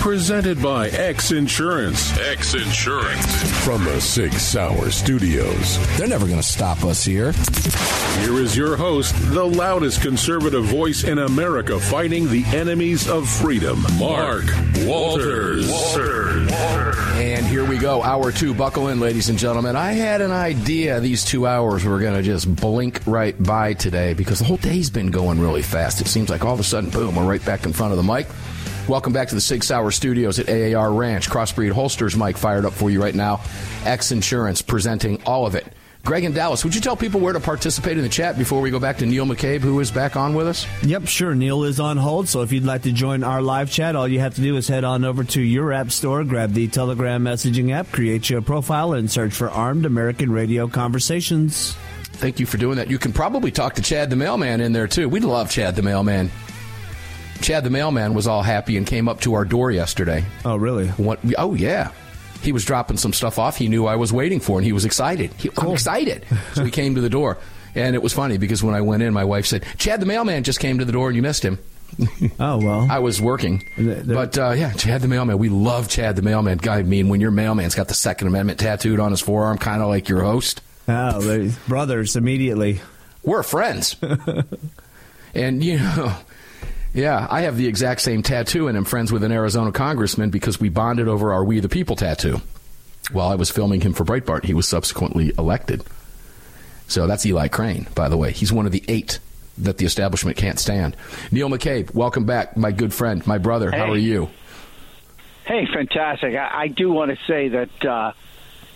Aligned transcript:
Presented 0.00 0.62
by 0.62 0.88
X 0.88 1.30
Insurance. 1.30 2.18
X 2.18 2.54
Insurance. 2.54 3.64
From 3.64 3.84
the 3.84 4.00
Sig 4.00 4.32
Sauer 4.32 4.90
Studios. 4.90 5.78
They're 5.98 6.08
never 6.08 6.26
going 6.26 6.40
to 6.40 6.42
stop 6.42 6.84
us 6.84 7.04
here. 7.04 7.32
Here 8.20 8.40
is 8.40 8.56
your 8.56 8.76
host, 8.76 9.14
the 9.34 9.44
loudest 9.44 10.00
conservative 10.00 10.64
voice 10.64 11.04
in 11.04 11.18
America 11.18 11.78
fighting 11.78 12.28
the 12.28 12.44
enemies 12.46 13.08
of 13.10 13.28
freedom, 13.28 13.84
Mark 13.98 14.46
Walters. 14.78 15.70
Walters. 15.70 16.50
And 17.16 17.44
here 17.44 17.66
we 17.66 17.76
go, 17.76 18.02
hour 18.02 18.32
two. 18.32 18.54
Buckle 18.54 18.88
in, 18.88 19.00
ladies 19.00 19.28
and 19.28 19.38
gentlemen. 19.38 19.76
I 19.76 19.92
had 19.92 20.22
an 20.22 20.32
idea 20.32 20.98
these 21.00 21.26
two 21.26 21.46
hours 21.46 21.84
were 21.84 22.00
going 22.00 22.14
to 22.14 22.22
just 22.22 22.52
blink 22.56 23.02
right 23.04 23.40
by 23.40 23.74
today 23.74 24.14
because 24.14 24.38
the 24.38 24.46
whole 24.46 24.56
day's 24.56 24.88
been 24.88 25.10
going 25.10 25.38
really 25.40 25.62
fast. 25.62 26.00
It 26.00 26.06
seems 26.06 26.30
like 26.30 26.42
all 26.42 26.54
of 26.54 26.60
a 26.60 26.64
sudden, 26.64 26.88
boom, 26.88 27.16
we're 27.16 27.24
right 27.24 27.44
back 27.44 27.66
in 27.66 27.74
front 27.74 27.92
of 27.92 27.98
the 27.98 28.02
mic. 28.02 28.26
Welcome 28.88 29.12
back 29.12 29.28
to 29.28 29.34
the 29.34 29.40
Sig 29.40 29.62
Sauer 29.62 29.90
Studios 29.90 30.38
at 30.38 30.48
AAR 30.48 30.92
Ranch. 30.92 31.30
Crossbreed 31.30 31.70
Holsters 31.70 32.16
Mic, 32.16 32.36
fired 32.36 32.64
up 32.64 32.72
for 32.72 32.90
you 32.90 33.00
right 33.00 33.14
now. 33.14 33.40
X 33.84 34.10
Insurance 34.10 34.62
presenting 34.62 35.22
all 35.24 35.46
of 35.46 35.54
it. 35.54 35.66
Greg 36.02 36.24
and 36.24 36.34
Dallas, 36.34 36.64
would 36.64 36.74
you 36.74 36.80
tell 36.80 36.96
people 36.96 37.20
where 37.20 37.34
to 37.34 37.40
participate 37.40 37.98
in 37.98 38.02
the 38.02 38.08
chat 38.08 38.38
before 38.38 38.62
we 38.62 38.70
go 38.70 38.80
back 38.80 38.96
to 38.98 39.06
Neil 39.06 39.26
McCabe, 39.26 39.60
who 39.60 39.80
is 39.80 39.90
back 39.90 40.16
on 40.16 40.34
with 40.34 40.48
us? 40.48 40.66
Yep, 40.82 41.06
sure. 41.06 41.34
Neil 41.34 41.62
is 41.64 41.78
on 41.78 41.98
hold, 41.98 42.26
so 42.26 42.40
if 42.40 42.52
you'd 42.52 42.64
like 42.64 42.82
to 42.82 42.92
join 42.92 43.22
our 43.22 43.42
live 43.42 43.70
chat, 43.70 43.94
all 43.94 44.08
you 44.08 44.18
have 44.20 44.34
to 44.36 44.40
do 44.40 44.56
is 44.56 44.66
head 44.66 44.82
on 44.82 45.04
over 45.04 45.24
to 45.24 45.42
your 45.42 45.72
app 45.72 45.90
store, 45.90 46.24
grab 46.24 46.54
the 46.54 46.68
Telegram 46.68 47.22
messaging 47.22 47.70
app, 47.72 47.92
create 47.92 48.30
your 48.30 48.40
profile, 48.40 48.94
and 48.94 49.10
search 49.10 49.34
for 49.34 49.50
Armed 49.50 49.84
American 49.84 50.32
Radio 50.32 50.66
Conversations. 50.68 51.74
Thank 52.14 52.40
you 52.40 52.46
for 52.46 52.56
doing 52.56 52.76
that. 52.78 52.90
You 52.90 52.98
can 52.98 53.12
probably 53.12 53.50
talk 53.50 53.74
to 53.74 53.82
Chad 53.82 54.08
the 54.08 54.16
Mailman 54.16 54.62
in 54.62 54.72
there, 54.72 54.86
too. 54.86 55.06
We 55.08 55.20
love 55.20 55.50
Chad 55.50 55.76
the 55.76 55.82
Mailman. 55.82 56.30
Chad 57.40 57.64
the 57.64 57.70
Mailman 57.70 58.14
was 58.14 58.26
all 58.26 58.42
happy 58.42 58.76
and 58.76 58.86
came 58.86 59.08
up 59.08 59.20
to 59.22 59.34
our 59.34 59.44
door 59.44 59.70
yesterday. 59.70 60.24
Oh, 60.44 60.56
really? 60.56 60.88
What? 60.88 61.20
Oh, 61.38 61.54
yeah. 61.54 61.92
He 62.42 62.52
was 62.52 62.64
dropping 62.64 62.96
some 62.96 63.12
stuff 63.12 63.38
off 63.38 63.56
he 63.56 63.68
knew 63.68 63.86
I 63.86 63.96
was 63.96 64.12
waiting 64.12 64.40
for, 64.40 64.58
and 64.58 64.64
he 64.64 64.72
was 64.72 64.84
excited. 64.84 65.32
He, 65.34 65.50
I'm 65.58 65.72
excited. 65.72 66.24
so 66.54 66.64
he 66.64 66.70
came 66.70 66.94
to 66.94 67.00
the 67.00 67.10
door. 67.10 67.38
And 67.74 67.94
it 67.94 68.02
was 68.02 68.12
funny 68.12 68.38
because 68.38 68.62
when 68.62 68.74
I 68.74 68.80
went 68.80 69.02
in, 69.02 69.12
my 69.12 69.24
wife 69.24 69.46
said, 69.46 69.64
Chad 69.78 70.00
the 70.00 70.06
Mailman 70.06 70.42
just 70.42 70.58
came 70.58 70.78
to 70.78 70.84
the 70.84 70.92
door 70.92 71.08
and 71.08 71.16
you 71.16 71.22
missed 71.22 71.44
him. 71.44 71.58
Oh, 72.38 72.56
well. 72.58 72.86
I 72.88 73.00
was 73.00 73.20
working. 73.20 73.64
But 73.76 74.38
uh, 74.38 74.52
yeah, 74.52 74.72
Chad 74.72 75.02
the 75.02 75.08
Mailman. 75.08 75.36
We 75.38 75.48
love 75.50 75.88
Chad 75.88 76.16
the 76.16 76.22
Mailman. 76.22 76.58
Guy, 76.58 76.78
I 76.78 76.82
mean, 76.82 77.08
when 77.08 77.20
your 77.20 77.30
mailman's 77.32 77.74
got 77.74 77.88
the 77.88 77.94
Second 77.94 78.28
Amendment 78.28 78.60
tattooed 78.60 79.00
on 79.00 79.10
his 79.10 79.20
forearm, 79.20 79.58
kind 79.58 79.82
of 79.82 79.88
like 79.88 80.08
your 80.08 80.22
host. 80.22 80.62
Oh, 80.88 81.50
brothers 81.68 82.16
immediately. 82.16 82.80
We're 83.22 83.42
friends. 83.42 83.96
and, 85.34 85.62
you 85.62 85.78
know, 85.78 86.16
yeah, 86.92 87.26
I 87.30 87.42
have 87.42 87.56
the 87.56 87.66
exact 87.66 88.00
same 88.00 88.22
tattoo, 88.22 88.68
and 88.68 88.76
I'm 88.76 88.84
friends 88.84 89.12
with 89.12 89.22
an 89.24 89.32
Arizona 89.32 89.72
congressman 89.72 90.30
because 90.30 90.60
we 90.60 90.68
bonded 90.68 91.08
over 91.08 91.32
our 91.32 91.44
We 91.44 91.60
the 91.60 91.68
People 91.68 91.96
tattoo. 91.96 92.40
While 93.12 93.28
I 93.28 93.34
was 93.34 93.50
filming 93.50 93.80
him 93.80 93.92
for 93.92 94.04
Breitbart, 94.04 94.44
he 94.44 94.54
was 94.54 94.68
subsequently 94.68 95.32
elected. 95.38 95.84
So 96.86 97.06
that's 97.06 97.24
Eli 97.24 97.48
Crane, 97.48 97.86
by 97.94 98.08
the 98.08 98.16
way. 98.16 98.32
He's 98.32 98.52
one 98.52 98.66
of 98.66 98.72
the 98.72 98.84
eight 98.88 99.20
that 99.58 99.78
the 99.78 99.86
establishment 99.86 100.36
can't 100.36 100.58
stand. 100.58 100.96
Neil 101.30 101.48
McCabe, 101.48 101.94
welcome 101.94 102.24
back, 102.24 102.56
my 102.56 102.72
good 102.72 102.92
friend, 102.92 103.24
my 103.26 103.38
brother. 103.38 103.70
How 103.70 103.90
are 103.90 103.96
you? 103.96 104.28
Hey, 105.44 105.66
fantastic! 105.66 106.34
I, 106.34 106.62
I 106.62 106.68
do 106.68 106.90
want 106.90 107.10
to 107.10 107.18
say 107.26 107.48
that 107.48 107.84
uh, 107.84 108.12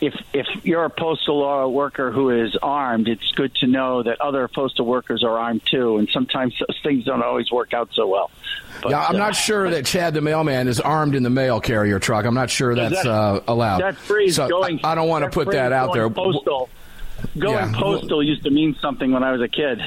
if 0.00 0.14
if 0.32 0.46
you're 0.64 0.84
a 0.84 0.90
postal 0.90 1.72
worker 1.72 2.10
who 2.10 2.30
is 2.30 2.56
armed, 2.62 3.08
it's 3.08 3.30
good 3.32 3.54
to 3.56 3.66
know 3.66 4.02
that 4.02 4.20
other 4.20 4.48
postal 4.48 4.86
workers 4.86 5.22
are 5.22 5.38
armed 5.38 5.64
too, 5.66 5.98
and 5.98 6.08
sometimes 6.12 6.54
those 6.58 6.78
things 6.82 7.04
don't 7.04 7.22
always 7.22 7.50
work 7.50 7.72
out 7.74 7.90
so 7.94 8.06
well. 8.06 8.30
But, 8.82 8.90
yeah, 8.90 9.04
I'm 9.06 9.14
uh, 9.16 9.18
not 9.18 9.34
sure 9.36 9.70
that 9.70 9.86
Chad 9.86 10.14
the 10.14 10.20
mailman 10.20 10.68
is 10.68 10.80
armed 10.80 11.14
in 11.14 11.22
the 11.22 11.30
mail 11.30 11.60
carrier 11.60 11.98
truck. 11.98 12.24
I'm 12.24 12.34
not 12.34 12.50
sure 12.50 12.74
that's 12.74 13.02
that- 13.02 13.06
uh, 13.06 13.40
allowed. 13.48 13.80
That 13.80 13.96
phrase 13.96 14.36
So, 14.36 14.48
going. 14.48 14.80
I 14.84 14.92
I 14.92 14.94
don't 14.94 15.08
want 15.08 15.24
to 15.24 15.30
put 15.30 15.50
that 15.52 15.72
out 15.72 15.92
there. 15.92 16.08
going 16.08 16.32
Postal. 16.32 16.68
Going 17.38 17.54
Yeah. 17.54 17.72
postal 17.80 18.22
used 18.22 18.44
to 18.44 18.50
mean 18.50 18.76
something 18.80 19.10
when 19.12 19.22
I 19.22 19.32
was 19.32 19.40
a 19.40 19.48
kid. 19.48 19.80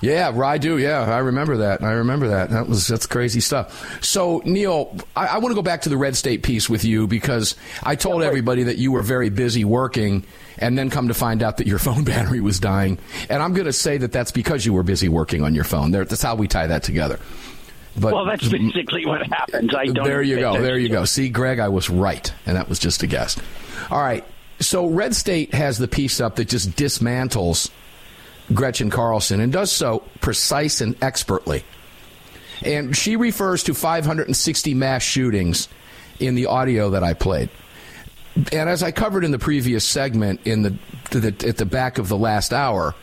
Yeah, 0.00 0.30
I 0.44 0.58
do. 0.58 0.78
Yeah, 0.78 1.00
I 1.00 1.18
remember 1.18 1.58
that. 1.58 1.82
I 1.82 1.92
remember 1.92 2.28
that. 2.28 2.50
That 2.50 2.68
was 2.68 2.86
that's 2.86 3.06
crazy 3.06 3.40
stuff. 3.40 4.02
So, 4.04 4.42
Neil, 4.44 4.96
I, 5.16 5.26
I 5.26 5.38
want 5.38 5.52
to 5.52 5.54
go 5.54 5.62
back 5.62 5.82
to 5.82 5.88
the 5.88 5.96
red 5.96 6.16
state 6.16 6.42
piece 6.42 6.68
with 6.68 6.84
you 6.84 7.06
because 7.06 7.56
I 7.82 7.96
told 7.96 8.22
everybody 8.22 8.64
that 8.64 8.78
you 8.78 8.92
were 8.92 9.02
very 9.02 9.30
busy 9.30 9.64
working, 9.64 10.24
and 10.58 10.76
then 10.78 10.90
come 10.90 11.08
to 11.08 11.14
find 11.14 11.42
out 11.42 11.58
that 11.58 11.66
your 11.66 11.78
phone 11.80 12.04
battery 12.04 12.40
was 12.40 12.60
dying. 12.60 12.98
And 13.28 13.42
I'm 13.42 13.52
going 13.54 13.66
to 13.66 13.72
say 13.72 13.98
that 13.98 14.12
that's 14.12 14.30
because 14.32 14.64
you 14.64 14.72
were 14.72 14.82
busy 14.82 15.08
working 15.08 15.42
on 15.42 15.54
your 15.54 15.64
phone. 15.64 15.90
There, 15.90 16.04
that's 16.04 16.22
how 16.22 16.34
we 16.34 16.48
tie 16.48 16.66
that 16.66 16.82
together. 16.82 17.18
But 17.96 18.12
well, 18.12 18.24
that's 18.24 18.48
basically 18.48 19.06
what 19.06 19.24
happens. 19.26 19.74
I 19.74 19.86
don't. 19.86 20.04
there 20.04 20.22
you 20.22 20.40
go. 20.40 20.60
There 20.60 20.78
you 20.78 20.88
go. 20.88 21.04
See, 21.04 21.28
Greg, 21.28 21.60
I 21.60 21.68
was 21.68 21.88
right, 21.88 22.32
and 22.44 22.56
that 22.56 22.68
was 22.68 22.78
just 22.78 23.02
a 23.02 23.06
guess. 23.06 23.40
All 23.90 24.00
right. 24.00 24.24
So, 24.60 24.86
Red 24.86 25.14
State 25.14 25.52
has 25.54 25.78
the 25.78 25.88
piece 25.88 26.20
up 26.20 26.36
that 26.36 26.48
just 26.48 26.70
dismantles 26.70 27.70
Gretchen 28.52 28.90
Carlson 28.90 29.40
and 29.40 29.52
does 29.52 29.72
so 29.72 30.02
precise 30.20 30.80
and 30.80 31.02
expertly. 31.02 31.64
And 32.62 32.96
she 32.96 33.16
refers 33.16 33.62
to 33.64 33.74
560 33.74 34.74
mass 34.74 35.02
shootings 35.02 35.68
in 36.20 36.34
the 36.34 36.46
audio 36.46 36.90
that 36.90 37.02
I 37.02 37.14
played. 37.14 37.50
And 38.52 38.68
as 38.68 38.82
I 38.82 38.90
covered 38.90 39.24
in 39.24 39.30
the 39.30 39.38
previous 39.38 39.86
segment, 39.86 40.40
in 40.46 40.62
the, 40.62 40.74
the 41.10 41.48
at 41.48 41.56
the 41.56 41.66
back 41.66 41.98
of 41.98 42.08
the 42.08 42.16
last 42.18 42.52
hour, 42.52 42.94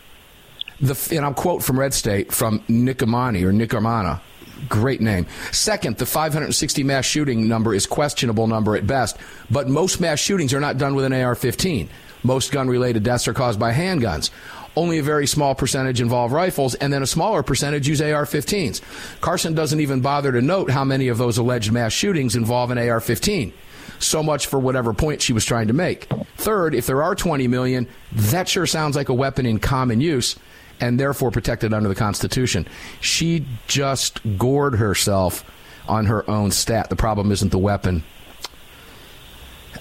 the 0.82 1.16
and 1.16 1.26
I'll 1.26 1.34
quote 1.34 1.64
from 1.64 1.80
Red 1.80 1.94
State 1.94 2.32
from 2.34 2.64
Nick 2.68 3.02
Amani 3.02 3.44
or 3.44 3.52
Nick 3.52 3.74
Armana. 3.74 4.22
Great 4.70 5.02
name. 5.02 5.26
Second, 5.52 5.98
the 5.98 6.06
560 6.06 6.84
mass 6.84 7.06
shooting 7.06 7.48
number 7.48 7.74
is 7.74 7.88
questionable 7.88 8.46
number 8.46 8.76
at 8.76 8.86
best, 8.86 9.18
but 9.50 9.68
most 9.68 10.00
mass 10.00 10.20
shootings 10.20 10.54
are 10.54 10.60
not 10.60 10.78
done 10.78 10.94
with 10.94 11.06
an 11.06 11.14
AR-15. 11.14 11.88
Most 12.24 12.52
gun-related 12.52 13.02
deaths 13.02 13.28
are 13.28 13.34
caused 13.34 13.60
by 13.60 13.74
handguns. 13.74 14.30
Only 14.76 15.00
a 15.00 15.04
very 15.04 15.28
small 15.28 15.54
percentage 15.54 16.00
involve 16.00 16.32
rifles, 16.32 16.76
and 16.76 16.94
then 16.94 17.04
a 17.04 17.08
smaller 17.08 17.44
percentage 17.44 17.88
use 17.88 18.02
AR-15s. 18.02 18.82
Carlson 19.20 19.54
doesn't 19.54 19.80
even 19.82 20.00
bother 20.02 20.32
to 20.32 20.42
note 20.42 20.70
how 20.72 20.86
many 20.86 21.10
of 21.10 21.18
those 21.18 21.38
alleged 21.38 21.72
mass 21.72 21.92
shootings 21.92 22.36
involve 22.36 22.72
an 22.72 22.78
AR-15. 22.78 23.52
So 24.00 24.24
much 24.24 24.48
for 24.48 24.58
whatever 24.60 24.94
point 24.94 25.22
she 25.22 25.34
was 25.34 25.46
trying 25.46 25.68
to 25.68 25.74
make. 25.74 26.08
Third, 26.38 26.74
if 26.74 26.88
there 26.88 27.04
are 27.04 27.14
20 27.16 27.48
million, 27.48 27.88
that 28.14 28.48
sure 28.48 28.66
sounds 28.66 28.96
like 28.96 29.10
a 29.10 29.14
weapon 29.14 29.46
in 29.46 29.60
common 29.60 30.02
use 30.02 30.38
and 30.80 31.00
therefore 31.00 31.30
protected 31.32 31.74
under 31.74 31.88
the 31.88 31.94
Constitution. 31.96 32.68
She 33.02 33.46
just 33.68 34.20
gored 34.38 34.76
herself 34.76 35.46
on 35.88 36.06
her 36.08 36.28
own 36.30 36.50
stat. 36.50 36.90
The 36.90 36.96
problem 36.96 37.32
isn't 37.32 37.52
the 37.52 37.60
weapon. 37.60 38.04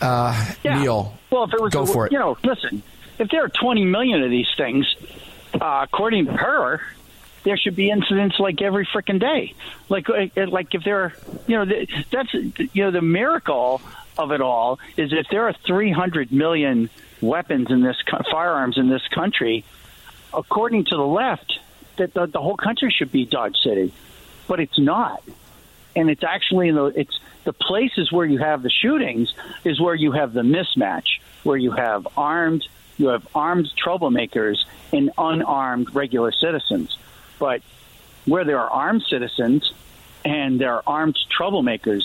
Uh, 0.01 0.53
Yeah. 0.63 0.81
Neil, 0.83 1.15
Well, 1.31 1.45
if 1.45 1.55
it 1.55 1.61
was, 1.61 1.73
go 1.73 1.87
for 1.87 2.07
it. 2.07 2.13
You 2.13 2.19
know, 2.19 2.37
listen, 2.45 2.83
if 3.21 3.29
there 3.29 3.45
are 3.45 3.49
20 3.49 3.85
million 3.85 4.23
of 4.23 4.31
these 4.31 4.49
things, 4.57 4.87
uh, 5.55 5.85
according 5.85 6.27
to 6.27 6.33
her, 6.33 6.81
there 7.45 7.57
should 7.57 7.77
be 7.77 7.91
incidents 7.91 8.41
like 8.41 8.61
every 8.63 8.87
freaking 8.87 9.21
day. 9.21 9.55
Like, 9.89 10.09
uh, 10.09 10.47
like 10.49 10.75
if 10.75 10.85
there 10.85 11.05
are, 11.05 11.13
you 11.47 11.57
know, 11.57 11.65
th- 11.65 11.91
that's 12.11 12.33
you 12.35 12.85
know 12.85 12.91
the 12.91 13.03
miracle 13.03 13.81
of 14.19 14.33
it 14.33 14.41
all 14.41 14.79
is 14.97 15.13
if 15.13 15.27
there 15.31 15.47
are 15.49 15.53
300 15.53 16.33
million 16.33 16.91
weapons 17.21 17.71
in 17.71 17.83
this 17.83 17.97
firearms 18.31 18.79
in 18.79 18.89
this 18.89 19.07
country, 19.09 19.65
according 20.33 20.85
to 20.87 20.97
the 20.97 21.07
left, 21.07 21.59
that 21.97 22.15
the, 22.15 22.27
the 22.27 22.41
whole 22.41 22.57
country 22.57 22.95
should 22.97 23.13
be 23.13 23.27
Dodge 23.27 23.57
City, 23.63 23.93
but 24.49 24.61
it's 24.61 24.79
not 24.79 25.23
and 25.97 26.09
it's 26.11 26.23
actually 26.23 26.69
in 26.69 26.75
the 26.75 26.87
it's 26.87 27.19
the 27.45 27.53
places 27.53 28.13
where 28.13 28.27
you 28.27 28.39
have 28.39 28.63
the 28.63 28.71
shootings 28.71 29.33
is 29.65 29.81
where 29.81 29.95
you 29.95 30.13
have 30.13 30.33
the 30.33 30.43
mismatch 30.43 31.19
where 31.43 31.57
you 31.57 31.73
have 31.73 32.07
armed 32.17 32.67
you 33.01 33.09
have 33.09 33.27
armed 33.35 33.67
troublemakers 33.83 34.65
and 34.93 35.11
unarmed 35.17 35.95
regular 35.95 36.31
citizens 36.33 36.97
but 37.39 37.63
where 38.27 38.45
there 38.45 38.59
are 38.61 38.71
armed 38.71 39.03
citizens 39.09 39.73
and 40.25 40.61
there 40.61 40.75
are 40.75 40.83
armed 40.87 41.17
troublemakers 41.37 42.03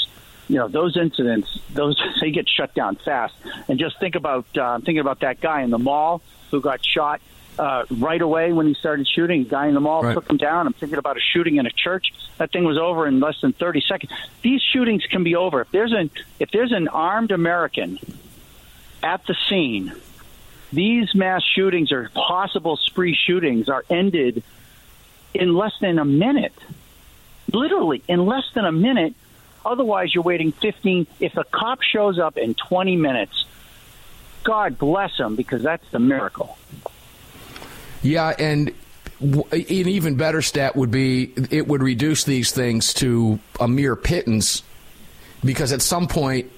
you 0.47 0.55
know 0.55 0.67
those 0.67 0.95
incidents 0.95 1.59
those 1.73 1.95
they 2.21 2.31
get 2.31 2.47
shut 2.47 2.73
down 2.73 2.95
fast 2.95 3.33
and 3.67 3.77
just 3.77 3.99
think 3.99 4.15
about 4.15 4.45
uh, 4.57 4.77
thinking 4.79 4.99
about 4.99 5.19
that 5.19 5.41
guy 5.41 5.61
in 5.63 5.69
the 5.69 5.77
mall 5.79 6.21
who 6.51 6.61
got 6.61 6.83
shot 6.85 7.19
uh, 7.57 7.85
right 7.89 8.21
away 8.21 8.51
when 8.51 8.67
he 8.67 8.73
started 8.73 9.07
shooting. 9.07 9.41
A 9.41 9.45
guy 9.45 9.67
in 9.67 9.73
the 9.75 9.79
mall 9.79 10.03
Right. 10.03 10.13
took 10.13 10.29
him 10.29 10.35
down. 10.35 10.67
I'm 10.67 10.73
thinking 10.73 10.97
about 10.99 11.15
a 11.15 11.21
shooting 11.21 11.55
in 11.55 11.65
a 11.65 11.69
church. 11.71 12.11
That 12.37 12.51
thing 12.51 12.65
was 12.65 12.77
over 12.77 13.07
in 13.07 13.21
less 13.21 13.39
than 13.39 13.53
30 13.53 13.79
seconds. 13.87 14.11
These 14.41 14.61
shootings 14.61 15.05
can 15.09 15.23
be 15.23 15.35
over 15.37 15.61
if 15.61 15.71
there's 15.71 15.93
an 15.93 16.09
if 16.37 16.51
there's 16.51 16.73
an 16.73 16.89
armed 16.89 17.31
American 17.31 17.97
at 19.01 19.25
the 19.25 19.35
scene. 19.47 19.93
These 20.75 21.15
mass 21.15 21.41
shootings 21.41 21.93
or 21.93 22.09
possible 22.13 22.75
spree 22.75 23.15
shootings 23.15 23.69
are 23.69 23.85
ended 23.89 24.43
in 25.33 25.53
less 25.53 25.71
than 25.79 25.99
a 25.99 26.03
minute. 26.05 26.53
Literally 27.53 28.03
in 28.09 28.25
less 28.25 28.43
than 28.53 28.65
a 28.65 28.73
minute. 28.73 29.13
Otherwise, 29.65 30.13
you're 30.13 30.23
waiting 30.23 30.51
15. 30.51 31.07
If 31.21 31.37
a 31.37 31.45
cop 31.45 31.81
shows 31.81 32.19
up 32.19 32.37
in 32.37 32.55
20 32.55 32.97
minutes, 32.97 33.45
God 34.43 34.77
bless 34.77 35.17
him 35.17 35.37
because 35.37 35.63
that's 35.63 35.89
the 35.91 35.99
miracle. 35.99 36.57
Yeah, 38.01 38.33
and 38.37 38.73
an 39.21 39.45
even 39.53 40.15
better 40.15 40.41
stat 40.41 40.75
would 40.75 40.91
be 40.91 41.31
it 41.51 41.67
would 41.67 41.81
reduce 41.81 42.25
these 42.25 42.51
things 42.51 42.93
to 42.95 43.39
a 43.61 43.67
mere 43.67 43.95
pittance 43.95 44.61
because 45.43 45.71
at 45.71 45.81
some 45.81 46.07
point 46.07 46.51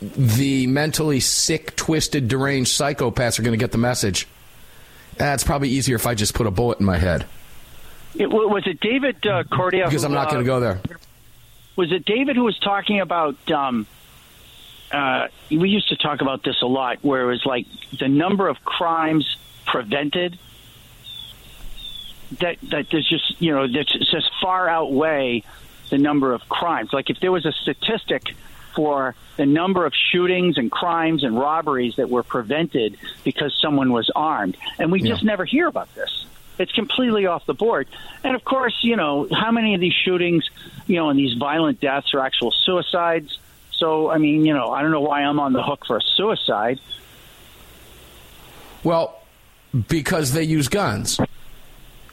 the 0.00 0.66
mentally 0.66 1.20
sick, 1.20 1.74
twisted, 1.76 2.28
deranged 2.28 2.70
psychopaths 2.70 3.38
are 3.38 3.42
going 3.42 3.58
to 3.58 3.62
get 3.62 3.72
the 3.72 3.78
message. 3.78 4.26
That's 5.16 5.42
probably 5.42 5.70
easier 5.70 5.96
if 5.96 6.06
I 6.06 6.14
just 6.14 6.34
put 6.34 6.46
a 6.46 6.50
bullet 6.52 6.78
in 6.78 6.86
my 6.86 6.98
head 6.98 7.26
It, 8.14 8.28
was 8.28 8.64
it 8.66 8.78
David 8.78 9.16
uh, 9.26 9.42
Cordia? 9.44 9.86
because 9.86 10.04
I'm 10.04 10.12
not 10.12 10.28
uh, 10.28 10.30
going 10.30 10.44
to 10.44 10.46
go 10.46 10.60
there. 10.60 10.80
Was 11.74 11.90
it 11.92 12.04
David 12.04 12.36
who 12.36 12.44
was 12.44 12.58
talking 12.58 13.00
about? 13.00 13.50
Um, 13.50 13.86
uh, 14.92 15.28
we 15.50 15.68
used 15.68 15.88
to 15.90 15.96
talk 15.96 16.20
about 16.20 16.42
this 16.42 16.62
a 16.62 16.66
lot, 16.66 16.98
where 17.02 17.22
it 17.22 17.26
was 17.26 17.44
like 17.44 17.66
the 17.98 18.08
number 18.08 18.48
of 18.48 18.64
crimes 18.64 19.36
prevented. 19.66 20.38
That 22.40 22.58
that 22.70 22.86
there's 22.90 23.08
just 23.08 23.40
you 23.40 23.52
know 23.52 23.66
that 23.66 23.86
just 23.86 24.30
far 24.40 24.68
outweigh 24.68 25.44
the 25.90 25.98
number 25.98 26.32
of 26.32 26.48
crimes. 26.48 26.92
Like 26.92 27.10
if 27.10 27.20
there 27.20 27.32
was 27.32 27.46
a 27.46 27.52
statistic 27.52 28.34
for 28.74 29.14
the 29.36 29.46
number 29.46 29.86
of 29.86 29.92
shootings 29.94 30.58
and 30.58 30.70
crimes 30.70 31.24
and 31.24 31.38
robberies 31.38 31.96
that 31.96 32.08
were 32.10 32.22
prevented 32.22 32.96
because 33.24 33.56
someone 33.60 33.92
was 33.92 34.10
armed, 34.14 34.56
and 34.78 34.92
we 34.92 35.00
just 35.02 35.22
never 35.22 35.44
hear 35.44 35.66
about 35.66 35.92
this. 35.94 36.26
It's 36.58 36.72
completely 36.72 37.26
off 37.26 37.46
the 37.46 37.54
board. 37.54 37.86
And 38.24 38.34
of 38.34 38.44
course, 38.44 38.76
you 38.82 38.96
know, 38.96 39.28
how 39.32 39.52
many 39.52 39.74
of 39.74 39.80
these 39.80 39.94
shootings, 39.94 40.48
you 40.86 40.96
know, 40.96 41.08
and 41.08 41.18
these 41.18 41.38
violent 41.38 41.80
deaths 41.80 42.12
are 42.14 42.20
actual 42.20 42.50
suicides? 42.50 43.38
So, 43.70 44.10
I 44.10 44.18
mean, 44.18 44.44
you 44.44 44.54
know, 44.54 44.72
I 44.72 44.82
don't 44.82 44.90
know 44.90 45.00
why 45.00 45.22
I'm 45.22 45.38
on 45.38 45.52
the 45.52 45.62
hook 45.62 45.86
for 45.86 45.98
a 45.98 46.00
suicide. 46.00 46.80
Well, 48.82 49.22
because 49.88 50.32
they 50.32 50.42
use 50.42 50.66
guns, 50.68 51.20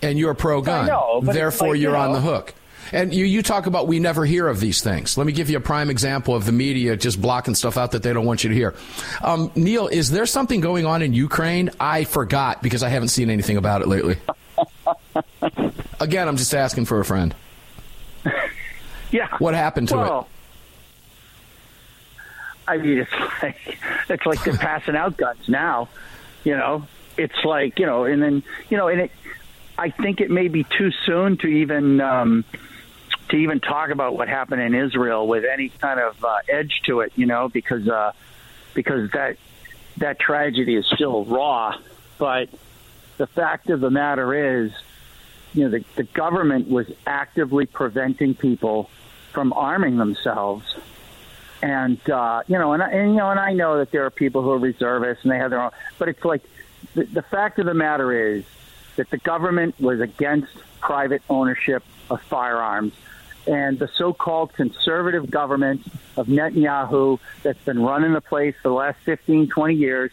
and 0.01 0.19
you're 0.19 0.35
pro 0.35 0.61
gun, 0.61 0.87
know, 0.87 1.21
therefore 1.23 1.69
like, 1.69 1.77
you 1.77 1.83
you're 1.83 1.97
on 1.97 2.13
the 2.13 2.21
hook. 2.21 2.53
And 2.95 3.13
you, 3.13 3.25
you 3.25 3.43
talk 3.43 3.65
about 3.65 3.87
we 3.87 3.99
never 3.99 4.23
hear 4.25 4.47
of 4.47 4.61
these 4.61 4.81
things. 4.81 5.17
Let 5.17 5.27
me 5.27 5.33
give 5.33 5.49
you 5.49 5.57
a 5.57 5.61
prime 5.61 5.89
example 5.89 6.33
of 6.33 6.45
the 6.45 6.53
media 6.53 6.95
just 6.95 7.21
blocking 7.21 7.53
stuff 7.53 7.75
out 7.75 7.91
that 7.91 8.03
they 8.03 8.13
don't 8.13 8.25
want 8.25 8.45
you 8.45 8.49
to 8.49 8.55
hear. 8.55 8.73
Um, 9.21 9.51
Neil, 9.53 9.89
is 9.89 10.11
there 10.11 10.25
something 10.25 10.61
going 10.61 10.85
on 10.85 11.01
in 11.01 11.11
Ukraine? 11.11 11.71
I 11.77 12.05
forgot 12.05 12.63
because 12.63 12.83
I 12.83 12.89
haven't 12.89 13.09
seen 13.09 13.29
anything 13.29 13.57
about 13.57 13.81
it 13.81 13.89
lately. 13.89 14.17
Again, 15.99 16.29
I'm 16.29 16.37
just 16.37 16.55
asking 16.55 16.85
for 16.85 16.99
a 16.99 17.05
friend. 17.05 17.35
Yeah. 19.11 19.29
What 19.37 19.53
happened 19.53 19.87
to 19.89 19.95
well, 19.95 20.27
I 22.67 22.77
mean, 22.77 22.97
it's 22.97 23.11
like 23.41 23.77
it's 24.09 24.25
like 24.25 24.43
they're 24.43 24.57
passing 24.57 24.95
out 24.95 25.15
guns 25.15 25.47
now. 25.47 25.87
You 26.43 26.57
know, 26.57 26.87
it's 27.15 27.45
like 27.45 27.79
you 27.79 27.85
know, 27.85 28.03
and 28.03 28.21
then 28.21 28.43
you 28.67 28.75
know, 28.75 28.87
and 28.89 29.01
it. 29.01 29.11
I 29.77 29.89
think 29.89 30.21
it 30.21 30.31
may 30.31 30.47
be 30.47 30.63
too 30.63 30.91
soon 31.05 31.37
to 31.37 31.47
even 31.47 32.01
um, 32.01 32.43
to 33.29 33.37
even 33.37 33.59
talk 33.59 33.89
about 33.89 34.15
what 34.15 34.27
happened 34.27 34.61
in 34.61 34.75
Israel 34.75 35.27
with 35.27 35.45
any 35.45 35.69
kind 35.69 35.99
of 35.99 36.23
uh, 36.23 36.37
edge 36.47 36.81
to 36.85 37.01
it. 37.01 37.13
You 37.15 37.25
know, 37.25 37.49
because 37.49 37.87
uh, 37.87 38.11
because 38.73 39.11
that 39.11 39.37
that 39.97 40.19
tragedy 40.19 40.75
is 40.75 40.85
still 40.93 41.25
raw. 41.25 41.75
But 42.17 42.49
the 43.17 43.27
fact 43.27 43.69
of 43.69 43.81
the 43.81 43.89
matter 43.89 44.63
is, 44.63 44.71
you 45.53 45.63
know, 45.63 45.69
the, 45.69 45.85
the 45.95 46.03
government 46.03 46.69
was 46.69 46.87
actively 47.05 47.65
preventing 47.65 48.35
people 48.35 48.89
from 49.31 49.53
arming 49.53 49.97
themselves. 49.97 50.75
And 51.61 51.97
uh, 52.09 52.43
you 52.47 52.57
know, 52.57 52.73
and, 52.73 52.83
and 52.83 53.11
you 53.11 53.17
know, 53.17 53.31
and 53.31 53.39
I 53.39 53.53
know 53.53 53.77
that 53.79 53.91
there 53.91 54.05
are 54.05 54.11
people 54.11 54.41
who 54.41 54.51
are 54.51 54.59
reservists 54.59 55.23
and 55.23 55.31
they 55.31 55.37
have 55.37 55.51
their 55.51 55.61
own. 55.61 55.71
But 55.97 56.09
it's 56.09 56.23
like 56.23 56.43
the, 56.93 57.05
the 57.05 57.21
fact 57.21 57.59
of 57.59 57.65
the 57.65 57.73
matter 57.73 58.35
is 58.35 58.43
that 58.97 59.09
the 59.09 59.17
government 59.17 59.79
was 59.79 59.99
against 59.99 60.53
private 60.79 61.21
ownership 61.29 61.83
of 62.09 62.21
firearms, 62.21 62.93
and 63.47 63.77
the 63.77 63.87
so-called 63.95 64.53
conservative 64.53 65.29
government 65.29 65.85
of 66.17 66.27
Netanyahu 66.27 67.19
that's 67.43 67.63
been 67.63 67.81
running 67.81 68.13
the 68.13 68.21
place 68.21 68.55
for 68.61 68.69
the 68.69 68.75
last 68.75 68.97
15, 69.05 69.47
20 69.47 69.73
years. 69.75 70.11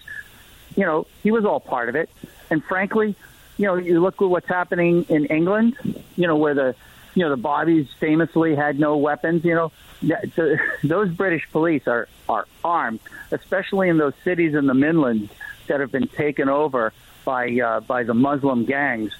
You 0.76 0.84
know, 0.84 1.06
he 1.22 1.30
was 1.30 1.44
all 1.44 1.60
part 1.60 1.88
of 1.88 1.96
it. 1.96 2.10
And 2.50 2.62
frankly, 2.64 3.14
you 3.56 3.66
know, 3.66 3.76
you 3.76 4.00
look 4.00 4.20
at 4.20 4.28
what's 4.28 4.48
happening 4.48 5.04
in 5.08 5.26
England. 5.26 5.76
You 6.16 6.26
know, 6.26 6.36
where 6.36 6.54
the 6.54 6.74
you 7.14 7.22
know 7.22 7.30
the 7.30 7.36
Bobbies 7.36 7.88
famously 8.00 8.54
had 8.54 8.78
no 8.78 8.96
weapons. 8.96 9.44
You 9.44 9.54
know, 9.54 9.72
those 10.84 11.10
British 11.10 11.48
police 11.52 11.86
are 11.86 12.08
are 12.28 12.46
armed, 12.64 13.00
especially 13.30 13.88
in 13.88 13.98
those 13.98 14.14
cities 14.24 14.54
in 14.54 14.66
the 14.66 14.74
Midlands 14.74 15.30
that 15.68 15.80
have 15.80 15.92
been 15.92 16.08
taken 16.08 16.48
over 16.48 16.92
by 17.24 17.50
uh, 17.60 17.80
by 17.80 18.02
the 18.02 18.14
Muslim 18.14 18.64
gangs. 18.64 19.12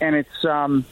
And 0.00 0.14
it's 0.14 0.44
um, 0.44 0.84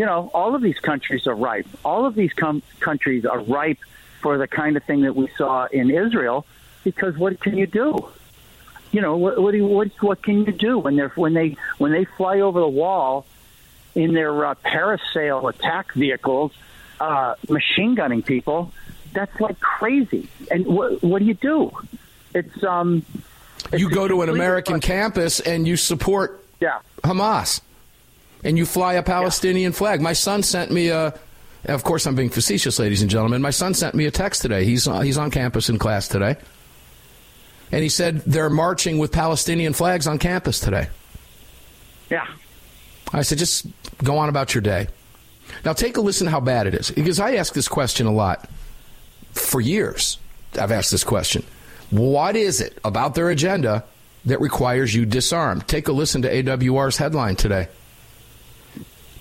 you 0.00 0.06
know, 0.06 0.30
all 0.32 0.54
of 0.54 0.62
these 0.62 0.78
countries 0.78 1.26
are 1.26 1.34
ripe. 1.34 1.66
All 1.84 2.06
of 2.06 2.14
these 2.14 2.32
com- 2.32 2.62
countries 2.80 3.26
are 3.26 3.38
ripe 3.40 3.76
for 4.22 4.38
the 4.38 4.48
kind 4.48 4.78
of 4.78 4.84
thing 4.84 5.02
that 5.02 5.14
we 5.14 5.28
saw 5.36 5.66
in 5.66 5.90
Israel. 5.90 6.46
Because 6.84 7.18
what 7.18 7.38
can 7.38 7.58
you 7.58 7.66
do? 7.66 8.08
You 8.92 9.02
know, 9.02 9.18
what 9.18 9.38
what, 9.42 9.50
do 9.50 9.58
you, 9.58 9.66
what 9.66 9.90
what 10.00 10.22
can 10.22 10.46
you 10.46 10.52
do 10.52 10.78
when 10.78 10.96
they're 10.96 11.10
when 11.10 11.34
they 11.34 11.58
when 11.76 11.92
they 11.92 12.06
fly 12.06 12.40
over 12.40 12.60
the 12.60 12.66
wall 12.82 13.26
in 13.94 14.14
their 14.14 14.46
uh, 14.46 14.54
parasail 14.64 15.46
attack 15.52 15.92
vehicles, 15.92 16.52
uh, 16.98 17.34
machine 17.50 17.94
gunning 17.94 18.22
people? 18.22 18.72
That's 19.12 19.38
like 19.38 19.60
crazy. 19.60 20.30
And 20.50 20.64
what 20.64 21.02
what 21.02 21.18
do 21.18 21.26
you 21.26 21.34
do? 21.34 21.72
It's 22.34 22.64
um. 22.64 23.04
You 23.76 23.90
go 23.90 24.08
to 24.08 24.22
an 24.22 24.30
American 24.30 24.80
campus 24.80 25.40
and 25.40 25.68
you 25.68 25.76
support 25.76 26.42
Yeah. 26.58 26.78
Hamas, 27.04 27.60
and 28.44 28.56
you 28.58 28.66
fly 28.66 28.94
a 28.94 29.02
Palestinian 29.02 29.72
flag. 29.72 30.00
My 30.00 30.12
son 30.12 30.42
sent 30.42 30.70
me 30.70 30.88
a. 30.88 31.14
Of 31.66 31.84
course, 31.84 32.06
I'm 32.06 32.14
being 32.14 32.30
facetious, 32.30 32.78
ladies 32.78 33.02
and 33.02 33.10
gentlemen. 33.10 33.42
My 33.42 33.50
son 33.50 33.74
sent 33.74 33.94
me 33.94 34.06
a 34.06 34.10
text 34.10 34.40
today. 34.40 34.64
He's 34.64 34.88
uh, 34.88 35.00
he's 35.00 35.18
on 35.18 35.30
campus 35.30 35.68
in 35.68 35.78
class 35.78 36.08
today, 36.08 36.36
and 37.70 37.82
he 37.82 37.88
said 37.88 38.22
they're 38.22 38.50
marching 38.50 38.98
with 38.98 39.12
Palestinian 39.12 39.74
flags 39.74 40.06
on 40.06 40.18
campus 40.18 40.58
today. 40.60 40.88
Yeah. 42.10 42.26
I 43.12 43.22
said, 43.22 43.38
just 43.38 43.66
go 44.02 44.18
on 44.18 44.28
about 44.28 44.54
your 44.54 44.62
day. 44.62 44.88
Now, 45.64 45.72
take 45.72 45.96
a 45.96 46.00
listen 46.00 46.26
how 46.26 46.40
bad 46.40 46.66
it 46.66 46.74
is, 46.74 46.90
because 46.90 47.18
I 47.18 47.34
ask 47.34 47.54
this 47.54 47.68
question 47.68 48.06
a 48.06 48.12
lot 48.12 48.48
for 49.32 49.60
years. 49.60 50.18
I've 50.58 50.72
asked 50.72 50.90
this 50.90 51.04
question. 51.04 51.44
What 51.90 52.36
is 52.36 52.60
it 52.60 52.78
about 52.84 53.14
their 53.14 53.30
agenda 53.30 53.84
that 54.26 54.40
requires 54.40 54.94
you 54.94 55.06
disarmed? 55.06 55.66
Take 55.66 55.88
a 55.88 55.92
listen 55.92 56.22
to 56.22 56.32
AWR's 56.32 56.96
headline 56.96 57.36
today. 57.36 57.68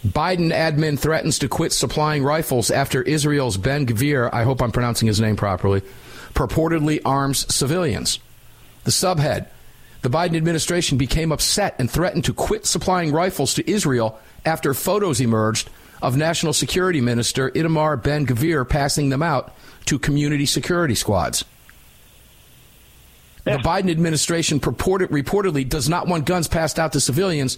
Biden 0.07 0.53
admin 0.53 0.97
threatens 0.97 1.39
to 1.39 1.49
quit 1.49 1.73
supplying 1.73 2.23
rifles 2.23 2.71
after 2.71 3.01
Israel's 3.01 3.57
Ben 3.57 3.85
Gvir, 3.85 4.29
I 4.31 4.43
hope 4.43 4.61
I'm 4.61 4.71
pronouncing 4.71 5.07
his 5.07 5.19
name 5.19 5.35
properly, 5.35 5.81
purportedly 6.33 7.01
arms 7.03 7.53
civilians. 7.53 8.19
The 8.85 8.91
subhead 8.91 9.47
The 10.01 10.09
Biden 10.09 10.37
administration 10.37 10.97
became 10.97 11.33
upset 11.33 11.75
and 11.79 11.91
threatened 11.91 12.23
to 12.25 12.33
quit 12.33 12.65
supplying 12.65 13.11
rifles 13.11 13.53
to 13.55 13.69
Israel 13.69 14.17
after 14.45 14.73
photos 14.73 15.19
emerged 15.19 15.69
of 16.01 16.15
National 16.15 16.53
Security 16.53 17.01
Minister 17.01 17.51
Itamar 17.51 18.01
Ben 18.01 18.25
Gvir 18.25 18.67
passing 18.67 19.09
them 19.09 19.21
out 19.21 19.53
to 19.85 19.99
community 19.99 20.45
security 20.45 20.95
squads. 20.95 21.43
The 23.43 23.57
Biden 23.57 23.91
administration 23.91 24.61
purported, 24.61 25.09
reportedly 25.09 25.67
does 25.67 25.89
not 25.89 26.07
want 26.07 26.25
guns 26.25 26.47
passed 26.47 26.79
out 26.79 26.93
to 26.93 27.01
civilians 27.01 27.57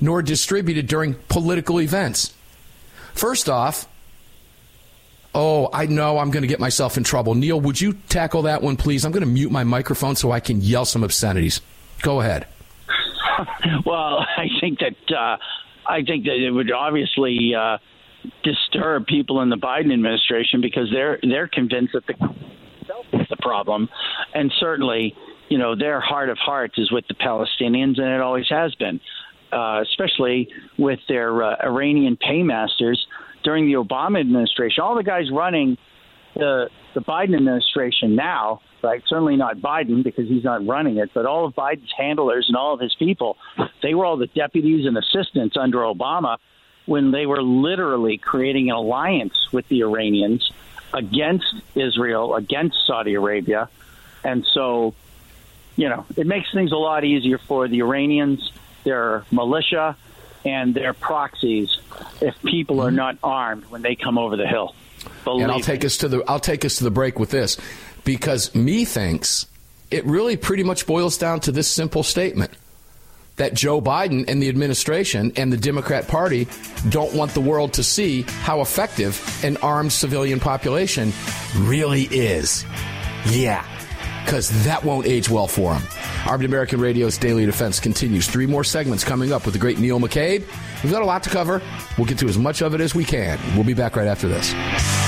nor 0.00 0.22
distributed 0.22 0.86
during 0.86 1.14
political 1.28 1.80
events. 1.80 2.34
First 3.14 3.48
off, 3.48 3.88
oh, 5.34 5.68
I 5.72 5.86
know 5.86 6.18
I'm 6.18 6.30
going 6.30 6.42
to 6.42 6.48
get 6.48 6.60
myself 6.60 6.96
in 6.96 7.04
trouble. 7.04 7.34
Neil, 7.34 7.60
would 7.60 7.80
you 7.80 7.94
tackle 8.08 8.42
that 8.42 8.62
one, 8.62 8.76
please? 8.76 9.04
I'm 9.04 9.12
going 9.12 9.24
to 9.24 9.28
mute 9.28 9.50
my 9.50 9.64
microphone 9.64 10.16
so 10.16 10.30
I 10.30 10.40
can 10.40 10.60
yell 10.60 10.84
some 10.84 11.02
obscenities. 11.02 11.60
Go 12.02 12.20
ahead. 12.20 12.46
well, 13.86 14.24
I 14.36 14.46
think 14.60 14.78
that 14.80 15.16
uh, 15.16 15.36
I 15.86 16.02
think 16.02 16.24
that 16.24 16.36
it 16.36 16.50
would 16.50 16.70
obviously 16.70 17.54
uh, 17.54 17.78
disturb 18.42 19.06
people 19.06 19.40
in 19.42 19.48
the 19.48 19.56
Biden 19.56 19.92
administration 19.92 20.60
because 20.60 20.90
they're 20.92 21.18
they're 21.22 21.48
convinced 21.48 21.94
that 21.94 22.06
the 22.06 22.14
is 23.12 23.26
the 23.30 23.36
problem, 23.36 23.88
and 24.34 24.52
certainly, 24.58 25.14
you 25.48 25.58
know, 25.58 25.76
their 25.76 26.00
heart 26.00 26.28
of 26.30 26.38
hearts 26.38 26.78
is 26.78 26.90
with 26.90 27.06
the 27.08 27.14
Palestinians, 27.14 27.98
and 27.98 28.08
it 28.08 28.20
always 28.20 28.46
has 28.48 28.74
been, 28.74 29.00
uh, 29.52 29.82
especially 29.82 30.48
with 30.76 31.00
their 31.08 31.42
uh, 31.42 31.56
Iranian 31.64 32.16
paymasters 32.16 33.06
during 33.42 33.66
the 33.66 33.74
Obama 33.74 34.20
administration. 34.20 34.82
All 34.82 34.94
the 34.94 35.02
guys 35.02 35.30
running 35.30 35.78
the 36.34 36.70
the 36.94 37.00
Biden 37.00 37.36
administration 37.36 38.16
now, 38.16 38.60
right? 38.82 39.02
Certainly 39.06 39.36
not 39.36 39.58
Biden 39.58 40.02
because 40.02 40.28
he's 40.28 40.44
not 40.44 40.66
running 40.66 40.96
it, 40.96 41.10
but 41.14 41.26
all 41.26 41.44
of 41.44 41.54
Biden's 41.54 41.92
handlers 41.96 42.46
and 42.48 42.56
all 42.56 42.74
of 42.74 42.80
his 42.80 42.94
people, 42.94 43.36
they 43.82 43.94
were 43.94 44.04
all 44.04 44.16
the 44.16 44.26
deputies 44.28 44.86
and 44.86 44.96
assistants 44.96 45.56
under 45.56 45.78
Obama 45.78 46.38
when 46.86 47.10
they 47.10 47.26
were 47.26 47.42
literally 47.42 48.16
creating 48.16 48.70
an 48.70 48.76
alliance 48.76 49.34
with 49.52 49.68
the 49.68 49.82
Iranians 49.82 50.50
against 50.94 51.54
Israel, 51.74 52.34
against 52.34 52.78
Saudi 52.86 53.14
Arabia. 53.14 53.68
And 54.24 54.46
so, 54.54 54.94
you 55.76 55.88
know, 55.88 56.06
it 56.16 56.26
makes 56.26 56.50
things 56.52 56.72
a 56.72 56.76
lot 56.76 57.04
easier 57.04 57.38
for 57.38 57.68
the 57.68 57.82
Iranians, 57.82 58.50
their 58.84 59.24
militia, 59.30 59.96
and 60.44 60.74
their 60.74 60.94
proxies 60.94 61.78
if 62.20 62.40
people 62.42 62.80
are 62.80 62.88
mm-hmm. 62.88 62.96
not 62.96 63.18
armed 63.22 63.64
when 63.66 63.82
they 63.82 63.94
come 63.94 64.18
over 64.18 64.36
the 64.36 64.46
hill. 64.46 64.74
Believe 65.24 65.44
and 65.44 65.52
I'll 65.52 65.60
take 65.60 65.84
us 65.84 65.98
to 65.98 66.08
the 66.08 66.24
I'll 66.26 66.40
take 66.40 66.64
us 66.64 66.78
to 66.78 66.84
the 66.84 66.90
break 66.90 67.18
with 67.18 67.30
this 67.30 67.56
because 68.04 68.54
me 68.54 68.84
thinks 68.84 69.46
it 69.90 70.04
really 70.04 70.36
pretty 70.36 70.62
much 70.62 70.86
boils 70.86 71.18
down 71.18 71.40
to 71.40 71.52
this 71.52 71.68
simple 71.68 72.02
statement 72.02 72.52
that 73.36 73.54
Joe 73.54 73.80
Biden 73.80 74.24
and 74.28 74.42
the 74.42 74.48
administration 74.48 75.32
and 75.36 75.52
the 75.52 75.56
Democrat 75.56 76.08
Party 76.08 76.48
don't 76.88 77.14
want 77.14 77.32
the 77.32 77.40
world 77.40 77.74
to 77.74 77.84
see 77.84 78.22
how 78.22 78.60
effective 78.60 79.44
an 79.44 79.56
armed 79.58 79.92
civilian 79.92 80.40
population 80.40 81.12
really 81.56 82.02
is. 82.02 82.64
Yeah, 83.26 83.64
because 84.28 84.50
that 84.64 84.84
won't 84.84 85.06
age 85.06 85.30
well 85.30 85.46
for 85.46 85.72
them. 85.72 85.82
Armed 86.26 86.44
American 86.44 86.78
Radio's 86.78 87.16
Daily 87.16 87.46
Defense 87.46 87.80
continues. 87.80 88.28
Three 88.28 88.44
more 88.44 88.62
segments 88.62 89.02
coming 89.02 89.32
up 89.32 89.46
with 89.46 89.54
the 89.54 89.58
great 89.58 89.78
Neil 89.78 89.98
McCabe. 89.98 90.44
We've 90.82 90.92
got 90.92 91.00
a 91.00 91.06
lot 91.06 91.22
to 91.22 91.30
cover. 91.30 91.62
We'll 91.96 92.06
get 92.06 92.18
to 92.18 92.28
as 92.28 92.36
much 92.36 92.60
of 92.60 92.74
it 92.74 92.82
as 92.82 92.94
we 92.94 93.04
can. 93.04 93.38
We'll 93.54 93.64
be 93.64 93.72
back 93.72 93.96
right 93.96 94.06
after 94.06 94.28
this. 94.28 95.07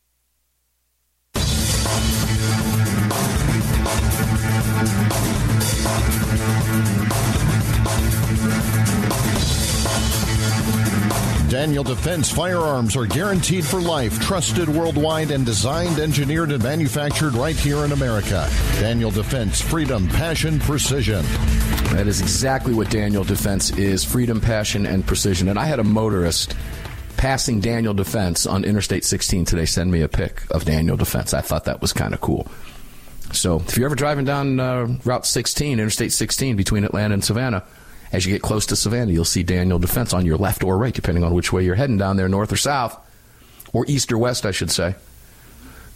Daniel 11.61 11.83
Defense 11.83 12.31
firearms 12.31 12.95
are 12.95 13.05
guaranteed 13.05 13.63
for 13.63 13.79
life, 13.79 14.19
trusted 14.19 14.67
worldwide, 14.67 15.29
and 15.29 15.45
designed, 15.45 15.99
engineered, 15.99 16.51
and 16.51 16.63
manufactured 16.63 17.35
right 17.35 17.55
here 17.55 17.85
in 17.85 17.91
America. 17.91 18.49
Daniel 18.79 19.11
Defense, 19.11 19.61
freedom, 19.61 20.07
passion, 20.07 20.57
precision. 20.57 21.23
That 21.93 22.07
is 22.07 22.19
exactly 22.19 22.73
what 22.73 22.89
Daniel 22.89 23.23
Defense 23.23 23.69
is 23.77 24.03
freedom, 24.03 24.41
passion, 24.41 24.87
and 24.87 25.05
precision. 25.05 25.49
And 25.49 25.59
I 25.59 25.65
had 25.65 25.77
a 25.77 25.83
motorist 25.83 26.55
passing 27.15 27.59
Daniel 27.59 27.93
Defense 27.93 28.47
on 28.47 28.63
Interstate 28.63 29.05
16 29.05 29.45
today 29.45 29.65
send 29.65 29.91
me 29.91 30.01
a 30.01 30.07
pic 30.07 30.41
of 30.49 30.65
Daniel 30.65 30.97
Defense. 30.97 31.31
I 31.31 31.41
thought 31.41 31.65
that 31.65 31.79
was 31.79 31.93
kind 31.93 32.15
of 32.15 32.21
cool. 32.21 32.47
So 33.33 33.57
if 33.57 33.77
you're 33.77 33.85
ever 33.85 33.93
driving 33.93 34.25
down 34.25 34.59
uh, 34.59 34.87
Route 35.05 35.27
16, 35.27 35.73
Interstate 35.73 36.11
16 36.11 36.55
between 36.55 36.83
Atlanta 36.85 37.13
and 37.13 37.23
Savannah, 37.23 37.63
as 38.11 38.25
you 38.25 38.31
get 38.33 38.41
close 38.41 38.65
to 38.67 38.75
Savannah, 38.75 39.11
you'll 39.11 39.25
see 39.25 39.43
Daniel 39.43 39.79
Defense 39.79 40.13
on 40.13 40.25
your 40.25 40.37
left 40.37 40.63
or 40.63 40.77
right, 40.77 40.93
depending 40.93 41.23
on 41.23 41.33
which 41.33 41.53
way 41.53 41.63
you're 41.63 41.75
heading 41.75 41.97
down 41.97 42.17
there, 42.17 42.27
north 42.27 42.51
or 42.51 42.57
south, 42.57 42.97
or 43.73 43.85
east 43.87 44.11
or 44.11 44.17
west, 44.17 44.45
I 44.45 44.51
should 44.51 44.71
say. 44.71 44.95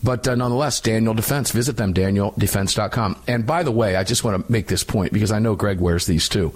But 0.03 0.27
uh, 0.27 0.35
nonetheless, 0.35 0.79
Daniel 0.79 1.13
Defense, 1.13 1.51
visit 1.51 1.77
them, 1.77 1.93
danieldefense.com. 1.93 3.17
And 3.27 3.45
by 3.45 3.63
the 3.63 3.71
way, 3.71 3.95
I 3.95 4.03
just 4.03 4.23
want 4.23 4.45
to 4.45 4.51
make 4.51 4.67
this 4.67 4.83
point 4.83 5.11
because 5.11 5.31
I 5.31 5.39
know 5.39 5.55
Greg 5.55 5.79
wears 5.79 6.05
these 6.05 6.29
too. 6.29 6.53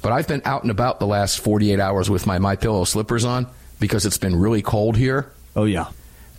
But 0.00 0.12
I've 0.12 0.26
been 0.26 0.42
out 0.44 0.62
and 0.62 0.70
about 0.70 0.98
the 0.98 1.06
last 1.06 1.40
48 1.40 1.78
hours 1.78 2.10
with 2.10 2.26
my 2.26 2.38
My 2.38 2.56
Pillow 2.56 2.84
slippers 2.84 3.24
on 3.24 3.46
because 3.78 4.04
it's 4.04 4.18
been 4.18 4.34
really 4.34 4.62
cold 4.62 4.96
here. 4.96 5.30
Oh, 5.54 5.64
yeah. 5.64 5.90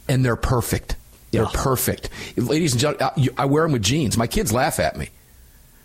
And 0.09 0.25
they're 0.25 0.35
perfect. 0.35 0.97
They're 1.31 1.43
yeah. 1.43 1.49
perfect. 1.53 2.09
Ladies 2.35 2.73
and 2.73 2.81
gentlemen, 2.81 3.29
I 3.37 3.45
wear 3.45 3.63
them 3.63 3.71
with 3.71 3.83
jeans. 3.83 4.17
My 4.17 4.27
kids 4.27 4.51
laugh 4.51 4.79
at 4.79 4.97
me 4.97 5.09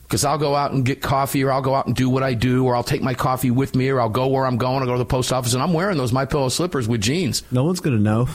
because 0.08 0.24
I'll 0.24 0.38
go 0.38 0.54
out 0.54 0.72
and 0.72 0.86
get 0.86 1.02
coffee 1.02 1.44
or 1.44 1.52
I'll 1.52 1.60
go 1.60 1.74
out 1.74 1.86
and 1.86 1.94
do 1.94 2.08
what 2.08 2.22
I 2.22 2.32
do 2.32 2.64
or 2.64 2.74
I'll 2.74 2.82
take 2.82 3.02
my 3.02 3.12
coffee 3.12 3.50
with 3.50 3.74
me 3.74 3.90
or 3.90 4.00
I'll 4.00 4.08
go 4.08 4.28
where 4.28 4.46
I'm 4.46 4.56
going. 4.56 4.80
I'll 4.80 4.86
go 4.86 4.92
to 4.92 4.98
the 4.98 5.04
post 5.04 5.34
office 5.34 5.52
and 5.52 5.62
I'm 5.62 5.74
wearing 5.74 5.98
those 5.98 6.14
My 6.14 6.24
Pillow 6.24 6.48
slippers 6.48 6.88
with 6.88 7.02
jeans. 7.02 7.42
No 7.52 7.64
one's 7.64 7.80
going 7.80 7.94
to 7.94 8.02
know. 8.02 8.26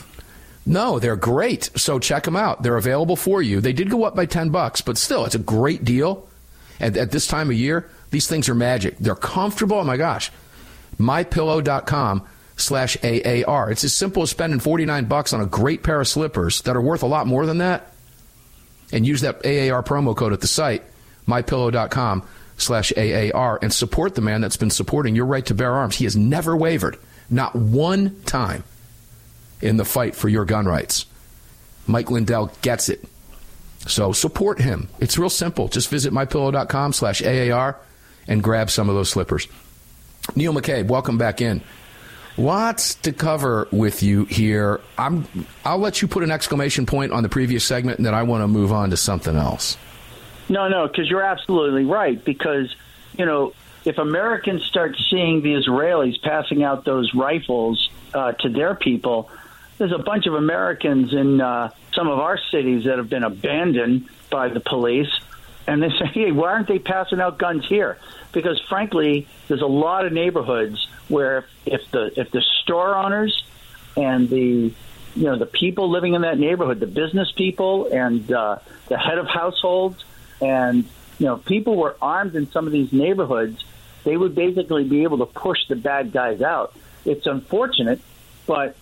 No, 0.64 1.00
they're 1.00 1.16
great. 1.16 1.70
So 1.76 1.98
check 1.98 2.22
them 2.22 2.36
out. 2.36 2.62
They're 2.62 2.76
available 2.76 3.16
for 3.16 3.42
you. 3.42 3.60
They 3.60 3.72
did 3.72 3.90
go 3.90 4.04
up 4.04 4.14
by 4.14 4.24
10 4.24 4.50
bucks, 4.50 4.82
but 4.82 4.96
still, 4.96 5.24
it's 5.24 5.34
a 5.34 5.40
great 5.40 5.84
deal. 5.84 6.28
And 6.78 6.96
at 6.96 7.10
this 7.10 7.26
time 7.26 7.50
of 7.50 7.56
year, 7.56 7.90
these 8.12 8.28
things 8.28 8.48
are 8.48 8.54
magic. 8.54 8.96
They're 8.98 9.16
comfortable. 9.16 9.78
Oh 9.78 9.84
my 9.84 9.96
gosh. 9.96 10.30
MyPillow.com 11.00 12.24
slash 12.56 12.96
AAR. 13.02 13.72
It's 13.72 13.82
as 13.82 13.92
simple 13.92 14.22
as 14.22 14.30
spending 14.30 14.60
49 14.60 15.06
bucks 15.06 15.32
on 15.32 15.40
a 15.40 15.46
great 15.46 15.82
pair 15.82 16.00
of 16.00 16.06
slippers 16.06 16.62
that 16.62 16.76
are 16.76 16.80
worth 16.80 17.02
a 17.02 17.06
lot 17.06 17.26
more 17.26 17.46
than 17.46 17.58
that. 17.58 17.92
And 18.92 19.04
use 19.04 19.22
that 19.22 19.44
AAR 19.44 19.82
promo 19.82 20.16
code 20.16 20.32
at 20.32 20.40
the 20.40 20.46
site 20.46 20.84
mypillow.com 21.26 22.26
slash 22.56 22.92
AAR 22.96 23.58
and 23.62 23.72
support 23.72 24.14
the 24.14 24.20
man 24.20 24.40
that's 24.40 24.56
been 24.56 24.70
supporting 24.70 25.16
your 25.16 25.26
right 25.26 25.44
to 25.46 25.54
bear 25.54 25.72
arms. 25.72 25.96
He 25.96 26.04
has 26.04 26.16
never 26.16 26.56
wavered, 26.56 26.98
not 27.28 27.54
one 27.54 28.20
time 28.22 28.64
in 29.60 29.76
the 29.76 29.84
fight 29.84 30.14
for 30.14 30.28
your 30.28 30.44
gun 30.44 30.66
rights. 30.66 31.06
Mike 31.86 32.10
Lindell 32.10 32.52
gets 32.62 32.88
it. 32.88 33.04
So 33.86 34.12
support 34.12 34.60
him. 34.60 34.88
It's 35.00 35.18
real 35.18 35.30
simple. 35.30 35.68
Just 35.68 35.90
visit 35.90 36.12
mypillow.com 36.12 36.92
slash 36.92 37.22
AAR 37.22 37.76
and 38.26 38.42
grab 38.42 38.70
some 38.70 38.88
of 38.88 38.94
those 38.94 39.10
slippers. 39.10 39.46
Neil 40.34 40.54
McCabe, 40.54 40.86
welcome 40.86 41.18
back 41.18 41.40
in. 41.40 41.60
Lots 42.36 42.96
to 42.96 43.12
cover 43.12 43.68
with 43.70 44.02
you 44.02 44.24
here. 44.24 44.80
I'm, 44.98 45.28
I'll 45.64 45.78
let 45.78 46.02
you 46.02 46.08
put 46.08 46.22
an 46.24 46.30
exclamation 46.30 46.86
point 46.86 47.12
on 47.12 47.22
the 47.22 47.28
previous 47.28 47.64
segment, 47.64 47.98
and 47.98 48.06
then 48.06 48.14
I 48.14 48.24
want 48.24 48.42
to 48.42 48.48
move 48.48 48.72
on 48.72 48.90
to 48.90 48.96
something 48.96 49.36
else. 49.36 49.76
No, 50.48 50.68
no, 50.68 50.86
because 50.86 51.08
you're 51.08 51.22
absolutely 51.22 51.84
right. 51.84 52.22
Because 52.22 52.74
you 53.16 53.26
know, 53.26 53.52
if 53.84 53.98
Americans 53.98 54.64
start 54.64 54.96
seeing 55.10 55.42
the 55.42 55.54
Israelis 55.54 56.20
passing 56.22 56.62
out 56.62 56.84
those 56.84 57.14
rifles 57.14 57.90
uh, 58.12 58.32
to 58.32 58.48
their 58.48 58.74
people, 58.74 59.30
there's 59.78 59.92
a 59.92 59.98
bunch 59.98 60.26
of 60.26 60.34
Americans 60.34 61.12
in 61.12 61.40
uh, 61.40 61.70
some 61.92 62.08
of 62.08 62.18
our 62.18 62.38
cities 62.50 62.84
that 62.84 62.98
have 62.98 63.10
been 63.10 63.24
abandoned 63.24 64.08
by 64.30 64.48
the 64.48 64.60
police, 64.60 65.10
and 65.66 65.82
they 65.82 65.88
say, 65.98 66.06
"Hey, 66.06 66.32
why 66.32 66.52
aren't 66.52 66.68
they 66.68 66.78
passing 66.78 67.20
out 67.20 67.38
guns 67.38 67.66
here?" 67.66 67.98
Because 68.32 68.60
frankly, 68.68 69.26
there's 69.48 69.62
a 69.62 69.66
lot 69.66 70.04
of 70.04 70.12
neighborhoods 70.12 70.88
where 71.08 71.46
if 71.66 71.90
the 71.90 72.18
if 72.18 72.30
the 72.30 72.42
store 72.62 72.94
owners 72.94 73.44
and 73.96 74.28
the 74.28 74.72
you 75.16 75.22
know 75.22 75.38
the 75.38 75.46
people 75.46 75.90
living 75.90 76.14
in 76.14 76.22
that 76.22 76.38
neighborhood, 76.38 76.80
the 76.80 76.86
business 76.86 77.30
people 77.32 77.86
and 77.92 78.30
uh, 78.32 78.58
the 78.88 78.98
head 78.98 79.18
of 79.18 79.26
households 79.26 80.04
and 80.44 80.84
you 81.18 81.26
know 81.26 81.36
people 81.38 81.76
were 81.76 81.96
armed 82.02 82.34
in 82.36 82.50
some 82.50 82.66
of 82.66 82.72
these 82.72 82.92
neighborhoods, 82.92 83.64
they 84.04 84.16
would 84.16 84.34
basically 84.34 84.84
be 84.84 85.02
able 85.04 85.18
to 85.18 85.26
push 85.26 85.58
the 85.68 85.76
bad 85.76 86.12
guys 86.12 86.42
out. 86.42 86.76
It's 87.04 87.26
unfortunate, 87.26 88.00
but 88.46 88.76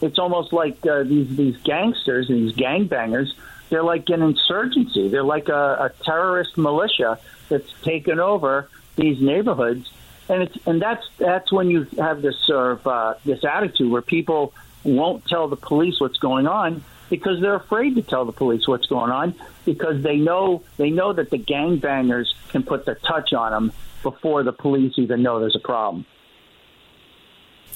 it's 0.00 0.18
almost 0.18 0.52
like 0.52 0.84
uh, 0.86 1.04
these 1.04 1.34
these 1.36 1.56
gangsters, 1.58 2.28
these 2.28 2.52
gangbangers. 2.52 3.32
They're 3.68 3.84
like 3.84 4.08
an 4.08 4.22
insurgency. 4.22 5.08
They're 5.08 5.22
like 5.22 5.48
a, 5.48 5.90
a 5.90 6.04
terrorist 6.04 6.58
militia 6.58 7.20
that's 7.48 7.70
taken 7.82 8.18
over 8.18 8.68
these 8.96 9.20
neighborhoods, 9.20 9.88
and 10.28 10.42
it's 10.42 10.66
and 10.66 10.82
that's 10.82 11.06
that's 11.18 11.52
when 11.52 11.70
you 11.70 11.86
have 11.98 12.22
this 12.22 12.36
sort 12.46 12.72
of 12.72 12.86
uh, 12.86 13.14
this 13.24 13.44
attitude 13.44 13.90
where 13.90 14.02
people 14.02 14.52
won't 14.82 15.24
tell 15.26 15.46
the 15.46 15.56
police 15.56 16.00
what's 16.00 16.16
going 16.16 16.46
on 16.46 16.82
because 17.10 17.40
they're 17.40 17.56
afraid 17.56 17.96
to 17.96 18.02
tell 18.02 18.24
the 18.24 18.32
police 18.32 18.66
what's 18.66 18.86
going 18.86 19.10
on 19.10 19.34
because 19.66 20.02
they 20.02 20.16
know 20.16 20.62
they 20.78 20.90
know 20.90 21.12
that 21.12 21.30
the 21.30 21.38
gangbangers 21.38 22.26
can 22.48 22.62
put 22.62 22.86
their 22.86 22.94
touch 22.94 23.34
on 23.34 23.52
them 23.52 23.72
before 24.02 24.42
the 24.42 24.52
police 24.52 24.94
even 24.96 25.22
know 25.22 25.40
there's 25.40 25.56
a 25.56 25.66
problem. 25.66 26.06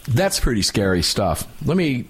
That's 0.09 0.41
pretty 0.41 0.63
scary 0.63 1.03
stuff. 1.03 1.47
Let 1.65 1.77
me 1.77 2.07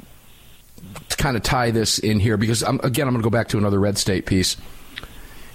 kind 1.11 1.37
of 1.37 1.43
tie 1.43 1.71
this 1.71 1.99
in 1.99 2.21
here 2.21 2.37
because 2.37 2.63
I'm, 2.63 2.79
again 2.83 3.09
I'm 3.09 3.15
going 3.15 3.23
to 3.23 3.27
go 3.27 3.31
back 3.31 3.49
to 3.49 3.59
another 3.59 3.81
red 3.81 3.99
state 3.99 4.27
piece, 4.27 4.57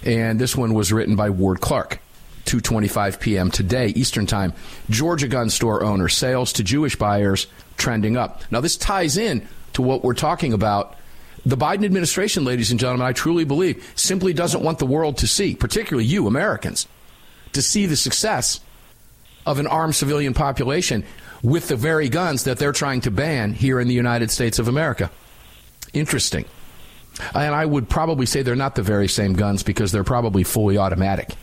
and 0.04 0.38
this 0.38 0.56
one 0.56 0.74
was 0.74 0.92
written 0.92 1.16
by 1.16 1.30
Ward 1.30 1.60
Clark. 1.60 2.00
2:25 2.46 3.20
p.m. 3.20 3.50
today 3.50 3.88
Eastern 3.88 4.26
Time. 4.26 4.52
Georgia 4.88 5.28
gun 5.28 5.50
store 5.50 5.84
owner 5.84 6.08
sales 6.08 6.52
to 6.54 6.64
Jewish 6.64 6.96
buyers 6.96 7.46
trending 7.76 8.16
up. 8.16 8.42
Now 8.50 8.60
this 8.60 8.76
ties 8.76 9.16
in 9.16 9.46
to 9.74 9.82
what 9.82 10.02
we're 10.02 10.14
talking 10.14 10.52
about 10.52 10.96
the 11.44 11.56
Biden 11.56 11.84
administration, 11.84 12.44
ladies 12.44 12.70
and 12.70 12.78
gentlemen, 12.78 13.06
I 13.06 13.12
truly 13.12 13.44
believe, 13.44 13.90
simply 13.94 14.32
doesn't 14.32 14.62
want 14.62 14.78
the 14.78 14.86
world 14.86 15.18
to 15.18 15.26
see, 15.26 15.54
particularly 15.54 16.06
you 16.06 16.26
Americans, 16.26 16.86
to 17.52 17.62
see 17.62 17.86
the 17.86 17.96
success 17.96 18.60
of 19.46 19.58
an 19.58 19.66
armed 19.66 19.94
civilian 19.94 20.34
population 20.34 21.04
with 21.42 21.68
the 21.68 21.76
very 21.76 22.08
guns 22.08 22.44
that 22.44 22.58
they're 22.58 22.72
trying 22.72 23.00
to 23.00 23.10
ban 23.10 23.54
here 23.54 23.80
in 23.80 23.88
the 23.88 23.94
United 23.94 24.30
States 24.30 24.58
of 24.58 24.68
America. 24.68 25.10
Interesting. 25.94 26.44
And 27.34 27.54
I 27.54 27.64
would 27.64 27.88
probably 27.88 28.26
say 28.26 28.42
they're 28.42 28.54
not 28.54 28.74
the 28.74 28.82
very 28.82 29.08
same 29.08 29.32
guns 29.32 29.62
because 29.62 29.92
they're 29.92 30.04
probably 30.04 30.44
fully 30.44 30.76
automatic. 30.76 31.34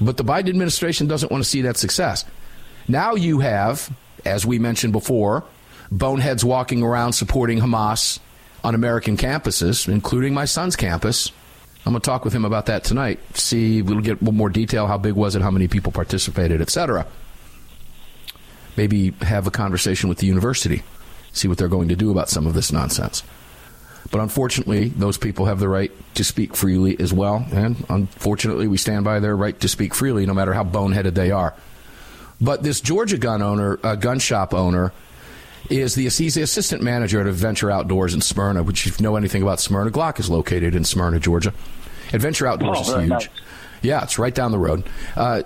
But 0.00 0.16
the 0.16 0.24
Biden 0.24 0.48
administration 0.48 1.06
doesn't 1.06 1.32
want 1.32 1.42
to 1.42 1.48
see 1.48 1.62
that 1.62 1.76
success. 1.76 2.24
Now 2.88 3.14
you 3.14 3.40
have, 3.40 3.94
as 4.24 4.44
we 4.44 4.58
mentioned 4.58 4.92
before, 4.92 5.44
boneheads 5.90 6.44
walking 6.44 6.82
around 6.82 7.14
supporting 7.14 7.60
Hamas 7.60 8.18
on 8.64 8.74
American 8.74 9.16
campuses, 9.16 9.86
including 9.86 10.34
my 10.34 10.46
son's 10.46 10.74
campus. 10.74 11.30
I'm 11.86 11.92
going 11.92 12.00
to 12.00 12.04
talk 12.04 12.24
with 12.24 12.32
him 12.32 12.46
about 12.46 12.66
that 12.66 12.82
tonight. 12.82 13.20
See, 13.36 13.82
we'll 13.82 14.00
get 14.00 14.22
more 14.22 14.48
detail. 14.48 14.86
How 14.86 14.96
big 14.96 15.12
was 15.12 15.36
it? 15.36 15.42
How 15.42 15.50
many 15.50 15.68
people 15.68 15.92
participated, 15.92 16.62
etc. 16.62 17.06
Maybe 18.76 19.10
have 19.20 19.46
a 19.46 19.50
conversation 19.50 20.08
with 20.08 20.18
the 20.18 20.26
university, 20.26 20.82
see 21.32 21.46
what 21.46 21.58
they're 21.58 21.68
going 21.68 21.88
to 21.88 21.96
do 21.96 22.10
about 22.10 22.30
some 22.30 22.46
of 22.46 22.54
this 22.54 22.72
nonsense. 22.72 23.22
But 24.10 24.20
unfortunately, 24.20 24.88
those 24.88 25.18
people 25.18 25.46
have 25.46 25.60
the 25.60 25.68
right 25.68 25.92
to 26.14 26.24
speak 26.24 26.56
freely 26.56 26.98
as 26.98 27.12
well. 27.12 27.46
And 27.52 27.84
unfortunately, 27.88 28.66
we 28.66 28.76
stand 28.78 29.04
by 29.04 29.20
their 29.20 29.36
right 29.36 29.58
to 29.60 29.68
speak 29.68 29.94
freely, 29.94 30.24
no 30.24 30.34
matter 30.34 30.54
how 30.54 30.64
boneheaded 30.64 31.14
they 31.14 31.30
are. 31.30 31.54
But 32.40 32.62
this 32.62 32.80
Georgia 32.80 33.18
gun 33.18 33.42
owner, 33.42 33.78
uh, 33.82 33.94
gun 33.94 34.18
shop 34.18 34.54
owner, 34.54 34.92
is 35.70 35.94
the 35.94 36.08
he's 36.08 36.34
the 36.34 36.42
assistant 36.42 36.82
manager 36.82 37.20
at 37.20 37.26
Adventure 37.26 37.70
Outdoors 37.70 38.14
in 38.14 38.20
Smyrna, 38.20 38.62
which 38.62 38.86
if 38.86 39.00
you 39.00 39.04
know 39.04 39.16
anything 39.16 39.42
about 39.42 39.60
Smyrna, 39.60 39.90
Glock 39.90 40.18
is 40.20 40.28
located 40.30 40.74
in 40.74 40.84
Smyrna, 40.84 41.18
Georgia. 41.20 41.52
Adventure 42.12 42.46
Outdoors 42.46 42.78
Oh, 42.80 42.94
is 42.96 43.00
huge. 43.00 43.08
nice. 43.08 43.28
Yeah, 43.82 44.02
it's 44.02 44.18
right 44.18 44.34
down 44.34 44.50
the 44.52 44.58
road. 44.58 44.84
Uh, 45.16 45.42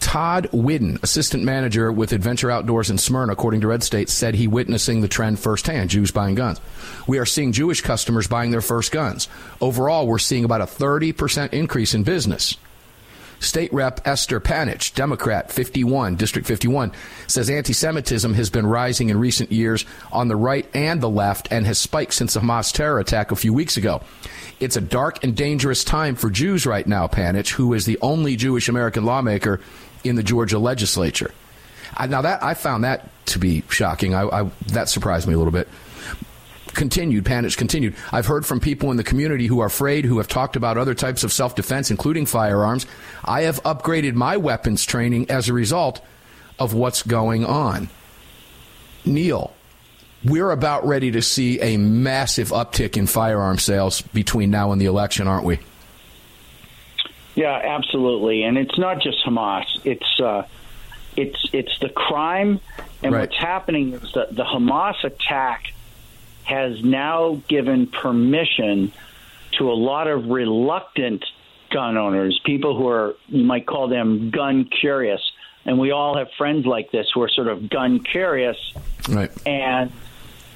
Todd 0.00 0.48
Whidden, 0.52 0.98
assistant 1.02 1.44
manager 1.44 1.92
with 1.92 2.12
Adventure 2.12 2.50
Outdoors 2.50 2.88
in 2.90 2.96
Smyrna, 2.98 3.32
according 3.32 3.60
to 3.60 3.68
Red 3.68 3.82
State, 3.82 4.08
said 4.08 4.34
he 4.34 4.46
witnessing 4.48 5.02
the 5.02 5.08
trend 5.08 5.38
firsthand 5.38 5.90
Jews 5.90 6.10
buying 6.10 6.34
guns. 6.34 6.58
We 7.06 7.18
are 7.18 7.26
seeing 7.26 7.52
Jewish 7.52 7.80
customers 7.82 8.26
buying 8.26 8.50
their 8.50 8.62
first 8.62 8.92
guns. 8.92 9.28
Overall, 9.60 10.06
we're 10.06 10.18
seeing 10.18 10.44
about 10.44 10.62
a 10.62 10.66
30% 10.66 11.52
increase 11.52 11.92
in 11.94 12.02
business. 12.02 12.56
State 13.40 13.72
Rep 13.72 14.06
Esther 14.06 14.38
Panitch, 14.38 14.94
Democrat, 14.94 15.50
51, 15.50 16.16
District 16.16 16.46
51, 16.46 16.92
says 17.26 17.50
anti 17.50 17.72
Semitism 17.72 18.34
has 18.34 18.50
been 18.50 18.66
rising 18.66 19.08
in 19.08 19.18
recent 19.18 19.50
years 19.50 19.86
on 20.12 20.28
the 20.28 20.36
right 20.36 20.68
and 20.74 21.00
the 21.00 21.08
left 21.08 21.48
and 21.50 21.66
has 21.66 21.78
spiked 21.78 22.12
since 22.12 22.34
the 22.34 22.40
Hamas 22.40 22.72
terror 22.72 22.98
attack 22.98 23.32
a 23.32 23.36
few 23.36 23.52
weeks 23.52 23.76
ago. 23.78 24.02
It's 24.60 24.76
a 24.76 24.80
dark 24.80 25.24
and 25.24 25.34
dangerous 25.34 25.84
time 25.84 26.16
for 26.16 26.28
Jews 26.28 26.66
right 26.66 26.86
now, 26.86 27.08
Panitch, 27.08 27.52
who 27.52 27.72
is 27.72 27.86
the 27.86 27.98
only 28.02 28.36
Jewish 28.36 28.68
American 28.68 29.06
lawmaker 29.06 29.60
in 30.04 30.16
the 30.16 30.22
Georgia 30.22 30.58
legislature. 30.58 31.30
Now, 31.98 32.22
that 32.22 32.42
I 32.42 32.54
found 32.54 32.84
that 32.84 33.08
to 33.26 33.38
be 33.38 33.64
shocking. 33.68 34.14
I, 34.14 34.22
I, 34.22 34.50
that 34.68 34.88
surprised 34.88 35.26
me 35.26 35.34
a 35.34 35.38
little 35.38 35.52
bit 35.52 35.66
continued, 36.74 37.24
Panitch 37.24 37.56
continued. 37.56 37.94
I've 38.12 38.26
heard 38.26 38.44
from 38.46 38.60
people 38.60 38.90
in 38.90 38.96
the 38.96 39.04
community 39.04 39.46
who 39.46 39.60
are 39.60 39.66
afraid, 39.66 40.04
who 40.04 40.18
have 40.18 40.28
talked 40.28 40.56
about 40.56 40.76
other 40.78 40.94
types 40.94 41.24
of 41.24 41.32
self 41.32 41.54
defense, 41.54 41.90
including 41.90 42.26
firearms. 42.26 42.86
I 43.24 43.42
have 43.42 43.62
upgraded 43.62 44.14
my 44.14 44.36
weapons 44.36 44.84
training 44.84 45.30
as 45.30 45.48
a 45.48 45.52
result 45.52 46.00
of 46.58 46.74
what's 46.74 47.02
going 47.02 47.44
on. 47.44 47.88
Neil, 49.04 49.52
we're 50.24 50.50
about 50.50 50.86
ready 50.86 51.10
to 51.12 51.22
see 51.22 51.58
a 51.60 51.76
massive 51.78 52.48
uptick 52.50 52.96
in 52.96 53.06
firearm 53.06 53.58
sales 53.58 54.02
between 54.02 54.50
now 54.50 54.72
and 54.72 54.80
the 54.80 54.84
election, 54.86 55.26
aren't 55.26 55.44
we? 55.46 55.58
Yeah, 57.34 57.54
absolutely. 57.64 58.42
And 58.42 58.58
it's 58.58 58.76
not 58.78 59.00
just 59.00 59.24
Hamas. 59.24 59.64
It's 59.84 60.20
uh, 60.20 60.42
it's 61.16 61.38
it's 61.52 61.78
the 61.80 61.88
crime, 61.88 62.60
and 63.02 63.14
Right. 63.14 63.20
what's 63.22 63.36
happening 63.38 63.94
is 63.94 64.12
that 64.12 64.34
the 64.34 64.44
Hamas 64.44 65.02
attack 65.04 65.69
has 66.50 66.82
now 66.82 67.40
given 67.48 67.86
permission 67.86 68.92
to 69.52 69.70
a 69.70 69.74
lot 69.74 70.08
of 70.08 70.26
reluctant 70.26 71.24
gun 71.70 71.96
owners, 71.96 72.40
people 72.44 72.76
who 72.76 72.88
are 72.88 73.14
you 73.28 73.44
might 73.44 73.66
call 73.66 73.86
them 73.88 74.30
gun 74.30 74.64
curious, 74.64 75.20
and 75.64 75.78
we 75.78 75.92
all 75.92 76.16
have 76.18 76.28
friends 76.36 76.66
like 76.66 76.90
this 76.90 77.06
who 77.14 77.22
are 77.22 77.28
sort 77.28 77.46
of 77.46 77.70
gun 77.70 78.00
curious, 78.00 78.56
Right. 79.08 79.30
and 79.46 79.92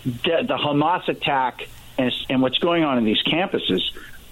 the, 0.04 0.42
the 0.48 0.56
Hamas 0.56 1.06
attack 1.08 1.68
and, 1.96 2.12
and 2.28 2.42
what's 2.42 2.58
going 2.58 2.82
on 2.82 2.98
in 2.98 3.04
these 3.04 3.22
campuses. 3.22 3.80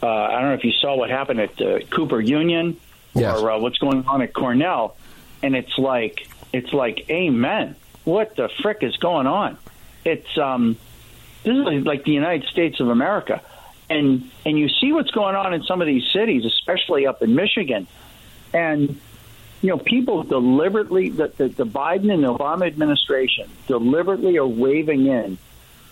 Uh, 0.03 0.09
I 0.09 0.33
don't 0.33 0.49
know 0.49 0.55
if 0.55 0.65
you 0.65 0.73
saw 0.73 0.97
what 0.97 1.11
happened 1.11 1.41
at 1.41 1.61
uh, 1.63 1.79
Cooper 1.91 2.21
Union 2.21 2.77
Yes. 3.15 3.39
or 3.41 3.53
uh, 3.53 3.59
what's 3.61 3.79
going 3.79 4.05
on 4.07 4.21
at 4.23 4.33
Cornell, 4.35 4.97
and 5.43 5.55
it's 5.55 5.79
like 5.79 6.27
it's 6.53 6.73
like, 6.73 7.09
Amen. 7.09 7.77
What 8.05 8.35
the 8.35 8.49
frick 8.63 8.79
is 8.83 8.97
going 8.97 9.29
on? 9.29 9.57
It's 10.05 10.37
um, 10.37 10.77
this 11.43 11.55
is 11.55 11.85
like 11.85 12.05
the 12.05 12.13
United 12.13 12.49
States 12.49 12.81
of 12.81 12.89
America, 12.89 13.43
and 13.91 14.31
and 14.45 14.59
you 14.59 14.69
see 14.69 14.93
what's 14.93 15.11
going 15.11 15.35
on 15.35 15.55
in 15.55 15.63
some 15.65 15.81
of 15.81 15.87
these 15.87 16.11
cities, 16.13 16.45
especially 16.45 17.07
up 17.07 17.23
in 17.23 17.35
Michigan, 17.35 17.87
and 18.53 19.01
you 19.63 19.69
know, 19.69 19.79
people 19.79 20.25
deliberately, 20.25 21.11
the, 21.11 21.29
the, 21.29 21.49
the 21.49 21.65
Biden 21.65 22.13
and 22.13 22.25
Obama 22.25 22.67
administration 22.67 23.49
deliberately 23.69 24.37
are 24.37 24.47
waving 24.47 25.07
in 25.07 25.39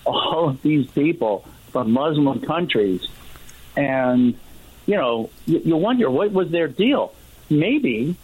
all 0.04 0.50
of 0.50 0.62
these 0.62 0.90
people 0.90 1.44
from 1.70 1.92
Muslim 1.92 2.40
countries. 2.40 3.06
And, 3.76 4.36
you 4.86 4.96
know, 4.96 5.30
you, 5.46 5.60
you 5.64 5.76
wonder 5.76 6.10
what 6.10 6.32
was 6.32 6.50
their 6.50 6.66
deal? 6.66 7.14
Maybe, 7.48 8.16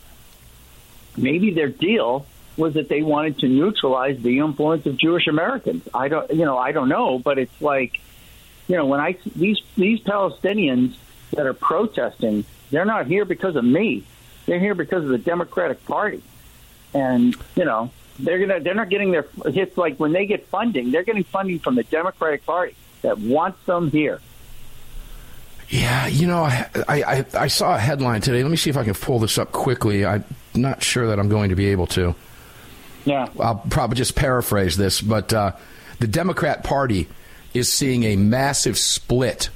maybe 1.16 1.52
their 1.52 1.68
deal 1.68 2.26
was 2.56 2.74
that 2.74 2.88
they 2.88 3.02
wanted 3.02 3.38
to 3.40 3.48
neutralize 3.48 4.20
the 4.22 4.38
influence 4.38 4.86
of 4.86 4.96
Jewish 4.96 5.26
Americans. 5.26 5.88
I 5.92 6.08
don't, 6.08 6.30
you 6.30 6.44
know, 6.44 6.56
I 6.56 6.72
don't 6.72 6.88
know, 6.88 7.18
but 7.18 7.38
it's 7.38 7.60
like, 7.60 8.00
you 8.68 8.76
know, 8.76 8.86
when 8.86 9.00
I 9.00 9.16
these 9.34 9.60
these 9.76 10.00
Palestinians 10.00 10.96
that 11.32 11.46
are 11.46 11.54
protesting, 11.54 12.44
they're 12.70 12.84
not 12.84 13.06
here 13.06 13.24
because 13.24 13.56
of 13.56 13.64
me. 13.64 14.04
They're 14.46 14.60
here 14.60 14.74
because 14.74 15.04
of 15.04 15.10
the 15.10 15.18
Democratic 15.18 15.84
Party, 15.86 16.22
and 16.94 17.36
you 17.54 17.64
know 17.64 17.90
they're 18.18 18.38
gonna 18.38 18.60
they're 18.60 18.74
not 18.74 18.88
getting 18.88 19.10
their 19.10 19.26
it's 19.44 19.76
like 19.76 19.98
when 19.98 20.12
they 20.12 20.26
get 20.26 20.46
funding, 20.46 20.90
they're 20.90 21.04
getting 21.04 21.24
funding 21.24 21.58
from 21.58 21.74
the 21.74 21.84
Democratic 21.84 22.46
Party 22.46 22.74
that 23.02 23.18
wants 23.18 23.62
them 23.66 23.90
here. 23.90 24.20
Yeah, 25.68 26.06
you 26.06 26.28
know, 26.28 26.44
I, 26.44 26.68
I, 26.88 27.24
I 27.34 27.46
saw 27.48 27.74
a 27.74 27.78
headline 27.78 28.20
today. 28.20 28.42
Let 28.42 28.50
me 28.50 28.56
see 28.56 28.70
if 28.70 28.76
I 28.76 28.84
can 28.84 28.94
pull 28.94 29.18
this 29.18 29.36
up 29.36 29.50
quickly. 29.50 30.06
I'm 30.06 30.24
not 30.54 30.80
sure 30.80 31.08
that 31.08 31.18
I'm 31.18 31.28
going 31.28 31.50
to 31.50 31.56
be 31.56 31.66
able 31.66 31.88
to. 31.88 32.14
Yeah. 33.06 33.28
I'll 33.40 33.62
probably 33.70 33.96
just 33.96 34.14
paraphrase 34.14 34.76
this, 34.76 35.00
but 35.00 35.32
uh, 35.32 35.52
the 36.00 36.06
Democrat 36.06 36.62
Party 36.64 37.08
is 37.54 37.72
seeing 37.72 38.02
a 38.04 38.16
massive 38.16 38.76
split 38.76 39.48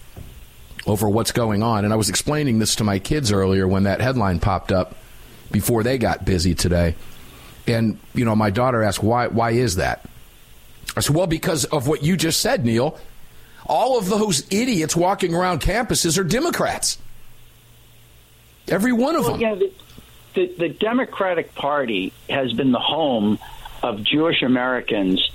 over 0.87 1.07
what's 1.09 1.33
going 1.33 1.63
on. 1.63 1.85
And 1.85 1.93
I 1.93 1.97
was 1.97 2.09
explaining 2.09 2.59
this 2.61 2.77
to 2.77 2.85
my 2.85 2.99
kids 2.99 3.31
earlier 3.31 3.69
when 3.69 3.83
that 3.83 4.01
headline 4.01 4.39
popped 4.41 4.73
up 4.73 4.95
before 5.51 5.83
they 5.83 5.99
got 5.99 6.25
busy 6.25 6.55
today. 6.55 6.95
And, 7.67 7.99
you 8.15 8.25
know, 8.25 8.35
my 8.35 8.49
daughter 8.51 8.83
asked, 8.83 9.03
why, 9.03 9.27
why 9.27 9.51
is 9.51 9.77
that? 9.77 10.09
I 10.97 11.01
said, 11.01 11.15
well, 11.15 11.27
because 11.27 11.67
of 11.67 11.87
what 11.89 12.03
you 12.03 12.17
just 12.17 12.41
said, 12.41 12.65
Neil. 12.65 12.99
All 13.67 13.99
of 13.99 14.09
those 14.09 14.47
idiots 14.53 14.97
walking 14.97 15.35
around 15.35 15.61
campuses 15.61 16.19
are 16.19 16.25
Democrats. 16.25 16.99
Every 18.69 18.93
one 18.93 19.17
of 19.17 19.25
Well, 19.25 19.37
them. 19.37 19.41
yeah, 19.61 19.67
the, 20.35 20.47
the, 20.47 20.69
Democratic 20.69 21.55
Party 21.55 22.13
has 22.29 22.53
been 22.53 22.73
the 22.73 22.79
home 22.79 23.39
of 23.83 24.03
Jewish 24.03 24.43
Americans 24.43 25.31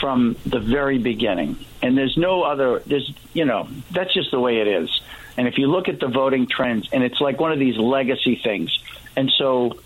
from 0.00 0.36
the 0.46 0.58
very 0.58 0.98
beginning, 0.98 1.56
and 1.82 1.96
there's 1.96 2.16
no 2.16 2.42
other. 2.42 2.80
There's 2.80 3.12
you 3.34 3.44
know 3.44 3.68
that's 3.90 4.12
just 4.12 4.30
the 4.30 4.40
way 4.40 4.60
it 4.60 4.68
is. 4.68 5.00
And 5.36 5.48
if 5.48 5.58
you 5.58 5.68
look 5.68 5.88
at 5.88 6.00
the 6.00 6.08
voting 6.08 6.46
trends, 6.46 6.88
and 6.92 7.02
it's 7.02 7.20
like 7.20 7.40
one 7.40 7.52
of 7.52 7.58
these 7.58 7.76
legacy 7.76 8.36
things, 8.36 8.76
and 9.16 9.30
so. 9.36 9.78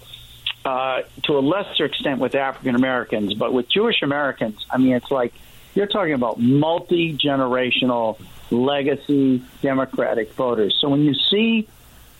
Uh, 0.64 1.02
to 1.22 1.34
a 1.34 1.38
lesser 1.38 1.84
extent 1.84 2.18
with 2.18 2.34
African 2.34 2.74
Americans, 2.74 3.34
but 3.34 3.52
with 3.52 3.68
Jewish 3.68 4.02
Americans, 4.02 4.66
I 4.68 4.78
mean, 4.78 4.96
it's 4.96 5.12
like 5.12 5.32
you're 5.76 5.86
talking 5.86 6.14
about 6.14 6.40
multi 6.40 7.16
generational 7.16 8.18
legacy 8.50 9.42
Democratic 9.62 10.32
voters. 10.32 10.76
So 10.80 10.88
when 10.88 11.02
you 11.02 11.14
see 11.14 11.68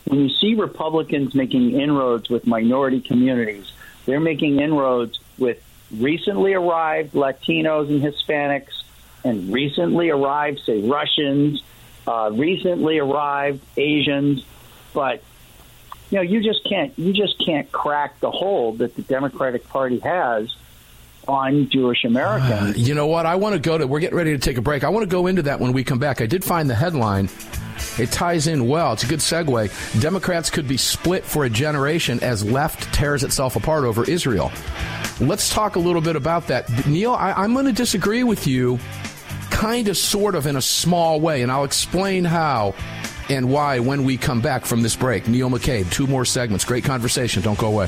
when 0.07 0.21
you 0.21 0.29
see 0.29 0.55
Republicans 0.55 1.35
making 1.35 1.79
inroads 1.79 2.29
with 2.29 2.47
minority 2.47 3.01
communities, 3.01 3.71
they're 4.05 4.19
making 4.19 4.59
inroads 4.59 5.19
with 5.37 5.61
recently 5.91 6.53
arrived 6.53 7.13
Latinos 7.13 7.89
and 7.89 8.01
Hispanics, 8.01 8.83
and 9.23 9.53
recently 9.53 10.09
arrived, 10.09 10.61
say, 10.65 10.81
Russians, 10.81 11.61
uh, 12.07 12.31
recently 12.33 12.99
arrived 12.99 13.61
Asians, 13.75 14.45
but 14.93 15.21
you 16.09 16.17
know, 16.17 16.21
you 16.21 16.41
just 16.41 16.63
can't 16.63 16.97
you 16.97 17.11
just 17.11 17.43
can't 17.45 17.69
crack 17.71 18.19
the 18.21 18.31
hold 18.31 18.77
that 18.77 18.95
the 18.95 19.01
Democratic 19.01 19.67
Party 19.67 19.99
has 19.99 20.55
on 21.27 21.69
Jewish 21.69 22.05
Americans. 22.05 22.77
You 22.87 22.95
know 22.95 23.07
what? 23.07 23.25
I 23.25 23.35
want 23.35 23.55
to 23.55 23.59
go 23.59 23.77
to. 23.77 23.85
We're 23.85 23.99
getting 23.99 24.17
ready 24.17 24.31
to 24.31 24.39
take 24.39 24.57
a 24.57 24.61
break. 24.61 24.85
I 24.85 24.89
want 24.89 25.03
to 25.03 25.09
go 25.09 25.27
into 25.27 25.41
that 25.43 25.59
when 25.59 25.73
we 25.73 25.83
come 25.83 25.99
back. 25.99 26.21
I 26.21 26.25
did 26.25 26.45
find 26.45 26.69
the 26.69 26.75
headline. 26.75 27.29
It 27.99 28.11
ties 28.11 28.47
in 28.47 28.67
well. 28.67 28.93
It's 28.93 29.03
a 29.03 29.07
good 29.07 29.19
segue. 29.19 30.01
Democrats 30.01 30.49
could 30.49 30.67
be 30.67 30.77
split 30.77 31.23
for 31.23 31.45
a 31.45 31.49
generation 31.49 32.19
as 32.21 32.43
left 32.43 32.93
tears 32.93 33.23
itself 33.23 33.55
apart 33.55 33.83
over 33.83 34.09
Israel. 34.09 34.51
Let's 35.19 35.51
talk 35.51 35.75
a 35.75 35.79
little 35.79 36.01
bit 36.01 36.15
about 36.15 36.47
that. 36.47 36.85
Neil, 36.85 37.13
I, 37.13 37.33
I'm 37.33 37.53
going 37.53 37.65
to 37.65 37.71
disagree 37.71 38.23
with 38.23 38.45
you, 38.45 38.79
kind 39.49 39.87
of, 39.87 39.97
sort 39.97 40.35
of, 40.35 40.45
in 40.45 40.55
a 40.55 40.61
small 40.61 41.19
way, 41.19 41.41
and 41.41 41.51
I'll 41.51 41.63
explain 41.63 42.23
how 42.23 42.75
and 43.29 43.49
why 43.49 43.79
when 43.79 44.03
we 44.03 44.17
come 44.17 44.41
back 44.41 44.65
from 44.65 44.83
this 44.83 44.95
break. 44.95 45.27
Neil 45.27 45.49
McCabe, 45.49 45.91
two 45.91 46.07
more 46.07 46.25
segments. 46.25 46.65
Great 46.65 46.83
conversation. 46.83 47.41
Don't 47.41 47.57
go 47.57 47.67
away. 47.67 47.87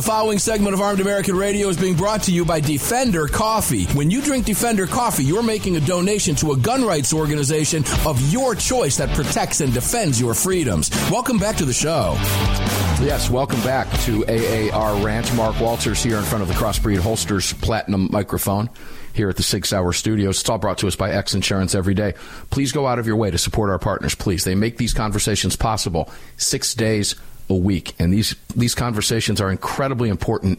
The 0.00 0.06
following 0.06 0.38
segment 0.38 0.72
of 0.72 0.80
Armed 0.80 1.00
American 1.00 1.36
Radio 1.36 1.68
is 1.68 1.76
being 1.76 1.94
brought 1.94 2.22
to 2.22 2.32
you 2.32 2.42
by 2.46 2.58
Defender 2.58 3.28
Coffee. 3.28 3.84
When 3.88 4.10
you 4.10 4.22
drink 4.22 4.46
Defender 4.46 4.86
Coffee, 4.86 5.24
you're 5.24 5.42
making 5.42 5.76
a 5.76 5.80
donation 5.80 6.34
to 6.36 6.52
a 6.52 6.56
gun 6.56 6.86
rights 6.86 7.12
organization 7.12 7.84
of 8.06 8.18
your 8.32 8.54
choice 8.54 8.96
that 8.96 9.14
protects 9.14 9.60
and 9.60 9.74
defends 9.74 10.18
your 10.18 10.32
freedoms. 10.32 10.88
Welcome 11.10 11.36
back 11.36 11.56
to 11.56 11.66
the 11.66 11.74
show. 11.74 12.14
Yes, 13.02 13.28
welcome 13.28 13.60
back 13.60 13.90
to 14.04 14.24
AAR 14.24 15.04
Ranch. 15.04 15.30
Mark 15.34 15.60
Walters 15.60 16.02
here 16.02 16.16
in 16.16 16.24
front 16.24 16.40
of 16.40 16.48
the 16.48 16.54
Crossbreed 16.54 17.00
Holsters 17.00 17.52
Platinum 17.52 18.08
microphone 18.10 18.70
here 19.12 19.28
at 19.28 19.36
the 19.36 19.42
Sig 19.42 19.66
Sauer 19.66 19.92
Studios. 19.92 20.40
It's 20.40 20.48
all 20.48 20.56
brought 20.56 20.78
to 20.78 20.86
us 20.86 20.96
by 20.96 21.10
X 21.10 21.34
Insurance 21.34 21.74
every 21.74 21.92
day. 21.92 22.14
Please 22.48 22.72
go 22.72 22.86
out 22.86 22.98
of 22.98 23.06
your 23.06 23.16
way 23.16 23.30
to 23.30 23.36
support 23.36 23.68
our 23.68 23.78
partners, 23.78 24.14
please. 24.14 24.44
They 24.44 24.54
make 24.54 24.78
these 24.78 24.94
conversations 24.94 25.56
possible 25.56 26.10
six 26.38 26.72
days 26.72 27.16
a 27.50 27.54
week. 27.54 27.94
And 27.98 28.12
these, 28.12 28.34
these 28.54 28.74
conversations 28.74 29.40
are 29.40 29.50
incredibly 29.50 30.08
important 30.08 30.58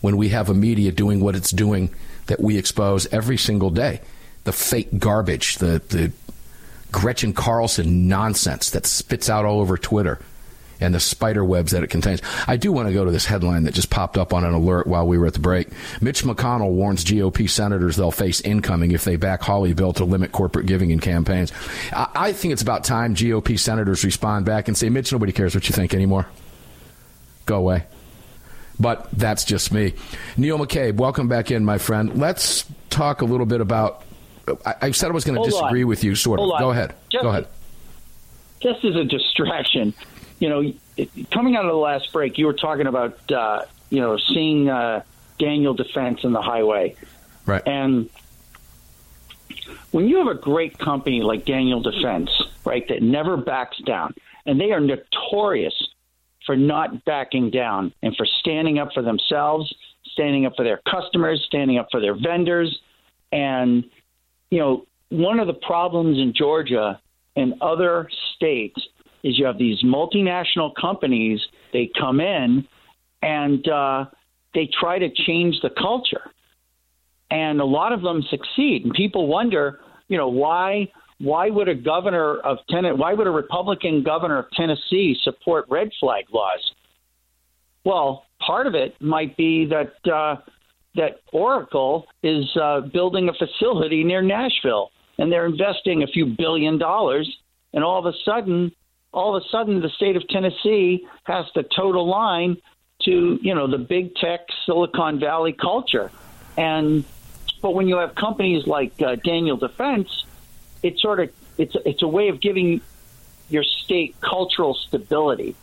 when 0.00 0.16
we 0.16 0.30
have 0.30 0.48
a 0.50 0.54
media 0.54 0.92
doing 0.92 1.20
what 1.20 1.36
it's 1.36 1.50
doing 1.50 1.90
that 2.26 2.40
we 2.40 2.58
expose 2.58 3.06
every 3.12 3.36
single 3.36 3.70
day. 3.70 4.00
The 4.44 4.52
fake 4.52 4.98
garbage, 4.98 5.56
the, 5.56 5.80
the 5.88 6.12
Gretchen 6.92 7.32
Carlson 7.32 8.08
nonsense 8.08 8.70
that 8.70 8.86
spits 8.86 9.28
out 9.30 9.44
all 9.44 9.60
over 9.60 9.76
Twitter. 9.76 10.20
And 10.80 10.94
the 10.94 11.00
spider 11.00 11.44
webs 11.44 11.72
that 11.72 11.82
it 11.82 11.90
contains. 11.90 12.20
I 12.46 12.56
do 12.56 12.72
want 12.72 12.88
to 12.88 12.94
go 12.94 13.04
to 13.04 13.10
this 13.10 13.26
headline 13.26 13.64
that 13.64 13.74
just 13.74 13.90
popped 13.90 14.18
up 14.18 14.32
on 14.32 14.44
an 14.44 14.52
alert 14.52 14.86
while 14.86 15.06
we 15.06 15.18
were 15.18 15.26
at 15.26 15.34
the 15.34 15.40
break. 15.40 15.68
Mitch 16.00 16.22
McConnell 16.24 16.72
warns 16.72 17.04
GOP 17.04 17.48
senators 17.48 17.96
they'll 17.96 18.10
face 18.10 18.40
incoming 18.40 18.92
if 18.92 19.04
they 19.04 19.16
back 19.16 19.42
Hawley 19.42 19.72
bill 19.72 19.92
to 19.94 20.04
limit 20.04 20.32
corporate 20.32 20.66
giving 20.66 20.90
in 20.90 21.00
campaigns. 21.00 21.52
I, 21.92 22.08
I 22.14 22.32
think 22.32 22.52
it's 22.52 22.62
about 22.62 22.84
time 22.84 23.14
GOP 23.14 23.58
senators 23.58 24.04
respond 24.04 24.46
back 24.46 24.68
and 24.68 24.76
say, 24.76 24.88
Mitch, 24.88 25.12
nobody 25.12 25.32
cares 25.32 25.54
what 25.54 25.68
you 25.68 25.74
think 25.74 25.94
anymore. 25.94 26.26
Go 27.46 27.56
away. 27.56 27.84
But 28.78 29.08
that's 29.12 29.44
just 29.44 29.72
me. 29.72 29.94
Neil 30.36 30.58
McCabe, 30.58 30.96
welcome 30.96 31.28
back 31.28 31.50
in, 31.50 31.64
my 31.64 31.78
friend. 31.78 32.18
Let's 32.18 32.64
talk 32.90 33.22
a 33.22 33.24
little 33.24 33.46
bit 33.46 33.60
about. 33.60 34.02
I, 34.66 34.74
I 34.82 34.90
said 34.90 35.10
I 35.10 35.12
was 35.14 35.24
going 35.24 35.40
to 35.40 35.48
disagree 35.48 35.84
on. 35.84 35.88
with 35.88 36.02
you, 36.02 36.14
sort 36.14 36.40
of. 36.40 36.46
Hold 36.46 36.58
Go 36.58 36.70
on. 36.70 36.76
ahead. 36.76 36.94
Just, 37.10 37.22
Go 37.22 37.28
ahead. 37.28 37.46
Just 38.60 38.84
as 38.84 38.96
a 38.96 39.04
distraction, 39.04 39.94
you 40.44 40.50
know, 40.50 41.06
coming 41.30 41.56
out 41.56 41.64
of 41.64 41.70
the 41.70 41.78
last 41.78 42.12
break, 42.12 42.36
you 42.36 42.44
were 42.44 42.52
talking 42.52 42.86
about, 42.86 43.32
uh, 43.32 43.64
you 43.88 43.98
know, 43.98 44.18
seeing 44.18 44.68
uh, 44.68 45.02
Daniel 45.38 45.72
Defense 45.72 46.22
in 46.22 46.34
the 46.34 46.42
highway. 46.42 46.96
Right. 47.46 47.62
And 47.64 48.10
when 49.90 50.06
you 50.06 50.18
have 50.18 50.26
a 50.26 50.38
great 50.38 50.76
company 50.76 51.22
like 51.22 51.46
Daniel 51.46 51.80
Defense, 51.80 52.28
right, 52.62 52.86
that 52.88 53.00
never 53.00 53.38
backs 53.38 53.78
down, 53.86 54.12
and 54.44 54.60
they 54.60 54.72
are 54.72 54.80
notorious 54.80 55.72
for 56.44 56.56
not 56.56 57.06
backing 57.06 57.48
down 57.48 57.94
and 58.02 58.14
for 58.14 58.26
standing 58.26 58.78
up 58.78 58.92
for 58.92 59.02
themselves, 59.02 59.74
standing 60.12 60.44
up 60.44 60.56
for 60.56 60.62
their 60.62 60.82
customers, 60.86 61.42
standing 61.46 61.78
up 61.78 61.88
for 61.90 62.02
their 62.02 62.14
vendors. 62.14 62.82
And, 63.32 63.84
you 64.50 64.58
know, 64.58 64.86
one 65.08 65.40
of 65.40 65.46
the 65.46 65.54
problems 65.54 66.18
in 66.18 66.34
Georgia 66.34 67.00
and 67.34 67.54
other 67.62 68.10
states 68.34 68.78
is 69.24 69.36
you 69.38 69.46
have 69.46 69.58
these 69.58 69.82
multinational 69.82 70.70
companies, 70.80 71.40
they 71.72 71.90
come 71.98 72.20
in 72.20 72.64
and 73.22 73.66
uh, 73.68 74.04
they 74.54 74.68
try 74.80 75.00
to 75.00 75.08
change 75.26 75.56
the 75.62 75.70
culture 75.70 76.30
and 77.30 77.60
a 77.60 77.64
lot 77.64 77.92
of 77.92 78.02
them 78.02 78.22
succeed. 78.30 78.84
And 78.84 78.92
people 78.92 79.26
wonder, 79.26 79.80
you 80.08 80.16
know, 80.16 80.28
why 80.28 80.88
why 81.18 81.48
would 81.48 81.68
a 81.68 81.74
governor 81.74 82.38
of 82.38 82.58
Tennessee, 82.68 82.96
why 82.96 83.14
would 83.14 83.26
a 83.26 83.30
Republican 83.30 84.02
governor 84.02 84.38
of 84.38 84.46
Tennessee 84.52 85.16
support 85.22 85.64
red 85.68 85.88
flag 86.00 86.24
laws? 86.32 86.72
Well, 87.84 88.24
part 88.44 88.66
of 88.66 88.74
it 88.74 89.00
might 89.00 89.36
be 89.36 89.66
that 89.66 90.12
uh, 90.12 90.36
that 90.96 91.20
Oracle 91.32 92.06
is 92.22 92.44
uh, 92.60 92.82
building 92.92 93.28
a 93.28 93.32
facility 93.32 94.04
near 94.04 94.22
Nashville, 94.22 94.90
and 95.18 95.30
they're 95.30 95.46
investing 95.46 96.02
a 96.02 96.06
few 96.06 96.34
billion 96.38 96.78
dollars, 96.78 97.28
and 97.72 97.82
all 97.82 97.98
of 97.98 98.06
a 98.06 98.16
sudden, 98.24 98.70
all 99.14 99.36
of 99.36 99.42
a 99.42 99.48
sudden, 99.48 99.80
the 99.80 99.88
state 99.88 100.16
of 100.16 100.26
Tennessee 100.28 101.06
has 101.22 101.50
to 101.52 101.62
toe 101.62 101.92
the 101.92 102.00
line 102.00 102.56
to 103.04 103.38
you 103.40 103.54
know 103.54 103.66
the 103.66 103.78
big 103.78 104.14
tech 104.16 104.40
Silicon 104.66 105.20
Valley 105.20 105.52
culture, 105.52 106.10
and 106.56 107.04
but 107.62 107.74
when 107.74 107.88
you 107.88 107.96
have 107.96 108.14
companies 108.14 108.66
like 108.66 109.00
uh, 109.00 109.14
Daniel 109.16 109.56
Defense, 109.56 110.24
it's 110.82 111.00
sort 111.00 111.20
of 111.20 111.30
it's 111.56 111.76
it's 111.86 112.02
a 112.02 112.08
way 112.08 112.28
of 112.28 112.40
giving 112.40 112.80
your 113.48 113.62
state 113.62 114.16
cultural 114.20 114.74
stability, 114.74 115.54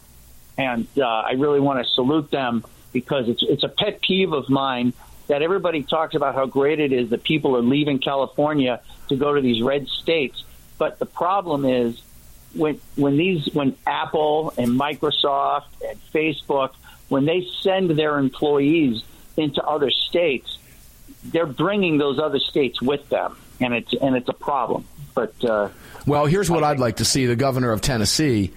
and 0.58 0.88
uh, 0.98 1.06
I 1.06 1.34
really 1.34 1.60
want 1.60 1.86
to 1.86 1.94
salute 1.94 2.32
them 2.32 2.64
because 2.94 3.28
it's 3.28 3.44
it's 3.44 3.64
a 3.64 3.70
pet 3.70 4.02
peeve 4.02 4.32
of 4.32 4.50
mine 4.50 4.94
that 5.28 5.42
everybody 5.42 5.84
talks 5.84 6.16
about 6.16 6.36
how 6.36 6.46
great 6.46 6.80
it 6.80 6.92
is 6.92 7.10
that 7.12 7.24
people 7.24 7.56
are 7.56 7.62
leaving 7.62 8.00
California 8.00 8.82
to 9.10 9.16
go 9.16 9.34
to 9.34 9.42
these 9.42 9.62
red 9.62 9.88
states, 9.88 10.44
but 10.78 11.00
the 11.00 11.06
problem 11.06 11.66
is 11.66 12.02
when 12.54 12.80
when 12.96 13.18
these 13.18 13.50
when 13.54 13.76
Apple 13.86 14.54
and 14.58 14.80
Microsoft 14.80 15.66
and 15.88 16.00
Facebook 16.14 16.72
when 17.12 17.26
they 17.26 17.46
send 17.62 17.90
their 17.92 18.18
employees 18.18 19.04
into 19.36 19.62
other 19.64 19.92
states, 19.92 20.58
they're 21.26 21.46
bringing 21.46 21.98
those 21.98 22.20
other 22.20 22.40
states 22.40 22.82
with 22.82 23.08
them, 23.10 23.38
and 23.60 23.74
it's 23.74 23.94
and 23.94 24.16
it's 24.16 24.30
a 24.30 24.34
problem. 24.34 24.86
But 25.14 25.44
uh, 25.44 25.70
Well, 26.06 26.26
here's 26.26 26.50
what 26.50 26.64
I'd 26.64 26.80
like 26.80 26.98
to 26.98 27.06
see 27.06 27.26
the 27.26 27.36
governor 27.36 27.72
of 27.74 27.82
Tennessee 27.82 28.54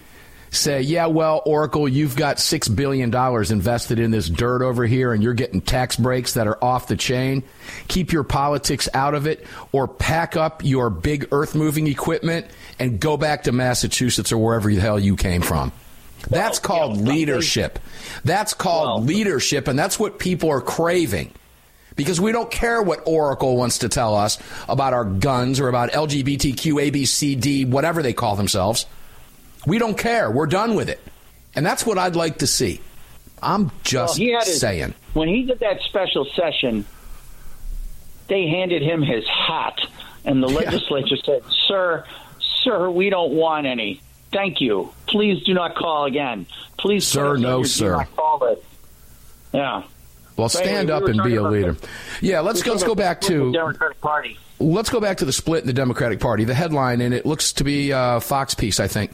say, 0.54 0.80
yeah, 0.80 1.06
well, 1.06 1.42
Oracle, 1.44 1.88
you've 1.88 2.16
got 2.16 2.36
$6 2.36 2.74
billion 2.74 3.14
invested 3.52 3.98
in 3.98 4.10
this 4.10 4.28
dirt 4.28 4.62
over 4.62 4.86
here, 4.86 5.12
and 5.12 5.22
you're 5.22 5.34
getting 5.34 5.60
tax 5.60 5.96
breaks 5.96 6.34
that 6.34 6.46
are 6.46 6.62
off 6.62 6.88
the 6.88 6.96
chain. 6.96 7.42
Keep 7.88 8.12
your 8.12 8.24
politics 8.24 8.88
out 8.94 9.14
of 9.14 9.26
it, 9.26 9.46
or 9.72 9.86
pack 9.86 10.36
up 10.36 10.64
your 10.64 10.90
big 10.90 11.28
earth 11.32 11.54
moving 11.54 11.86
equipment 11.86 12.46
and 12.78 13.00
go 13.00 13.16
back 13.16 13.44
to 13.44 13.52
Massachusetts 13.52 14.32
or 14.32 14.38
wherever 14.38 14.72
the 14.72 14.80
hell 14.80 14.98
you 14.98 15.16
came 15.16 15.42
from. 15.42 15.72
That's 16.30 16.58
called 16.58 16.96
leadership. 16.96 17.78
That's 18.24 18.54
called 18.54 19.06
leadership, 19.06 19.68
and 19.68 19.78
that's 19.78 19.98
what 19.98 20.18
people 20.18 20.50
are 20.50 20.60
craving 20.60 21.32
because 21.96 22.20
we 22.20 22.32
don't 22.32 22.50
care 22.50 22.82
what 22.82 23.02
Oracle 23.06 23.56
wants 23.56 23.78
to 23.78 23.88
tell 23.88 24.14
us 24.16 24.38
about 24.68 24.92
our 24.92 25.04
guns 25.04 25.60
or 25.60 25.68
about 25.68 25.92
LGBTQ, 25.92 26.90
ABCD, 26.90 27.68
whatever 27.68 28.02
they 28.02 28.12
call 28.12 28.36
themselves. 28.36 28.86
We 29.66 29.78
don't 29.78 29.96
care. 29.96 30.30
We're 30.30 30.46
done 30.46 30.74
with 30.74 30.88
it. 30.88 31.00
And 31.54 31.64
that's 31.64 31.86
what 31.86 31.98
I'd 31.98 32.16
like 32.16 32.38
to 32.38 32.46
see. 32.46 32.80
I'm 33.42 33.70
just 33.84 34.18
Well, 34.18 34.26
he 34.26 34.32
had 34.32 34.44
his- 34.44 34.60
saying. 34.60 34.94
when 35.12 35.28
he 35.28 35.42
did 35.44 35.60
that 35.60 35.80
special 35.82 36.26
session, 36.34 36.84
they 38.28 38.46
handed 38.48 38.82
him 38.82 39.02
his 39.02 39.24
hat, 39.28 39.78
and 40.24 40.42
the 40.42 40.48
legislature 40.48 41.16
said, 41.24 41.42
"Sir, 41.68 42.04
sir, 42.62 42.88
we 42.90 43.10
don't 43.10 43.32
want 43.32 43.66
any. 43.66 44.00
Thank 44.32 44.60
you. 44.60 44.90
Please 45.06 45.42
do 45.44 45.54
not 45.54 45.76
call 45.76 46.06
again. 46.06 46.46
Please, 46.78 47.06
Sir, 47.06 47.36
no, 47.36 47.62
sir." 47.62 48.06
call 48.16 48.44
it." 48.46 48.64
Yeah. 49.52 49.82
Well, 50.36 50.48
So 50.48 50.58
stand 50.58 50.88
we 50.88 50.92
up 50.94 51.02
were 51.02 51.10
and 51.10 51.22
be 51.22 51.36
a 51.36 51.42
leader. 51.42 51.72
the- 51.74 51.88
Yeah, 52.20 52.40
let's 52.40 52.66
let's 52.66 52.82
go 52.82 52.94
back 52.96 53.20
the 53.20 53.28
to 53.28 53.52
Democratic 53.52 54.00
Party. 54.00 54.38
Let's 54.58 54.88
go 54.90 54.98
back 55.00 55.18
to 55.18 55.24
the 55.24 55.32
split 55.32 55.60
in 55.60 55.66
the 55.66 55.72
Democratic 55.72 56.18
Party. 56.18 56.44
The 56.44 56.54
headline, 56.54 57.00
and 57.00 57.12
it 57.14 57.26
looks 57.26 57.52
to 57.54 57.64
be 57.64 57.90
a 57.90 58.20
Fox 58.20 58.54
piece, 58.54 58.80
I 58.80 58.88
think. 58.88 59.12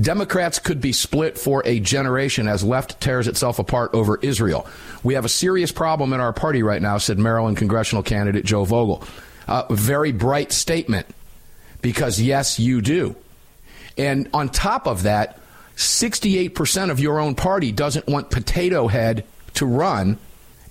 Democrats 0.00 0.58
could 0.58 0.80
be 0.80 0.92
split 0.92 1.36
for 1.36 1.62
a 1.64 1.80
generation 1.80 2.46
as 2.46 2.62
left 2.62 3.00
tears 3.00 3.26
itself 3.26 3.58
apart 3.58 3.92
over 3.94 4.18
Israel. 4.22 4.66
We 5.02 5.14
have 5.14 5.24
a 5.24 5.28
serious 5.28 5.72
problem 5.72 6.12
in 6.12 6.20
our 6.20 6.32
party 6.32 6.62
right 6.62 6.80
now, 6.80 6.98
said 6.98 7.18
Maryland 7.18 7.56
congressional 7.56 8.02
candidate 8.02 8.44
Joe 8.44 8.64
Vogel. 8.64 9.02
Uh, 9.48 9.64
very 9.70 10.12
bright 10.12 10.52
statement, 10.52 11.06
because 11.82 12.20
yes, 12.20 12.60
you 12.60 12.80
do. 12.80 13.16
And 13.96 14.28
on 14.32 14.48
top 14.50 14.86
of 14.86 15.02
that, 15.02 15.40
68% 15.76 16.90
of 16.90 17.00
your 17.00 17.18
own 17.18 17.34
party 17.34 17.72
doesn't 17.72 18.06
want 18.06 18.30
Potato 18.30 18.88
Head 18.88 19.24
to 19.54 19.66
run 19.66 20.18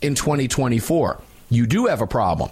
in 0.01 0.15
2024. 0.15 1.19
You 1.49 1.65
do 1.65 1.87
have 1.87 2.01
a 2.01 2.07
problem. 2.07 2.51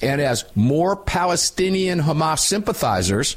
And 0.00 0.20
as 0.20 0.44
more 0.54 0.96
Palestinian 0.96 2.00
Hamas 2.00 2.40
sympathizers 2.40 3.36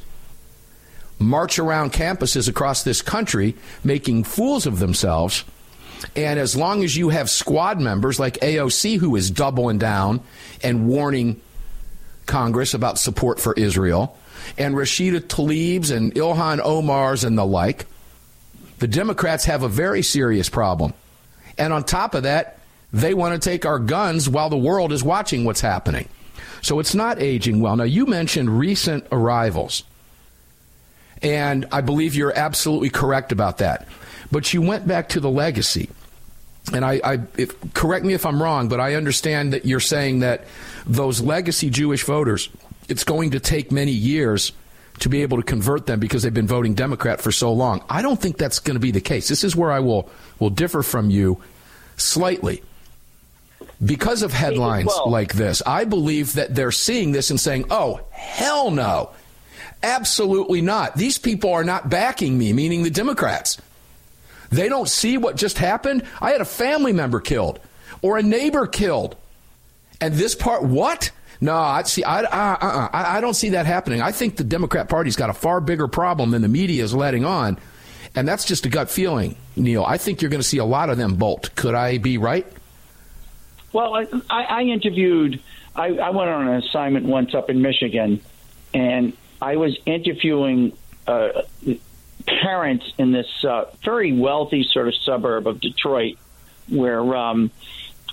march 1.19 1.59
around 1.59 1.91
campuses 1.91 2.47
across 2.47 2.83
this 2.83 3.01
country 3.01 3.55
making 3.83 4.23
fools 4.23 4.65
of 4.65 4.79
themselves, 4.79 5.43
and 6.15 6.39
as 6.39 6.55
long 6.55 6.83
as 6.83 6.95
you 6.95 7.09
have 7.09 7.29
squad 7.29 7.79
members 7.79 8.19
like 8.19 8.39
AOC 8.39 8.97
who 8.97 9.15
is 9.15 9.29
doubling 9.29 9.77
down 9.77 10.21
and 10.63 10.87
warning 10.87 11.41
Congress 12.25 12.73
about 12.73 12.97
support 12.97 13.39
for 13.39 13.53
Israel, 13.53 14.17
and 14.57 14.75
Rashida 14.75 15.19
Tlaib's 15.21 15.91
and 15.91 16.13
Ilhan 16.15 16.59
Omar's 16.63 17.23
and 17.23 17.37
the 17.37 17.45
like, 17.45 17.85
the 18.79 18.87
Democrats 18.87 19.45
have 19.45 19.63
a 19.63 19.67
very 19.67 20.01
serious 20.01 20.49
problem. 20.49 20.93
And 21.57 21.73
on 21.73 21.83
top 21.83 22.15
of 22.15 22.23
that, 22.23 22.59
they 22.93 23.13
want 23.13 23.39
to 23.39 23.49
take 23.49 23.65
our 23.65 23.79
guns 23.79 24.29
while 24.29 24.49
the 24.49 24.57
world 24.57 24.93
is 24.93 25.03
watching 25.03 25.43
what's 25.43 25.61
happening. 25.61 26.07
So 26.61 26.79
it's 26.79 26.95
not 26.95 27.21
aging 27.21 27.59
well. 27.59 27.75
Now, 27.75 27.83
you 27.83 28.05
mentioned 28.05 28.57
recent 28.57 29.05
arrivals. 29.11 29.83
And 31.21 31.67
I 31.71 31.81
believe 31.81 32.15
you're 32.15 32.37
absolutely 32.37 32.89
correct 32.89 33.31
about 33.31 33.57
that. 33.57 33.87
But 34.31 34.53
you 34.53 34.61
went 34.61 34.87
back 34.87 35.09
to 35.09 35.19
the 35.19 35.29
legacy. 35.29 35.89
And 36.73 36.85
I, 36.85 37.01
I 37.03 37.19
if, 37.37 37.73
correct 37.73 38.05
me 38.05 38.13
if 38.13 38.25
I'm 38.25 38.41
wrong, 38.41 38.69
but 38.69 38.79
I 38.79 38.95
understand 38.95 39.53
that 39.53 39.65
you're 39.65 39.79
saying 39.79 40.19
that 40.19 40.45
those 40.85 41.21
legacy 41.21 41.69
Jewish 41.69 42.03
voters, 42.03 42.49
it's 42.87 43.03
going 43.03 43.31
to 43.31 43.39
take 43.39 43.71
many 43.71 43.91
years 43.91 44.51
to 44.99 45.09
be 45.09 45.21
able 45.21 45.37
to 45.37 45.43
convert 45.43 45.85
them 45.87 45.99
because 45.99 46.23
they've 46.23 46.33
been 46.33 46.47
voting 46.47 46.73
Democrat 46.73 47.21
for 47.21 47.31
so 47.31 47.51
long. 47.53 47.83
I 47.89 48.01
don't 48.01 48.21
think 48.21 48.37
that's 48.37 48.59
going 48.59 48.75
to 48.75 48.81
be 48.81 48.91
the 48.91 49.01
case. 49.01 49.27
This 49.27 49.43
is 49.43 49.55
where 49.55 49.71
I 49.71 49.79
will 49.79 50.09
will 50.39 50.49
differ 50.49 50.83
from 50.83 51.09
you 51.09 51.41
slightly. 51.97 52.61
Because 53.83 54.23
of 54.23 54.33
headlines 54.33 54.87
well- 54.87 55.09
like 55.09 55.33
this, 55.33 55.61
I 55.65 55.85
believe 55.85 56.33
that 56.33 56.53
they're 56.53 56.71
seeing 56.71 57.13
this 57.13 57.29
and 57.29 57.39
saying, 57.39 57.65
"Oh, 57.69 58.01
hell 58.11 58.71
no." 58.71 59.11
Absolutely 59.81 60.61
not. 60.61 60.95
These 60.95 61.17
people 61.17 61.51
are 61.53 61.63
not 61.63 61.89
backing 61.89 62.37
me, 62.37 62.53
meaning 62.53 62.83
the 62.83 62.89
Democrats. 62.89 63.57
They 64.49 64.67
don't 64.67 64.89
see 64.89 65.17
what 65.17 65.35
just 65.35 65.57
happened. 65.57 66.03
I 66.19 66.31
had 66.31 66.41
a 66.41 66.45
family 66.45 66.91
member 66.91 67.19
killed 67.19 67.59
or 68.01 68.17
a 68.17 68.23
neighbor 68.23 68.67
killed. 68.67 69.15
And 70.01 70.13
this 70.15 70.35
part, 70.35 70.63
what? 70.63 71.11
No, 71.39 71.55
I 71.55 71.83
see. 71.83 72.03
I, 72.03 72.21
I, 72.21 72.53
uh, 72.53 72.89
I, 72.91 73.17
I 73.17 73.21
don't 73.21 73.35
see 73.35 73.49
that 73.49 73.65
happening. 73.65 74.01
I 74.01 74.11
think 74.11 74.35
the 74.35 74.43
Democrat 74.43 74.89
Party's 74.89 75.15
got 75.15 75.29
a 75.29 75.33
far 75.33 75.61
bigger 75.61 75.87
problem 75.87 76.31
than 76.31 76.41
the 76.41 76.49
media 76.49 76.83
is 76.83 76.93
letting 76.93 77.23
on, 77.23 77.57
And 78.15 78.27
that's 78.27 78.45
just 78.45 78.65
a 78.65 78.69
gut 78.69 78.89
feeling, 78.89 79.35
Neil. 79.55 79.83
I 79.85 79.97
think 79.97 80.21
you're 80.21 80.31
going 80.31 80.41
to 80.41 80.47
see 80.47 80.57
a 80.57 80.65
lot 80.65 80.89
of 80.89 80.97
them 80.97 81.15
bolt. 81.15 81.55
Could 81.55 81.75
I 81.75 81.97
be 81.97 82.17
right? 82.17 82.45
Well, 83.71 83.95
I, 83.95 84.07
I 84.29 84.61
interviewed, 84.63 85.41
I, 85.75 85.87
I 85.97 86.09
went 86.09 86.29
on 86.29 86.47
an 86.47 86.55
assignment 86.55 87.05
once 87.05 87.35
up 87.35 87.49
in 87.49 87.61
Michigan, 87.61 88.21
and 88.73 89.13
I 89.41 89.55
was 89.55 89.77
interviewing 89.85 90.73
uh, 91.07 91.43
parents 92.25 92.85
in 92.97 93.11
this 93.11 93.43
uh, 93.43 93.65
very 93.83 94.13
wealthy 94.13 94.63
sort 94.63 94.87
of 94.87 94.95
suburb 94.95 95.47
of 95.47 95.59
Detroit 95.59 96.17
where 96.67 97.15
um, 97.15 97.51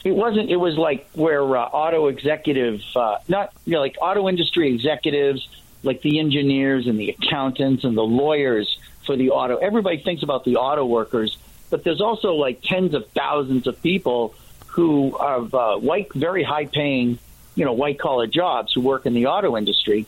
it 0.04 0.12
wasn't, 0.12 0.50
it 0.50 0.56
was 0.56 0.76
like 0.76 1.08
where 1.12 1.56
uh, 1.56 1.64
auto 1.64 2.06
executive, 2.06 2.80
uh, 2.94 3.18
not, 3.28 3.52
you 3.64 3.72
know, 3.72 3.80
like 3.80 3.96
auto 4.00 4.28
industry 4.28 4.72
executives, 4.72 5.46
like 5.82 6.00
the 6.02 6.18
engineers 6.18 6.86
and 6.86 6.98
the 6.98 7.10
accountants 7.10 7.84
and 7.84 7.96
the 7.96 8.04
lawyers 8.04 8.78
for 9.04 9.16
the 9.16 9.30
auto. 9.30 9.56
Everybody 9.56 9.98
thinks 9.98 10.22
about 10.22 10.44
the 10.44 10.56
auto 10.56 10.84
workers, 10.84 11.36
but 11.70 11.84
there's 11.84 12.00
also 12.00 12.34
like 12.34 12.62
tens 12.62 12.94
of 12.94 13.08
thousands 13.10 13.66
of 13.66 13.82
people 13.82 14.34
who 14.68 15.16
have 15.18 15.54
uh, 15.54 15.76
white, 15.76 16.12
very 16.12 16.42
high 16.42 16.66
paying, 16.66 17.18
you 17.54 17.64
know, 17.64 17.72
white 17.72 17.98
collar 17.98 18.26
jobs 18.26 18.72
who 18.74 18.80
work 18.80 19.06
in 19.06 19.14
the 19.14 19.26
auto 19.26 19.56
industry. 19.56 20.06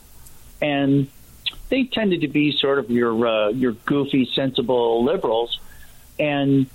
And 0.60 1.08
they 1.68 1.84
tended 1.84 2.22
to 2.22 2.28
be 2.28 2.52
sort 2.52 2.78
of 2.78 2.90
your 2.90 3.26
uh, 3.26 3.48
your 3.50 3.72
goofy, 3.72 4.28
sensible 4.34 5.04
liberals, 5.04 5.58
and 6.18 6.66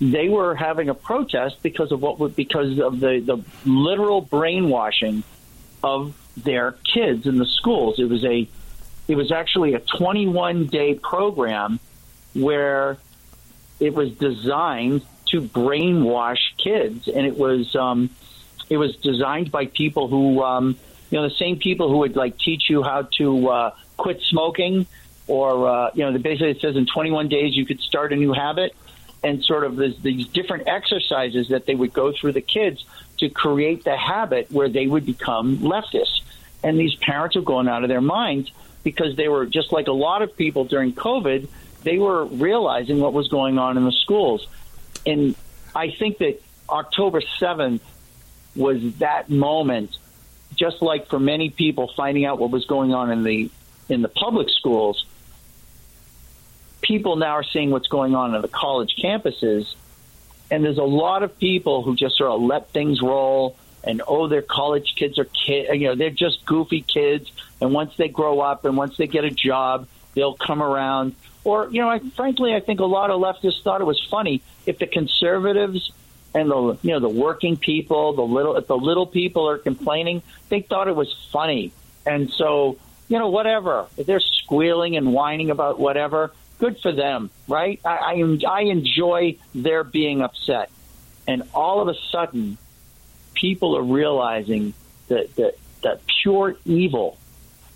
they 0.00 0.28
were 0.28 0.54
having 0.54 0.88
a 0.88 0.94
protest 0.94 1.62
because 1.62 1.92
of 1.92 2.02
what 2.02 2.36
because 2.36 2.78
of 2.78 3.00
the 3.00 3.20
the 3.20 3.42
literal 3.68 4.20
brainwashing 4.20 5.22
of 5.82 6.14
their 6.36 6.72
kids 6.72 7.26
in 7.26 7.36
the 7.38 7.46
schools. 7.46 7.98
It 7.98 8.08
was 8.08 8.24
a 8.24 8.48
it 9.08 9.16
was 9.16 9.32
actually 9.32 9.74
a 9.74 9.80
21 9.80 10.66
day 10.66 10.94
program 10.94 11.80
where 12.34 12.98
it 13.80 13.94
was 13.94 14.12
designed 14.12 15.02
to 15.26 15.40
brainwash 15.40 16.56
kids, 16.56 17.08
and 17.08 17.26
it 17.26 17.36
was 17.36 17.74
um, 17.74 18.10
it 18.68 18.76
was 18.76 18.96
designed 18.96 19.50
by 19.50 19.66
people 19.66 20.08
who 20.08 20.42
um, 20.42 20.76
you 21.12 21.18
know 21.18 21.28
the 21.28 21.34
same 21.34 21.58
people 21.58 21.90
who 21.90 21.98
would 21.98 22.16
like 22.16 22.38
teach 22.38 22.70
you 22.70 22.82
how 22.82 23.02
to 23.18 23.48
uh, 23.48 23.74
quit 23.98 24.22
smoking, 24.22 24.86
or 25.26 25.68
uh, 25.68 25.90
you 25.92 26.10
know, 26.10 26.18
basically 26.18 26.50
it 26.50 26.60
says 26.62 26.74
in 26.74 26.86
21 26.86 27.28
days 27.28 27.54
you 27.54 27.66
could 27.66 27.80
start 27.80 28.14
a 28.14 28.16
new 28.16 28.32
habit, 28.32 28.74
and 29.22 29.44
sort 29.44 29.64
of 29.64 29.76
this, 29.76 29.94
these 29.98 30.26
different 30.28 30.66
exercises 30.66 31.48
that 31.48 31.66
they 31.66 31.74
would 31.74 31.92
go 31.92 32.12
through 32.12 32.32
the 32.32 32.40
kids 32.40 32.82
to 33.18 33.28
create 33.28 33.84
the 33.84 33.94
habit 33.94 34.50
where 34.50 34.70
they 34.70 34.86
would 34.86 35.04
become 35.04 35.58
leftists. 35.58 36.22
And 36.64 36.78
these 36.78 36.94
parents 36.94 37.36
are 37.36 37.42
going 37.42 37.68
out 37.68 37.82
of 37.82 37.90
their 37.90 38.00
minds 38.00 38.50
because 38.82 39.14
they 39.14 39.28
were 39.28 39.44
just 39.44 39.70
like 39.70 39.88
a 39.88 39.92
lot 39.92 40.22
of 40.22 40.34
people 40.34 40.64
during 40.64 40.94
COVID. 40.94 41.46
They 41.82 41.98
were 41.98 42.24
realizing 42.24 43.00
what 43.00 43.12
was 43.12 43.28
going 43.28 43.58
on 43.58 43.76
in 43.76 43.84
the 43.84 43.92
schools, 43.92 44.46
and 45.04 45.36
I 45.74 45.90
think 45.90 46.18
that 46.18 46.40
October 46.70 47.20
7th 47.20 47.80
was 48.56 48.96
that 48.96 49.28
moment 49.28 49.98
just 50.62 50.80
like 50.80 51.08
for 51.08 51.18
many 51.18 51.50
people 51.50 51.92
finding 51.96 52.24
out 52.24 52.38
what 52.38 52.52
was 52.52 52.66
going 52.66 52.94
on 52.94 53.10
in 53.10 53.24
the 53.24 53.50
in 53.88 54.00
the 54.00 54.08
public 54.08 54.48
schools, 54.48 55.04
people 56.82 57.16
now 57.16 57.32
are 57.32 57.42
seeing 57.42 57.70
what's 57.70 57.88
going 57.88 58.14
on 58.14 58.32
in 58.32 58.42
the 58.42 58.46
college 58.46 58.94
campuses. 59.02 59.74
And 60.52 60.64
there's 60.64 60.78
a 60.78 60.84
lot 60.84 61.24
of 61.24 61.36
people 61.36 61.82
who 61.82 61.96
just 61.96 62.16
sort 62.16 62.30
of 62.30 62.42
let 62.42 62.70
things 62.70 63.02
roll 63.02 63.56
and 63.82 64.02
oh, 64.06 64.28
their 64.28 64.42
college 64.42 64.94
kids 64.94 65.18
are 65.18 65.24
kid, 65.24 65.80
you 65.80 65.88
know, 65.88 65.96
they're 65.96 66.10
just 66.10 66.46
goofy 66.46 66.82
kids. 66.82 67.32
And 67.60 67.72
once 67.72 67.96
they 67.96 68.06
grow 68.06 68.38
up 68.38 68.64
and 68.64 68.76
once 68.76 68.96
they 68.96 69.08
get 69.08 69.24
a 69.24 69.30
job, 69.30 69.88
they'll 70.14 70.34
come 70.34 70.62
around. 70.62 71.16
Or, 71.42 71.68
you 71.72 71.80
know, 71.80 71.90
I, 71.90 71.98
frankly, 71.98 72.54
I 72.54 72.60
think 72.60 72.78
a 72.78 72.84
lot 72.84 73.10
of 73.10 73.20
leftists 73.20 73.64
thought 73.64 73.80
it 73.80 73.84
was 73.84 74.00
funny 74.08 74.42
if 74.64 74.78
the 74.78 74.86
conservatives 74.86 75.90
and 76.34 76.50
the 76.50 76.78
you 76.82 76.92
know 76.92 77.00
the 77.00 77.08
working 77.08 77.56
people, 77.56 78.14
the 78.14 78.22
little 78.22 78.56
if 78.56 78.66
the 78.66 78.76
little 78.76 79.06
people 79.06 79.48
are 79.48 79.58
complaining, 79.58 80.22
they 80.48 80.60
thought 80.60 80.88
it 80.88 80.96
was 80.96 81.12
funny. 81.30 81.72
And 82.04 82.30
so 82.30 82.78
you 83.12 83.18
know, 83.18 83.28
whatever. 83.28 83.88
If 83.98 84.06
they're 84.06 84.20
squealing 84.20 84.96
and 84.96 85.12
whining 85.12 85.50
about 85.50 85.78
whatever, 85.78 86.32
good 86.58 86.80
for 86.80 86.92
them, 86.92 87.28
right? 87.46 87.78
I, 87.84 87.96
I, 87.96 88.38
I 88.48 88.60
enjoy 88.62 89.36
their 89.54 89.84
being 89.84 90.22
upset. 90.22 90.70
And 91.28 91.42
all 91.54 91.82
of 91.82 91.88
a 91.88 91.94
sudden, 92.10 92.56
people 93.34 93.76
are 93.76 93.82
realizing 93.82 94.72
that, 95.08 95.36
that, 95.36 95.58
that 95.82 96.00
pure 96.22 96.56
evil 96.64 97.18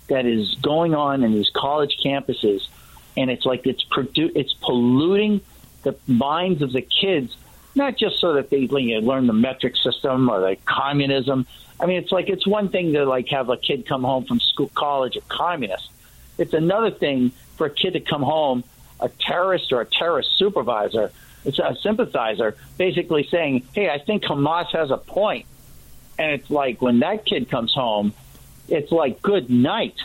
that 0.07 0.25
is 0.25 0.55
going 0.55 0.95
on 0.95 1.23
in 1.23 1.33
these 1.33 1.51
college 1.51 1.99
campuses, 2.03 2.67
and 3.15 3.29
it's 3.29 3.45
like 3.45 3.67
it's 3.67 3.83
produ- 3.83 4.31
it's 4.35 4.53
polluting 4.53 5.41
the 5.83 5.95
minds 6.07 6.63
of 6.63 6.71
the 6.71 6.81
kids, 6.81 7.37
not 7.77 7.97
just 7.97 8.19
so 8.19 8.33
that 8.33 8.49
they 8.49 8.59
you 8.59 9.01
know, 9.01 9.07
learn 9.07 9.27
the 9.27 9.33
metric 9.33 9.75
system 9.77 10.29
or 10.29 10.41
the 10.41 10.57
communism, 10.65 11.47
I 11.79 11.85
mean, 11.85 11.97
it's 11.97 12.11
like 12.11 12.27
it's 12.27 12.45
one 12.45 12.69
thing 12.69 12.93
to 12.93 13.05
like 13.05 13.29
have 13.29 13.49
a 13.49 13.57
kid 13.57 13.85
come 13.85 14.03
home 14.03 14.25
from 14.25 14.39
school, 14.39 14.69
college, 14.73 15.15
a 15.15 15.21
communist. 15.21 15.89
It's 16.37 16.53
another 16.53 16.91
thing 16.91 17.31
for 17.55 17.67
a 17.67 17.69
kid 17.69 17.93
to 17.93 17.99
come 17.99 18.23
home, 18.23 18.63
a 18.99 19.09
terrorist 19.09 19.71
or 19.71 19.81
a 19.81 19.85
terrorist 19.85 20.37
supervisor, 20.37 21.11
it's 21.47 21.59
a 21.59 21.75
sympathizer, 21.81 22.55
basically 22.77 23.23
saying, 23.23 23.63
"Hey, 23.73 23.89
I 23.89 23.99
think 23.99 24.23
Hamas 24.23 24.67
has 24.73 24.91
a 24.91 24.97
point." 24.97 25.45
And 26.19 26.31
it's 26.33 26.49
like 26.49 26.81
when 26.81 26.99
that 26.99 27.25
kid 27.25 27.49
comes 27.49 27.73
home, 27.73 28.13
it's 28.67 28.91
like, 28.91 29.21
"Good 29.21 29.49
night." 29.49 29.95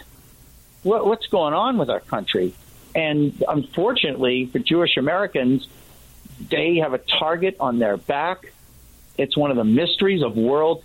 What, 0.84 1.04
what's 1.04 1.26
going 1.26 1.52
on 1.52 1.78
with 1.78 1.90
our 1.90 2.00
country? 2.00 2.54
And 2.94 3.42
unfortunately, 3.48 4.46
for 4.46 4.60
Jewish 4.60 4.96
Americans, 4.96 5.66
they 6.48 6.76
have 6.76 6.94
a 6.94 6.98
target 6.98 7.56
on 7.60 7.78
their 7.78 7.96
back. 7.96 8.52
It's 9.18 9.36
one 9.36 9.50
of 9.50 9.56
the 9.56 9.64
mysteries 9.64 10.22
of 10.22 10.36
world 10.36 10.82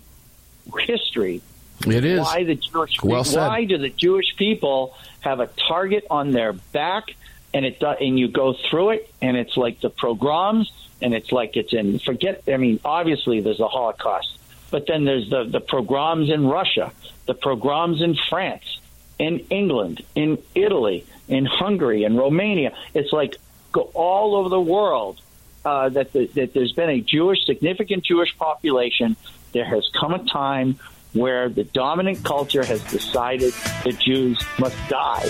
history. 0.79 1.41
It 1.85 2.03
is 2.03 2.19
why 2.19 2.43
the 2.43 2.55
Jewish 2.55 3.01
well 3.03 3.23
why 3.23 3.65
do 3.65 3.77
the 3.77 3.89
Jewish 3.89 4.35
people 4.35 4.95
have 5.21 5.39
a 5.39 5.47
target 5.67 6.05
on 6.09 6.31
their 6.31 6.53
back, 6.53 7.15
and 7.53 7.65
it 7.65 7.81
and 7.81 8.17
you 8.17 8.27
go 8.27 8.55
through 8.69 8.91
it, 8.91 9.13
and 9.21 9.37
it's 9.37 9.55
like 9.55 9.79
the 9.81 9.89
pogroms, 9.89 10.71
and 11.01 11.13
it's 11.13 11.31
like 11.31 11.55
it's 11.55 11.73
in 11.73 11.99
forget. 11.99 12.43
I 12.47 12.57
mean, 12.57 12.79
obviously 12.83 13.41
there's 13.41 13.59
the 13.59 13.67
Holocaust, 13.67 14.37
but 14.71 14.87
then 14.87 15.05
there's 15.05 15.29
the 15.29 15.43
the 15.43 15.61
pogroms 15.61 16.29
in 16.29 16.47
Russia, 16.47 16.91
the 17.25 17.35
pogroms 17.35 18.01
in 18.01 18.15
France, 18.27 18.79
in 19.19 19.39
England, 19.51 20.03
in 20.15 20.39
Italy, 20.55 21.05
in 21.27 21.45
Hungary, 21.45 22.03
in 22.03 22.17
Romania. 22.17 22.75
It's 22.95 23.13
like 23.13 23.37
go 23.71 23.91
all 23.93 24.35
over 24.35 24.49
the 24.49 24.59
world 24.59 25.21
uh, 25.67 25.89
that 25.89 26.13
the, 26.13 26.27
that 26.27 26.53
there's 26.53 26.71
been 26.71 26.89
a 26.89 27.01
Jewish 27.01 27.45
significant 27.45 28.05
Jewish 28.05 28.35
population 28.37 29.17
there 29.51 29.65
has 29.65 29.89
come 29.99 30.13
a 30.13 30.23
time 30.23 30.79
where 31.11 31.49
the 31.49 31.65
dominant 31.65 32.23
culture 32.23 32.63
has 32.63 32.81
decided 32.85 33.53
the 33.83 33.91
Jews 33.91 34.41
must 34.59 34.77
die. 34.87 35.29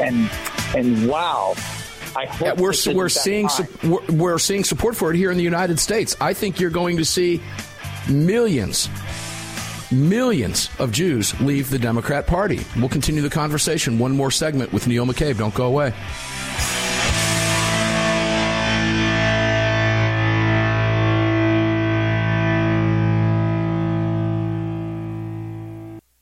And 0.00 0.30
and 0.74 1.08
wow, 1.08 1.54
I 2.16 2.24
hope 2.24 2.58
we're 2.58 2.72
we're 2.94 3.10
seeing 3.10 3.50
su- 3.50 3.66
we're, 3.84 4.16
we're 4.16 4.38
seeing 4.38 4.64
support 4.64 4.96
for 4.96 5.10
it 5.10 5.16
here 5.16 5.30
in 5.30 5.36
the 5.36 5.44
United 5.44 5.78
States. 5.78 6.16
I 6.20 6.32
think 6.32 6.58
you're 6.58 6.70
going 6.70 6.96
to 6.96 7.04
see 7.04 7.42
millions 8.08 8.88
millions 9.92 10.70
of 10.78 10.92
Jews 10.92 11.38
leave 11.40 11.68
the 11.68 11.78
Democrat 11.78 12.26
Party. 12.26 12.60
We'll 12.76 12.88
continue 12.88 13.22
the 13.22 13.30
conversation. 13.30 13.98
One 13.98 14.16
more 14.16 14.30
segment 14.30 14.72
with 14.72 14.86
Neil 14.86 15.04
McCabe. 15.04 15.36
Don't 15.36 15.54
go 15.54 15.66
away. 15.66 15.92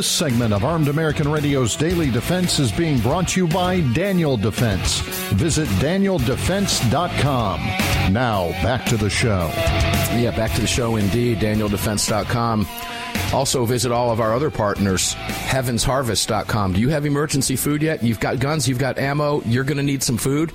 This 0.00 0.08
segment 0.08 0.54
of 0.54 0.64
Armed 0.64 0.88
American 0.88 1.30
Radio's 1.30 1.76
Daily 1.76 2.10
Defense 2.10 2.58
is 2.58 2.72
being 2.72 2.98
brought 3.00 3.28
to 3.28 3.40
you 3.40 3.46
by 3.46 3.82
Daniel 3.92 4.38
Defense. 4.38 5.00
Visit 5.34 5.68
danieldefense.com. 5.68 7.60
Now, 8.10 8.48
back 8.62 8.86
to 8.86 8.96
the 8.96 9.10
show. 9.10 9.50
Yeah, 10.16 10.32
back 10.34 10.54
to 10.54 10.62
the 10.62 10.66
show 10.66 10.96
indeed, 10.96 11.40
danieldefense.com. 11.40 12.66
Also, 13.34 13.66
visit 13.66 13.92
all 13.92 14.10
of 14.10 14.22
our 14.22 14.32
other 14.32 14.50
partners, 14.50 15.16
heavensharvest.com. 15.16 16.72
Do 16.72 16.80
you 16.80 16.88
have 16.88 17.04
emergency 17.04 17.56
food 17.56 17.82
yet? 17.82 18.02
You've 18.02 18.20
got 18.20 18.38
guns, 18.38 18.66
you've 18.66 18.78
got 18.78 18.98
ammo, 18.98 19.42
you're 19.42 19.64
going 19.64 19.76
to 19.76 19.82
need 19.82 20.02
some 20.02 20.16
food. 20.16 20.50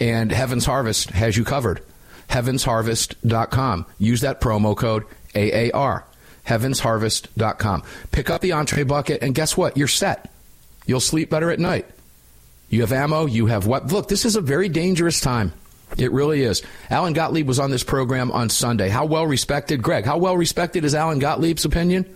And 0.00 0.32
Heavens 0.32 0.64
Harvest 0.64 1.10
has 1.10 1.36
you 1.36 1.44
covered. 1.44 1.80
Heavensharvest.com. 2.28 3.86
Use 4.00 4.22
that 4.22 4.40
promo 4.40 4.76
code 4.76 5.04
AAR 5.36 6.06
heavensharvest.com. 6.46 7.82
Pick 8.10 8.30
up 8.30 8.40
the 8.40 8.52
entree 8.52 8.84
bucket, 8.84 9.22
and 9.22 9.34
guess 9.34 9.56
what? 9.56 9.76
You're 9.76 9.88
set. 9.88 10.30
You'll 10.86 11.00
sleep 11.00 11.30
better 11.30 11.50
at 11.50 11.58
night. 11.58 11.86
You 12.68 12.80
have 12.80 12.92
ammo, 12.92 13.26
you 13.26 13.46
have 13.46 13.66
what? 13.66 13.92
Look, 13.92 14.08
this 14.08 14.24
is 14.24 14.36
a 14.36 14.40
very 14.40 14.68
dangerous 14.68 15.20
time. 15.20 15.52
It 15.98 16.10
really 16.10 16.42
is. 16.42 16.62
Alan 16.88 17.12
Gottlieb 17.12 17.46
was 17.46 17.58
on 17.58 17.70
this 17.70 17.84
program 17.84 18.32
on 18.32 18.48
Sunday. 18.48 18.88
How 18.88 19.04
well 19.04 19.26
respected, 19.26 19.82
Greg? 19.82 20.06
How 20.06 20.16
well 20.16 20.36
respected 20.36 20.84
is 20.84 20.94
Alan 20.94 21.20
Gottlieb's 21.20 21.66
opinion? 21.66 22.06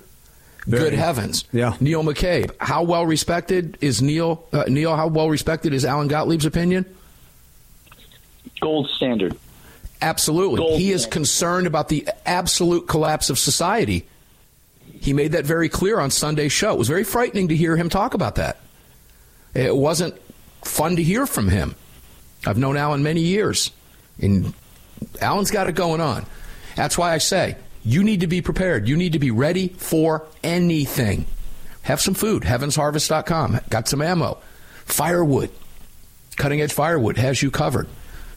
Very. 0.66 0.91
Good 0.91 0.95
heavens. 0.95 1.45
Yeah. 1.53 1.77
Neil 1.79 2.03
McCabe. 2.03 2.51
How 2.59 2.83
well 2.83 3.07
respected 3.07 3.79
is 3.81 4.03
Neil? 4.03 4.49
Uh, 4.53 4.64
Neil, 4.66 4.97
how 4.97 5.07
well 5.09 5.29
respected 5.29 5.72
is 5.74 5.85
Alan 5.85 6.09
Gottlieb's 6.09 6.47
opinion? 6.47 6.87
Gold 8.61 8.89
standard. 8.97 9.37
Absolutely. 10.01 10.59
Gold 10.59 10.81
he 10.81 10.91
is 10.91 11.07
concerned 11.07 11.66
about 11.66 11.89
the 11.89 12.09
absolute 12.24 12.89
collapse 12.89 13.31
of 13.31 13.39
society. 13.39 14.07
He 15.01 15.13
made 15.13 15.33
that 15.33 15.45
very 15.45 15.69
clear 15.69 15.99
on 16.01 16.11
Sunday's 16.11 16.53
show. 16.53 16.73
It 16.73 16.79
was 16.79 16.89
very 16.89 17.05
frightening 17.05 17.49
to 17.49 17.57
hear 17.57 17.77
him 17.77 17.89
talk 17.89 18.15
about 18.15 18.37
that. 18.37 18.59
It 19.55 19.75
wasn't 19.75 20.15
fun 20.65 20.97
to 20.97 21.03
hear 21.03 21.27
from 21.27 21.49
him. 21.49 21.75
I've 22.47 22.59
known 22.59 22.77
Alan 22.77 23.03
many 23.03 23.23
years, 23.23 23.71
and 24.21 24.53
Alan's 25.21 25.51
got 25.51 25.69
it 25.69 25.75
going 25.75 26.01
on. 26.01 26.27
That's 26.77 26.99
why 26.99 27.13
I 27.13 27.19
say 27.19 27.57
you 27.85 28.03
need 28.05 28.21
to 28.21 28.27
be 28.27 28.43
prepared. 28.43 28.89
You 28.89 28.97
need 28.97 29.13
to 29.13 29.19
be 29.19 29.31
ready 29.31 29.69
for 29.69 30.27
anything. 30.43 31.27
Have 31.83 32.01
some 32.01 32.15
food. 32.15 32.43
HeavensHarvest.com. 32.43 33.61
Got 33.71 33.89
some 33.89 34.03
ammo. 34.03 34.39
Firewood. 34.85 35.51
Cutting 36.37 36.61
Edge 36.61 36.73
Firewood 36.73 37.17
has 37.17 37.43
you 37.43 37.51
covered. 37.51 37.89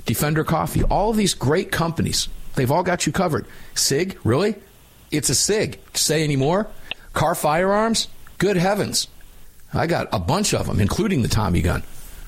Defender 0.05 0.43
Coffee, 0.43 0.83
all 0.83 1.09
of 1.11 1.17
these 1.17 1.33
great 1.33 1.71
companies, 1.71 2.29
they've 2.55 2.71
all 2.71 2.83
got 2.83 3.05
you 3.05 3.11
covered. 3.11 3.45
SIG, 3.75 4.17
really? 4.23 4.55
It's 5.11 5.29
a 5.29 5.35
SIG. 5.35 5.79
Say 5.93 6.23
any 6.23 6.35
more? 6.35 6.67
Kahr 7.13 7.35
Firearms, 7.35 8.07
good 8.37 8.57
heavens. 8.57 9.07
I 9.73 9.87
got 9.87 10.07
a 10.11 10.19
bunch 10.19 10.53
of 10.53 10.67
them, 10.67 10.79
including 10.79 11.21
the 11.21 11.27
Tommy 11.27 11.61
gun. 11.61 11.83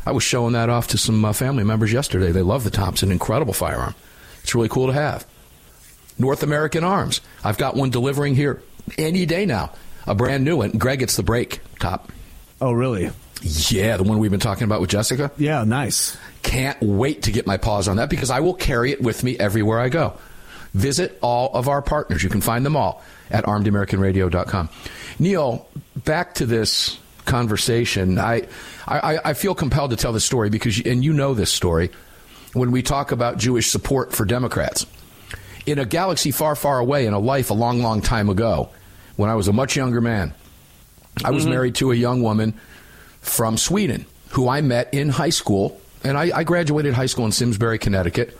I 0.05 0.11
was 0.11 0.23
showing 0.23 0.53
that 0.53 0.69
off 0.69 0.87
to 0.89 0.97
some 0.97 1.23
uh, 1.23 1.33
family 1.33 1.63
members 1.63 1.93
yesterday. 1.93 2.31
They 2.31 2.41
love 2.41 2.63
the 2.63 2.71
Thompson, 2.71 3.11
incredible 3.11 3.53
firearm. 3.53 3.95
It's 4.43 4.55
really 4.55 4.69
cool 4.69 4.87
to 4.87 4.93
have. 4.93 5.25
North 6.17 6.43
American 6.43 6.83
Arms. 6.83 7.21
I've 7.43 7.57
got 7.57 7.75
one 7.75 7.89
delivering 7.89 8.35
here 8.35 8.61
any 8.97 9.25
day 9.25 9.45
now. 9.45 9.71
A 10.07 10.15
brand 10.15 10.43
new 10.43 10.57
one. 10.57 10.71
Greg, 10.71 11.01
it's 11.01 11.15
the 11.15 11.23
break 11.23 11.61
top. 11.79 12.11
Oh, 12.59 12.71
really? 12.71 13.11
Yeah, 13.41 13.97
the 13.97 14.03
one 14.03 14.19
we've 14.19 14.31
been 14.31 14.39
talking 14.39 14.65
about 14.65 14.81
with 14.81 14.89
Jessica. 14.89 15.31
Yeah, 15.37 15.63
nice. 15.63 16.17
Can't 16.43 16.79
wait 16.81 17.23
to 17.23 17.31
get 17.31 17.47
my 17.47 17.57
paws 17.57 17.87
on 17.87 17.97
that 17.97 18.09
because 18.09 18.29
I 18.29 18.39
will 18.39 18.53
carry 18.53 18.91
it 18.91 19.01
with 19.01 19.23
me 19.23 19.37
everywhere 19.37 19.79
I 19.79 19.89
go. 19.89 20.17
Visit 20.73 21.17
all 21.21 21.53
of 21.53 21.67
our 21.67 21.81
partners. 21.81 22.23
You 22.23 22.29
can 22.29 22.41
find 22.41 22.65
them 22.65 22.75
all 22.77 23.01
at 23.29 23.43
armedamericanradio.com. 23.45 24.69
Neil, 25.19 25.67
back 25.97 26.35
to 26.35 26.45
this 26.45 26.97
conversation. 27.25 28.17
I, 28.17 28.47
I, 28.87 29.19
I 29.25 29.33
feel 29.33 29.53
compelled 29.53 29.91
to 29.91 29.97
tell 29.97 30.13
this 30.13 30.23
story 30.25 30.49
because, 30.49 30.79
and 30.85 31.03
you 31.03 31.13
know 31.13 31.33
this 31.33 31.51
story, 31.51 31.91
when 32.53 32.71
we 32.71 32.81
talk 32.81 33.11
about 33.11 33.37
Jewish 33.37 33.69
support 33.69 34.13
for 34.13 34.25
Democrats. 34.25 34.85
In 35.65 35.77
a 35.77 35.85
galaxy 35.85 36.31
far, 36.31 36.55
far 36.55 36.79
away, 36.79 37.05
in 37.05 37.13
a 37.13 37.19
life 37.19 37.49
a 37.51 37.53
long, 37.53 37.81
long 37.81 38.01
time 38.01 38.29
ago, 38.29 38.69
when 39.15 39.29
I 39.29 39.35
was 39.35 39.47
a 39.47 39.53
much 39.53 39.75
younger 39.75 40.01
man, 40.01 40.33
I 41.23 41.31
was 41.31 41.45
Mhm. 41.45 41.49
married 41.49 41.75
to 41.75 41.91
a 41.91 41.95
young 41.95 42.21
woman 42.23 42.53
from 43.21 43.57
Sweden 43.57 44.05
who 44.29 44.47
I 44.49 44.61
met 44.61 44.93
in 44.93 45.09
high 45.09 45.29
school. 45.29 45.79
And 46.03 46.17
I, 46.17 46.31
I 46.39 46.43
graduated 46.43 46.93
high 46.95 47.05
school 47.05 47.25
in 47.25 47.31
Simsbury, 47.31 47.77
Connecticut. 47.77 48.37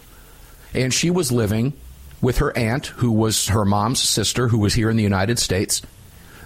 And 0.74 0.94
she 0.94 1.10
was 1.12 1.32
living 1.32 1.74
with 2.22 2.38
her 2.38 2.56
aunt, 2.58 2.88
who 2.88 3.12
was 3.12 3.48
her 3.48 3.66
mom's 3.66 4.02
sister, 4.02 4.48
who 4.48 4.60
was 4.60 4.74
here 4.74 4.90
in 4.90 4.98
the 4.98 5.04
United 5.04 5.40
States, 5.40 5.82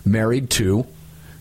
married 0.06 0.50
to 0.52 0.88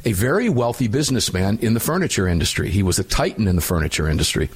a 0.04 0.12
very 0.12 0.48
wealthy 0.48 0.88
businessman 0.88 1.58
in 1.58 1.74
the 1.74 1.80
furniture 1.80 2.28
industry. 2.28 2.70
He 2.70 2.82
was 2.82 2.98
a 2.98 3.04
titan 3.04 3.48
in 3.48 3.56
the 3.56 3.62
furniture 3.62 4.08
industry. 4.08 4.50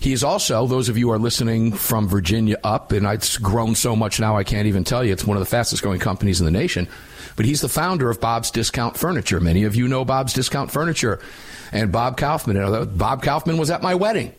He 0.00 0.12
is 0.12 0.24
also, 0.24 0.66
those 0.66 0.88
of 0.88 0.98
you 0.98 1.06
who 1.06 1.12
are 1.12 1.18
listening 1.18 1.72
from 1.72 2.08
Virginia 2.08 2.58
up, 2.64 2.90
and 2.90 3.06
it's 3.06 3.38
grown 3.38 3.76
so 3.76 3.94
much 3.94 4.18
now 4.18 4.36
I 4.36 4.42
can't 4.42 4.66
even 4.66 4.82
tell 4.82 5.04
you, 5.04 5.12
it's 5.12 5.24
one 5.24 5.36
of 5.36 5.40
the 5.40 5.48
fastest 5.48 5.80
growing 5.80 6.00
companies 6.00 6.40
in 6.40 6.44
the 6.44 6.50
nation. 6.50 6.88
But 7.36 7.46
he's 7.46 7.60
the 7.60 7.68
founder 7.68 8.10
of 8.10 8.20
Bob's 8.20 8.50
Discount 8.50 8.96
Furniture. 8.96 9.38
Many 9.38 9.62
of 9.62 9.76
you 9.76 9.86
know 9.86 10.04
Bob's 10.04 10.32
Discount 10.32 10.72
Furniture 10.72 11.20
and 11.70 11.92
Bob 11.92 12.16
Kaufman. 12.16 12.96
Bob 12.96 13.22
Kaufman 13.22 13.58
was 13.58 13.70
at 13.70 13.80
my 13.80 13.94
wedding. 13.94 14.34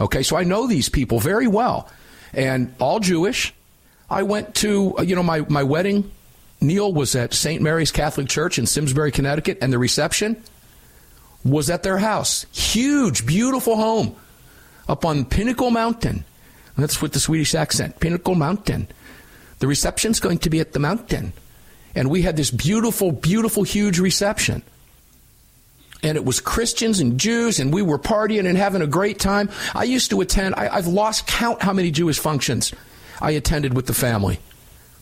Okay, 0.00 0.22
so 0.22 0.36
I 0.36 0.44
know 0.44 0.66
these 0.66 0.88
people 0.88 1.18
very 1.18 1.48
well. 1.48 1.90
And 2.32 2.74
all 2.78 3.00
Jewish. 3.00 3.54
I 4.08 4.22
went 4.22 4.54
to, 4.56 4.96
uh, 4.98 5.02
you 5.02 5.14
know, 5.14 5.22
my, 5.22 5.40
my 5.48 5.62
wedding, 5.62 6.10
Neil 6.60 6.92
was 6.92 7.14
at 7.14 7.32
St. 7.32 7.62
Mary's 7.62 7.92
Catholic 7.92 8.28
Church 8.28 8.58
in 8.58 8.66
Simsbury, 8.66 9.12
Connecticut, 9.12 9.58
and 9.62 9.72
the 9.72 9.78
reception 9.78 10.42
was 11.44 11.70
at 11.70 11.82
their 11.82 11.98
house. 11.98 12.44
Huge, 12.52 13.24
beautiful 13.24 13.76
home 13.76 14.16
up 14.88 15.04
on 15.04 15.24
Pinnacle 15.24 15.70
Mountain. 15.70 16.24
That's 16.76 17.02
with 17.02 17.12
the 17.12 17.20
Swedish 17.20 17.54
accent. 17.54 18.00
Pinnacle 18.00 18.34
Mountain. 18.34 18.88
The 19.58 19.66
reception's 19.66 20.20
going 20.20 20.38
to 20.38 20.50
be 20.50 20.60
at 20.60 20.72
the 20.72 20.78
mountain. 20.78 21.32
And 21.94 22.08
we 22.08 22.22
had 22.22 22.36
this 22.36 22.50
beautiful, 22.50 23.12
beautiful, 23.12 23.62
huge 23.62 23.98
reception. 23.98 24.62
And 26.02 26.16
it 26.16 26.24
was 26.24 26.40
Christians 26.40 27.00
and 27.00 27.20
Jews, 27.20 27.58
and 27.58 27.74
we 27.74 27.82
were 27.82 27.98
partying 27.98 28.48
and 28.48 28.56
having 28.56 28.80
a 28.80 28.86
great 28.86 29.18
time. 29.18 29.50
I 29.74 29.84
used 29.84 30.10
to 30.10 30.20
attend, 30.20 30.54
I, 30.56 30.68
I've 30.68 30.86
lost 30.86 31.26
count 31.26 31.62
how 31.62 31.74
many 31.74 31.90
Jewish 31.90 32.18
functions 32.18 32.72
I 33.20 33.32
attended 33.32 33.74
with 33.74 33.86
the 33.86 33.94
family. 33.94 34.40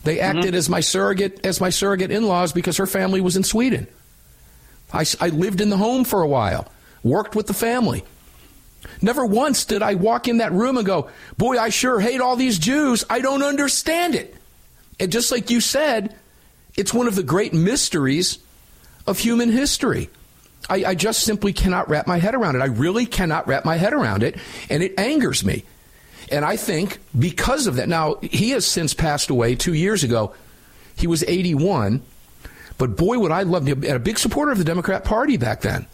They 0.03 0.17
mm-hmm. 0.17 0.37
acted 0.37 0.55
as 0.55 0.69
my 0.69 0.81
surrogate 0.81 1.45
as 1.45 1.61
my 1.61 1.69
surrogate 1.69 2.11
in-laws 2.11 2.53
because 2.53 2.77
her 2.77 2.87
family 2.87 3.21
was 3.21 3.35
in 3.35 3.43
Sweden. 3.43 3.87
I 4.91 5.29
lived 5.29 5.61
in 5.61 5.69
the 5.69 5.77
home 5.77 6.03
for 6.03 6.21
a 6.21 6.27
while, 6.27 6.67
worked 7.03 7.35
with 7.35 7.47
the 7.47 7.53
family. 7.53 8.03
Never 9.01 9.25
once 9.25 9.65
did 9.65 9.83
I 9.83 9.95
walk 9.95 10.27
in 10.27 10.37
that 10.37 10.51
room 10.51 10.77
and 10.77 10.85
go, 10.85 11.09
"Boy, 11.37 11.57
I 11.57 11.69
sure 11.69 11.99
hate 11.99 12.21
all 12.21 12.35
these 12.35 12.57
Jews. 12.57 13.05
I 13.09 13.19
don't 13.19 13.43
understand 13.43 14.15
it." 14.15 14.35
And 14.99 15.11
just 15.11 15.31
like 15.31 15.49
you 15.49 15.61
said, 15.61 16.15
it's 16.75 16.93
one 16.93 17.07
of 17.07 17.15
the 17.15 17.23
great 17.23 17.53
mysteries 17.53 18.39
of 19.05 19.19
human 19.19 19.51
history. 19.51 20.09
I, 20.69 20.89
I 20.89 20.95
just 20.95 21.23
simply 21.23 21.51
cannot 21.53 21.89
wrap 21.89 22.07
my 22.07 22.17
head 22.17 22.35
around 22.35 22.55
it. 22.55 22.61
I 22.61 22.65
really 22.65 23.05
cannot 23.05 23.47
wrap 23.47 23.65
my 23.65 23.75
head 23.75 23.93
around 23.93 24.23
it, 24.23 24.37
and 24.69 24.83
it 24.83 24.99
angers 24.99 25.43
me. 25.43 25.65
And 26.31 26.45
I 26.45 26.57
think 26.57 26.99
because 27.17 27.65
of 27.67 27.75
that, 27.77 27.89
now 27.89 28.15
he 28.21 28.51
has 28.51 28.65
since 28.65 28.93
passed 28.93 29.29
away 29.29 29.55
two 29.55 29.73
years 29.73 30.03
ago. 30.03 30.33
He 30.95 31.07
was 31.07 31.23
81, 31.23 32.01
but 32.77 32.95
boy, 32.95 33.17
would 33.19 33.31
I 33.31 33.43
love 33.43 33.65
to, 33.65 33.71
and 33.71 33.85
a 33.85 33.99
big 33.99 34.19
supporter 34.19 34.51
of 34.51 34.57
the 34.57 34.63
Democrat 34.63 35.03
Party 35.03 35.37
back 35.37 35.61
then. 35.61 35.87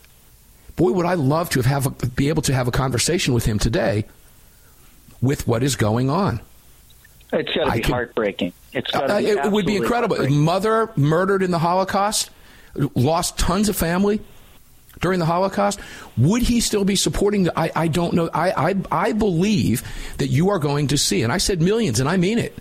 Boy, 0.75 0.91
would 0.91 1.05
I 1.05 1.13
love 1.13 1.49
to 1.51 1.61
have, 1.61 1.83
have 1.85 2.03
a, 2.03 2.07
be 2.07 2.27
able 2.27 2.41
to 2.43 2.53
have 2.53 2.67
a 2.67 2.71
conversation 2.71 3.33
with 3.33 3.45
him 3.45 3.59
today 3.59 4.05
with 5.21 5.47
what 5.47 5.63
is 5.63 5.75
going 5.75 6.09
on. 6.09 6.41
It's 7.31 7.53
got 7.53 7.65
to 7.65 7.71
be 7.71 7.81
could- 7.81 7.91
heartbreaking. 7.91 8.53
It's 8.73 8.93
Uh, 8.93 9.19
be 9.19 9.27
it 9.27 9.51
would 9.51 9.65
be 9.65 9.77
incredible. 9.77 10.29
Mother 10.29 10.91
murdered 10.97 11.43
in 11.43 11.51
the 11.51 11.59
Holocaust, 11.59 12.29
lost 12.93 13.37
tons 13.37 13.69
of 13.69 13.77
family 13.77 14.19
during 15.01 15.19
the 15.19 15.25
Holocaust. 15.25 15.79
Would 16.17 16.41
he 16.41 16.61
still 16.61 16.85
be 16.85 16.95
supporting 16.95 17.43
the? 17.43 17.59
I, 17.59 17.71
I 17.75 17.87
don't 17.87 18.13
know. 18.13 18.29
I, 18.33 18.71
I 18.71 18.75
I 18.91 19.11
believe 19.13 19.83
that 20.17 20.27
you 20.27 20.49
are 20.49 20.59
going 20.59 20.87
to 20.87 20.97
see, 20.97 21.23
and 21.23 21.31
I 21.31 21.37
said 21.37 21.61
millions, 21.61 21.99
and 21.99 22.09
I 22.09 22.17
mean 22.17 22.39
it. 22.39 22.57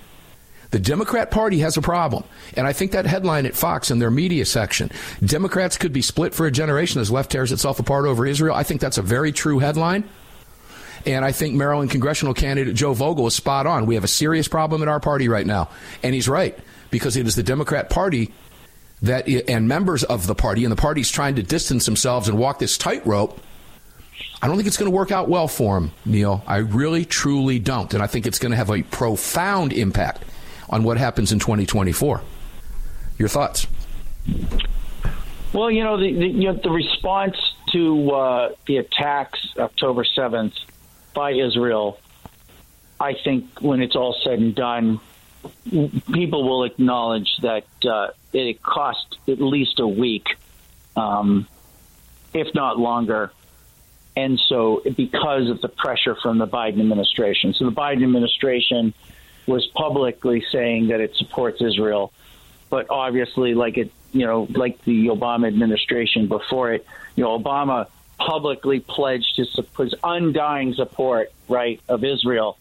The 0.70 0.80
Democrat 0.80 1.30
Party 1.30 1.61
has 1.61 1.76
a 1.76 1.80
problem. 1.80 2.24
And 2.57 2.66
I 2.66 2.72
think 2.72 2.93
that 2.93 3.07
headline 3.07 3.47
at 3.47 3.55
Fox 3.55 3.93
in 3.93 4.01
their 4.01 4.11
media 4.11 4.45
section, 4.45 4.91
Democrats 5.24 5.78
could 5.78 5.93
be 5.93 6.03
split 6.03 6.35
for 6.35 6.47
a 6.47 6.51
generation 6.51 7.01
as 7.01 7.12
left 7.12 7.30
tears 7.30 7.53
itself 7.53 7.78
apart 7.78 8.07
over 8.07 8.26
Israel. 8.26 8.57
I 8.57 8.64
think 8.64 8.80
that's 8.80 8.99
a 8.99 9.03
very 9.03 9.30
true 9.30 9.61
headline. 9.61 10.03
And 11.07 11.24
I 11.24 11.30
think 11.30 11.55
Maryland 11.55 11.93
congressional 11.93 12.35
candidate 12.35 12.74
Joe 12.74 12.93
Vogel 12.93 13.28
is 13.28 13.35
spot 13.35 13.68
on. 13.68 13.87
We 13.87 13.95
have 13.95 14.03
a 14.03 14.09
serious 14.09 14.49
problem 14.49 14.82
in 14.82 14.89
our 14.89 14.99
party 14.99 15.28
right 15.28 15.47
now. 15.47 15.70
And 16.03 16.12
he's 16.12 16.28
right, 16.28 16.59
because 16.91 17.16
it 17.16 17.28
is 17.28 17.37
the 17.37 17.45
Democrat 17.45 17.89
Party 17.89 18.32
that, 19.05 19.28
and 19.28 19.68
members 19.68 20.02
of 20.05 20.26
the 20.26 20.34
party, 20.34 20.64
and 20.64 20.72
the 20.72 20.76
party's 20.76 21.11
trying 21.11 21.36
to 21.36 21.42
distance 21.42 21.84
themselves 21.86 22.28
and 22.28 22.38
walk 22.38 22.59
this 22.59 22.78
tightrope. 22.78 23.40
I 24.42 24.46
don't 24.46 24.57
think 24.57 24.66
it's 24.66 24.76
going 24.76 24.90
to 24.90 24.96
work 24.96 25.11
out 25.11 25.28
well 25.28 25.48
for 25.48 25.76
him, 25.76 25.92
Neil. 26.05 26.42
I 26.46 26.59
really, 26.59 27.05
truly 27.05 27.59
don't. 27.59 27.92
And 27.94 28.02
I 28.02 28.07
think 28.07 28.26
it's 28.26 28.38
going 28.38 28.50
to 28.50 28.57
have 28.57 28.70
a 28.70 28.82
profound 28.82 29.72
impact 29.72 30.24
on 30.68 30.84
what 30.84 30.98
happens 30.98 31.32
in 31.32 31.38
2024. 31.38 32.20
Your 33.18 33.28
thoughts? 33.28 33.66
Well, 35.52 35.70
you 35.70 35.84
know, 35.84 35.98
the, 35.98 36.12
the, 36.12 36.26
you 36.26 36.52
know, 36.52 36.61
the 36.62 36.70
response 36.70 37.36
to 37.72 38.11
uh, 38.11 38.52
the 38.66 38.78
attacks 38.78 39.48
October 39.59 40.05
7th 40.05 40.55
by 41.14 41.32
Israel, 41.32 41.98
I 43.00 43.14
think 43.14 43.61
when 43.61 43.80
it's 43.80 43.94
all 43.96 44.16
said 44.24 44.38
and 44.38 44.55
done, 44.55 45.00
people 46.12 46.49
will 46.49 46.64
acknowledge 46.64 47.36
that 47.42 47.64
uh, 47.84 48.09
it 48.32 48.62
cost 48.62 49.18
at 49.28 49.40
least 49.40 49.80
a 49.80 49.86
week, 49.86 50.36
um, 50.97 51.47
if 52.32 52.55
not 52.55 52.78
longer. 52.78 53.32
And 54.16 54.38
so, 54.38 54.82
because 54.97 55.51
of 55.51 55.61
the 55.61 55.68
pressure 55.68 56.14
from 56.14 56.38
the 56.38 56.47
Biden 56.47 56.80
administration. 56.80 57.53
So, 57.55 57.64
the 57.64 57.72
Biden 57.72 58.05
administration 58.05 58.95
was 59.47 59.66
publicly 59.66 60.45
saying 60.53 60.88
that 60.88 61.01
it 61.01 61.16
supports 61.16 61.61
Israel 61.61 62.12
but 62.74 62.90
obviously, 62.90 63.55
like 63.55 63.78
it, 63.78 63.92
you 64.12 64.26
know, 64.26 64.49
like 64.51 64.82
the 64.84 65.07
Obama 65.07 65.47
administration 65.47 66.26
before 66.26 66.72
it, 66.72 66.84
you 67.14 67.22
know, 67.22 67.38
Obama 67.38 67.86
publicly 68.18 68.80
pledged 68.80 69.36
his, 69.36 69.57
his 69.78 69.95
undying 70.03 70.74
support, 70.74 71.30
right, 71.49 71.80
of 71.88 72.03
Israel. 72.03 72.59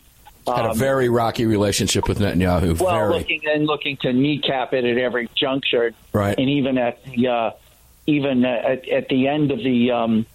Had 0.48 0.66
a 0.66 0.70
Um, 0.72 0.78
very 0.78 1.10
rocky 1.10 1.46
relationship 1.46 2.08
with 2.08 2.20
Netanyahu. 2.20 2.80
well, 2.80 2.96
very. 2.96 3.14
looking 3.20 3.42
and 3.48 3.66
looking 3.66 3.98
to 3.98 4.12
kneecap 4.12 4.74
it 4.74 4.84
at 4.86 4.98
every 4.98 5.30
juncture, 5.36 5.94
Right. 6.12 6.38
And 6.38 6.50
even 6.50 6.78
at 6.78 7.04
the 7.06 7.28
uh, 7.28 7.52
even 8.06 8.44
at, 8.46 8.88
at 8.90 9.08
the 9.10 9.28
end 9.30 9.52
of 9.52 9.60
the, 9.60 9.92
um, 9.92 10.26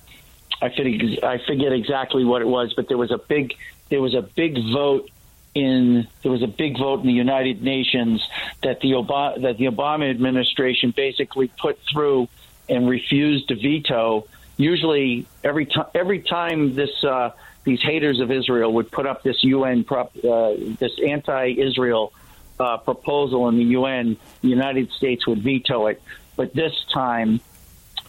I 0.63 0.71
forget 0.71 1.23
I 1.25 1.39
forget 1.47 1.73
exactly 1.73 2.25
what 2.25 2.41
it 2.43 2.49
was, 2.49 2.73
but 2.75 2.89
there 2.89 2.97
was 2.99 3.11
a 3.11 3.19
big 3.19 3.55
there 3.91 4.01
was 4.01 4.15
a 4.15 4.23
big 4.23 4.57
vote 4.73 5.11
in 5.55 6.07
there 6.23 6.33
was 6.33 6.43
a 6.43 6.47
big 6.47 6.79
vote 6.79 7.01
in 7.01 7.07
the 7.07 7.13
United 7.13 7.63
Nations 7.63 8.27
that 8.63 8.81
the 8.81 8.93
Obama 8.93 9.41
that 9.43 9.59
the 9.59 9.67
Obama 9.67 10.09
administration 10.11 10.93
basically 10.97 11.49
put 11.49 11.79
through 11.93 12.29
and 12.69 12.89
refused 12.89 13.49
to 13.49 13.55
veto. 13.57 14.27
Usually, 14.57 15.27
every 15.45 15.67
time 15.67 15.87
every 15.95 16.21
time 16.21 16.75
this 16.75 17.05
uh, 17.05 17.31
these 17.69 17.83
haters 17.83 18.19
of 18.19 18.31
Israel 18.31 18.73
would 18.73 18.91
put 18.91 19.07
up 19.07 19.23
this 19.23 19.45
UN 19.45 19.85
prop, 19.85 20.13
uh, 20.25 20.55
this 20.57 20.93
anti-Israel 21.07 22.13
uh, 22.59 22.79
proposal 22.79 23.49
in 23.49 23.57
the 23.57 23.65
UN, 23.65 24.17
the 24.41 24.49
United 24.49 24.91
States 24.93 25.27
would 25.27 25.43
veto 25.43 25.87
it. 25.87 26.03
But 26.35 26.55
this 26.55 26.73
time, 26.93 27.41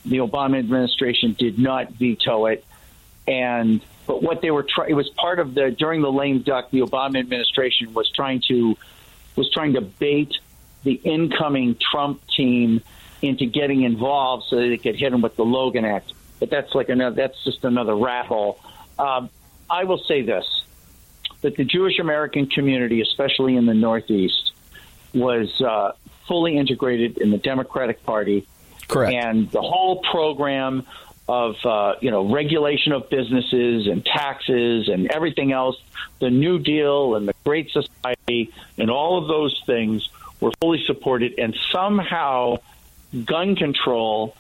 the 0.06 0.18
Obama 0.18 0.58
administration 0.60 1.36
did 1.38 1.60
not 1.60 1.92
veto 1.92 2.46
it, 2.46 2.64
and 3.28 3.82
but 4.08 4.24
what 4.24 4.42
they 4.42 4.50
were 4.50 4.64
trying 4.64 4.92
it 4.92 4.94
was 4.94 5.10
part 5.10 5.40
of 5.40 5.54
the 5.54 5.72
during 5.72 6.02
the 6.02 6.12
lame 6.12 6.42
duck 6.42 6.72
the 6.72 6.80
Obama 6.80 7.20
administration 7.20 7.94
was 7.94 8.10
trying 8.10 8.42
to 8.48 8.78
was 9.36 9.52
trying 9.52 9.74
to 9.74 9.82
bait 9.82 10.34
the 10.84 10.94
incoming 10.94 11.76
Trump 11.92 12.26
team 12.28 12.82
into 13.22 13.46
getting 13.46 13.84
involved 13.84 14.46
so 14.50 14.56
they 14.56 14.78
could 14.78 14.96
hit 14.96 15.12
him 15.12 15.22
with 15.22 15.36
the 15.36 15.44
Logan 15.44 15.84
Act. 15.84 16.14
But 16.40 16.50
that's 16.50 16.74
like 16.74 16.88
another 16.88 17.16
that's 17.16 17.44
just 17.44 17.66
another 17.66 17.96
rat 17.96 18.26
hole. 18.26 18.58
Um, 18.98 19.30
I 19.70 19.84
will 19.84 20.00
say 20.00 20.22
this 20.22 20.46
that 21.42 21.56
the 21.56 21.64
Jewish 21.64 22.00
American 22.00 22.48
community, 22.48 23.02
especially 23.02 23.56
in 23.56 23.66
the 23.66 23.74
Northeast, 23.74 24.52
was 25.14 25.62
uh, 25.62 25.94
fully 26.28 26.58
integrated 26.58 27.18
in 27.18 27.32
the 27.32 27.38
Democratic 27.38 28.04
Party. 28.04 28.46
Correct. 28.88 29.14
And 29.14 29.50
the 29.50 29.62
whole 29.62 30.02
program 30.02 30.86
of 31.30 31.56
uh, 31.64 31.96
you 32.02 32.10
know 32.10 32.28
regulation 32.34 32.92
of 32.92 33.10
businesses 33.10 33.88
and 33.88 34.04
taxes 34.04 34.90
and 34.90 35.12
everything 35.12 35.52
else, 35.52 35.78
the 36.20 36.30
New 36.30 36.60
Deal 36.60 37.16
and 37.16 37.28
the 37.28 37.36
Great 37.46 37.70
Society 37.72 38.52
and 38.78 38.90
all 38.90 39.22
of 39.22 39.28
those 39.28 39.62
things 39.66 40.10
were 40.40 40.52
fully 40.60 40.84
supported, 40.86 41.38
and 41.38 41.56
somehow 41.72 42.58
gun 43.26 43.56
control, 43.56 44.36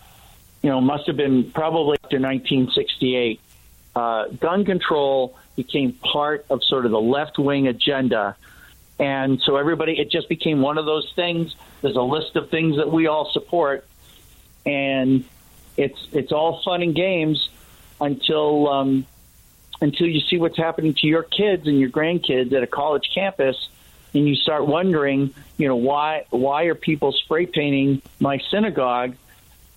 you 0.64 0.70
know, 0.70 0.82
must 0.82 1.08
have 1.08 1.18
been 1.18 1.52
probably 1.52 1.98
after 2.04 2.20
1968. 2.20 3.40
Uh, 3.96 4.28
gun 4.28 4.66
control 4.66 5.38
became 5.56 5.94
part 5.94 6.46
of 6.50 6.64
sort 6.64 6.86
of 6.86 6.92
the 6.92 7.02
left 7.02 7.38
wing 7.38 7.68
agenda. 7.68 8.36
And 9.00 9.42
so 9.42 9.56
everybody, 9.56 10.00
it 10.00 10.12
just 10.12 10.28
became 10.30 10.62
one 10.62 10.78
of 10.78 10.86
those 10.86 11.12
things. 11.16 11.56
There's 11.82 11.96
a 11.96 12.02
list 12.02 12.36
of 12.36 12.50
things 12.50 12.78
that 12.78 12.92
we 12.92 13.08
all 13.08 13.32
support, 13.32 13.88
and 14.66 15.24
it's 15.78 16.00
it's 16.12 16.34
all 16.34 16.62
fun 16.64 16.82
and 16.82 16.94
games 16.94 17.50
until 18.02 18.68
um, 18.68 19.06
until 19.82 20.08
you 20.08 20.20
see 20.20 20.38
what's 20.38 20.58
happening 20.58 20.94
to 20.96 21.08
your 21.08 21.24
kids 21.24 21.68
and 21.68 21.80
your 21.80 21.90
grandkids 21.90 22.52
at 22.52 22.62
a 22.62 22.68
college 22.68 23.10
campus, 23.14 23.70
and 24.14 24.28
you 24.28 24.36
start 24.36 24.68
wondering, 24.68 25.34
you 25.58 25.68
know, 25.70 25.78
why 25.78 26.26
why 26.30 26.64
are 26.64 26.76
people 26.76 27.14
spray 27.14 27.46
painting 27.46 28.02
my 28.20 28.40
synagogue? 28.52 29.16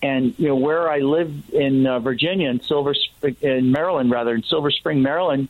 And 0.03 0.35
you 0.37 0.49
know 0.49 0.57
where 0.57 0.91
I 0.91 0.99
live 0.99 1.33
in 1.53 1.87
uh, 1.87 1.99
Virginia, 1.99 2.49
in 2.49 2.61
Silver 2.61 2.93
Spring, 2.93 3.37
in 3.41 3.71
Maryland, 3.71 4.11
rather 4.11 4.35
in 4.35 4.43
Silver 4.43 4.69
Spring, 4.69 5.01
Maryland. 5.01 5.47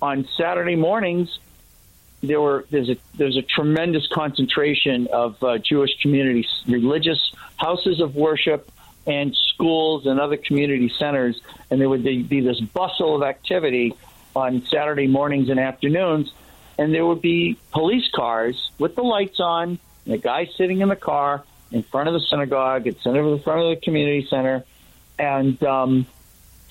On 0.00 0.26
Saturday 0.36 0.76
mornings, 0.76 1.40
there 2.22 2.40
were 2.40 2.64
there's 2.70 2.90
a 2.90 2.96
there's 3.16 3.36
a 3.36 3.42
tremendous 3.42 4.06
concentration 4.06 5.08
of 5.12 5.42
uh, 5.42 5.58
Jewish 5.58 6.00
communities, 6.00 6.46
religious 6.68 7.32
houses 7.56 8.00
of 8.00 8.14
worship, 8.14 8.70
and 9.04 9.34
schools 9.34 10.06
and 10.06 10.20
other 10.20 10.36
community 10.36 10.92
centers, 10.96 11.40
and 11.68 11.80
there 11.80 11.88
would 11.88 12.04
be 12.04 12.40
this 12.40 12.60
bustle 12.60 13.16
of 13.16 13.24
activity 13.24 13.94
on 14.36 14.64
Saturday 14.66 15.08
mornings 15.08 15.48
and 15.48 15.58
afternoons, 15.58 16.32
and 16.78 16.94
there 16.94 17.04
would 17.04 17.20
be 17.20 17.58
police 17.72 18.08
cars 18.14 18.70
with 18.78 18.94
the 18.94 19.02
lights 19.02 19.40
on, 19.40 19.80
and 20.04 20.14
a 20.14 20.18
guy 20.18 20.48
sitting 20.56 20.80
in 20.80 20.88
the 20.88 20.96
car 20.96 21.42
in 21.72 21.82
front 21.82 22.08
of 22.08 22.14
the 22.14 22.20
synagogue, 22.20 22.86
It's 22.86 23.04
in 23.04 23.12
front 23.40 23.60
of 23.60 23.70
the 23.70 23.78
community 23.82 24.26
center, 24.28 24.64
and 25.18 25.62
um, 25.64 26.06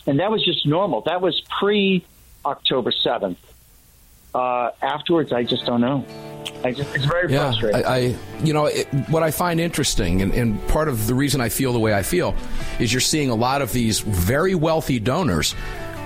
and 0.05 0.19
that 0.19 0.31
was 0.31 0.43
just 0.43 0.65
normal. 0.65 1.01
That 1.01 1.21
was 1.21 1.41
pre 1.59 2.05
October 2.45 2.91
seventh. 2.91 3.39
Uh, 4.33 4.71
afterwards, 4.81 5.33
I 5.33 5.43
just 5.43 5.65
don't 5.65 5.81
know. 5.81 6.05
I 6.63 6.71
just, 6.71 6.95
it's 6.95 7.05
very 7.05 7.31
yeah, 7.31 7.51
frustrating. 7.51 7.85
I, 7.85 7.89
I 7.89 8.15
you 8.43 8.53
know, 8.53 8.67
it, 8.67 8.87
what 9.09 9.23
I 9.23 9.31
find 9.31 9.59
interesting, 9.59 10.21
and, 10.21 10.33
and 10.33 10.67
part 10.69 10.87
of 10.87 11.05
the 11.07 11.13
reason 11.13 11.41
I 11.41 11.49
feel 11.49 11.73
the 11.73 11.79
way 11.79 11.93
I 11.93 12.03
feel, 12.03 12.35
is 12.79 12.93
you're 12.93 13.01
seeing 13.01 13.29
a 13.29 13.35
lot 13.35 13.61
of 13.61 13.73
these 13.73 13.99
very 13.99 14.55
wealthy 14.55 14.99
donors 14.99 15.53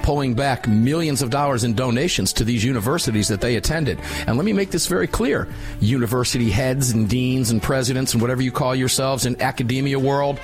pulling 0.06 0.36
back 0.36 0.68
millions 0.68 1.24
of 1.24 1.32
dollars 1.32 1.64
in 1.64 1.74
donations 1.74 2.32
to 2.32 2.44
these 2.44 2.64
universities 2.64 3.28
that 3.28 3.42
they 3.42 3.56
attended. 3.56 4.00
And 4.28 4.38
let 4.38 4.46
me 4.46 4.54
make 4.54 4.70
this 4.70 4.86
very 4.86 5.08
clear 5.08 5.48
university 5.80 6.52
heads 6.52 6.92
and 6.92 7.10
deans 7.10 7.50
and 7.50 7.60
presidents 7.60 8.14
and 8.14 8.22
whatever 8.22 8.44
you 8.44 8.52
call 8.52 8.76
yourselves 8.76 9.26
in 9.26 9.42
academia 9.42 9.98
world. 9.98 10.40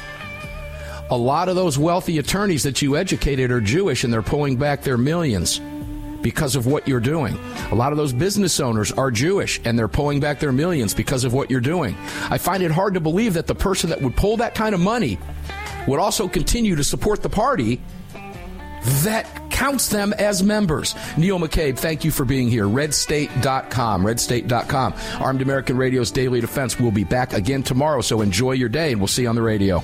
A 1.12 1.16
lot 1.16 1.48
of 1.48 1.56
those 1.56 1.78
wealthy 1.78 2.18
attorneys 2.18 2.64
that 2.64 2.82
you 2.82 2.98
educated 2.98 3.52
are 3.52 3.62
Jewish 3.62 4.04
and 4.04 4.12
they're 4.12 4.24
pulling 4.24 4.58
back 4.58 4.82
their 4.82 4.98
millions 4.98 5.62
because 6.24 6.56
of 6.56 6.66
what 6.66 6.88
you're 6.88 7.00
doing. 7.00 7.38
A 7.70 7.76
lot 7.76 7.92
of 7.92 8.00
those 8.00 8.14
business 8.14 8.60
owners 8.60 8.92
are 8.92 9.12
Jewish 9.12 9.62
and 9.64 9.78
they're 9.78 9.88
pulling 9.88 10.20
back 10.20 10.40
their 10.40 10.52
millions 10.52 10.96
because 10.96 11.24
of 11.24 11.34
what 11.34 11.52
you're 11.52 11.62
doing. 11.62 11.96
I 12.32 12.40
find 12.40 12.64
it 12.64 12.72
hard 12.72 12.96
to 12.96 13.00
believe 13.00 13.36
that 13.36 13.46
the 13.46 13.54
person 13.54 13.92
that 13.92 14.02
would 14.02 14.16
pull 14.16 14.38
that 14.38 14.56
kind 14.56 14.74
of 14.74 14.82
money 14.82 15.20
would 15.86 16.00
also 16.00 16.28
continue 16.28 16.76
to 16.78 16.84
support 16.84 17.22
the 17.22 17.30
party 17.30 17.80
that 19.04 19.41
counts 19.62 19.90
them 19.90 20.12
as 20.14 20.42
members. 20.42 20.96
Neil 21.18 21.38
McCabe, 21.38 21.78
thank 21.78 22.04
you 22.04 22.10
for 22.10 22.26
being 22.26 22.50
here. 22.50 22.66
RedState.com. 22.66 24.04
RedState.com. 24.04 24.94
Armed 25.20 25.42
American 25.44 25.78
Radio's 25.78 26.10
Daily 26.10 26.42
Defense 26.42 26.80
We'll 26.80 26.92
be 26.92 27.04
back 27.04 27.34
again 27.34 27.64
tomorrow, 27.64 28.02
so 28.02 28.22
enjoy 28.22 28.54
your 28.54 28.70
day 28.70 28.92
and 28.92 29.00
we'll 29.00 29.08
see 29.08 29.24
you 29.24 29.30
on 29.30 29.36
the 29.36 29.42
radio. 29.42 29.84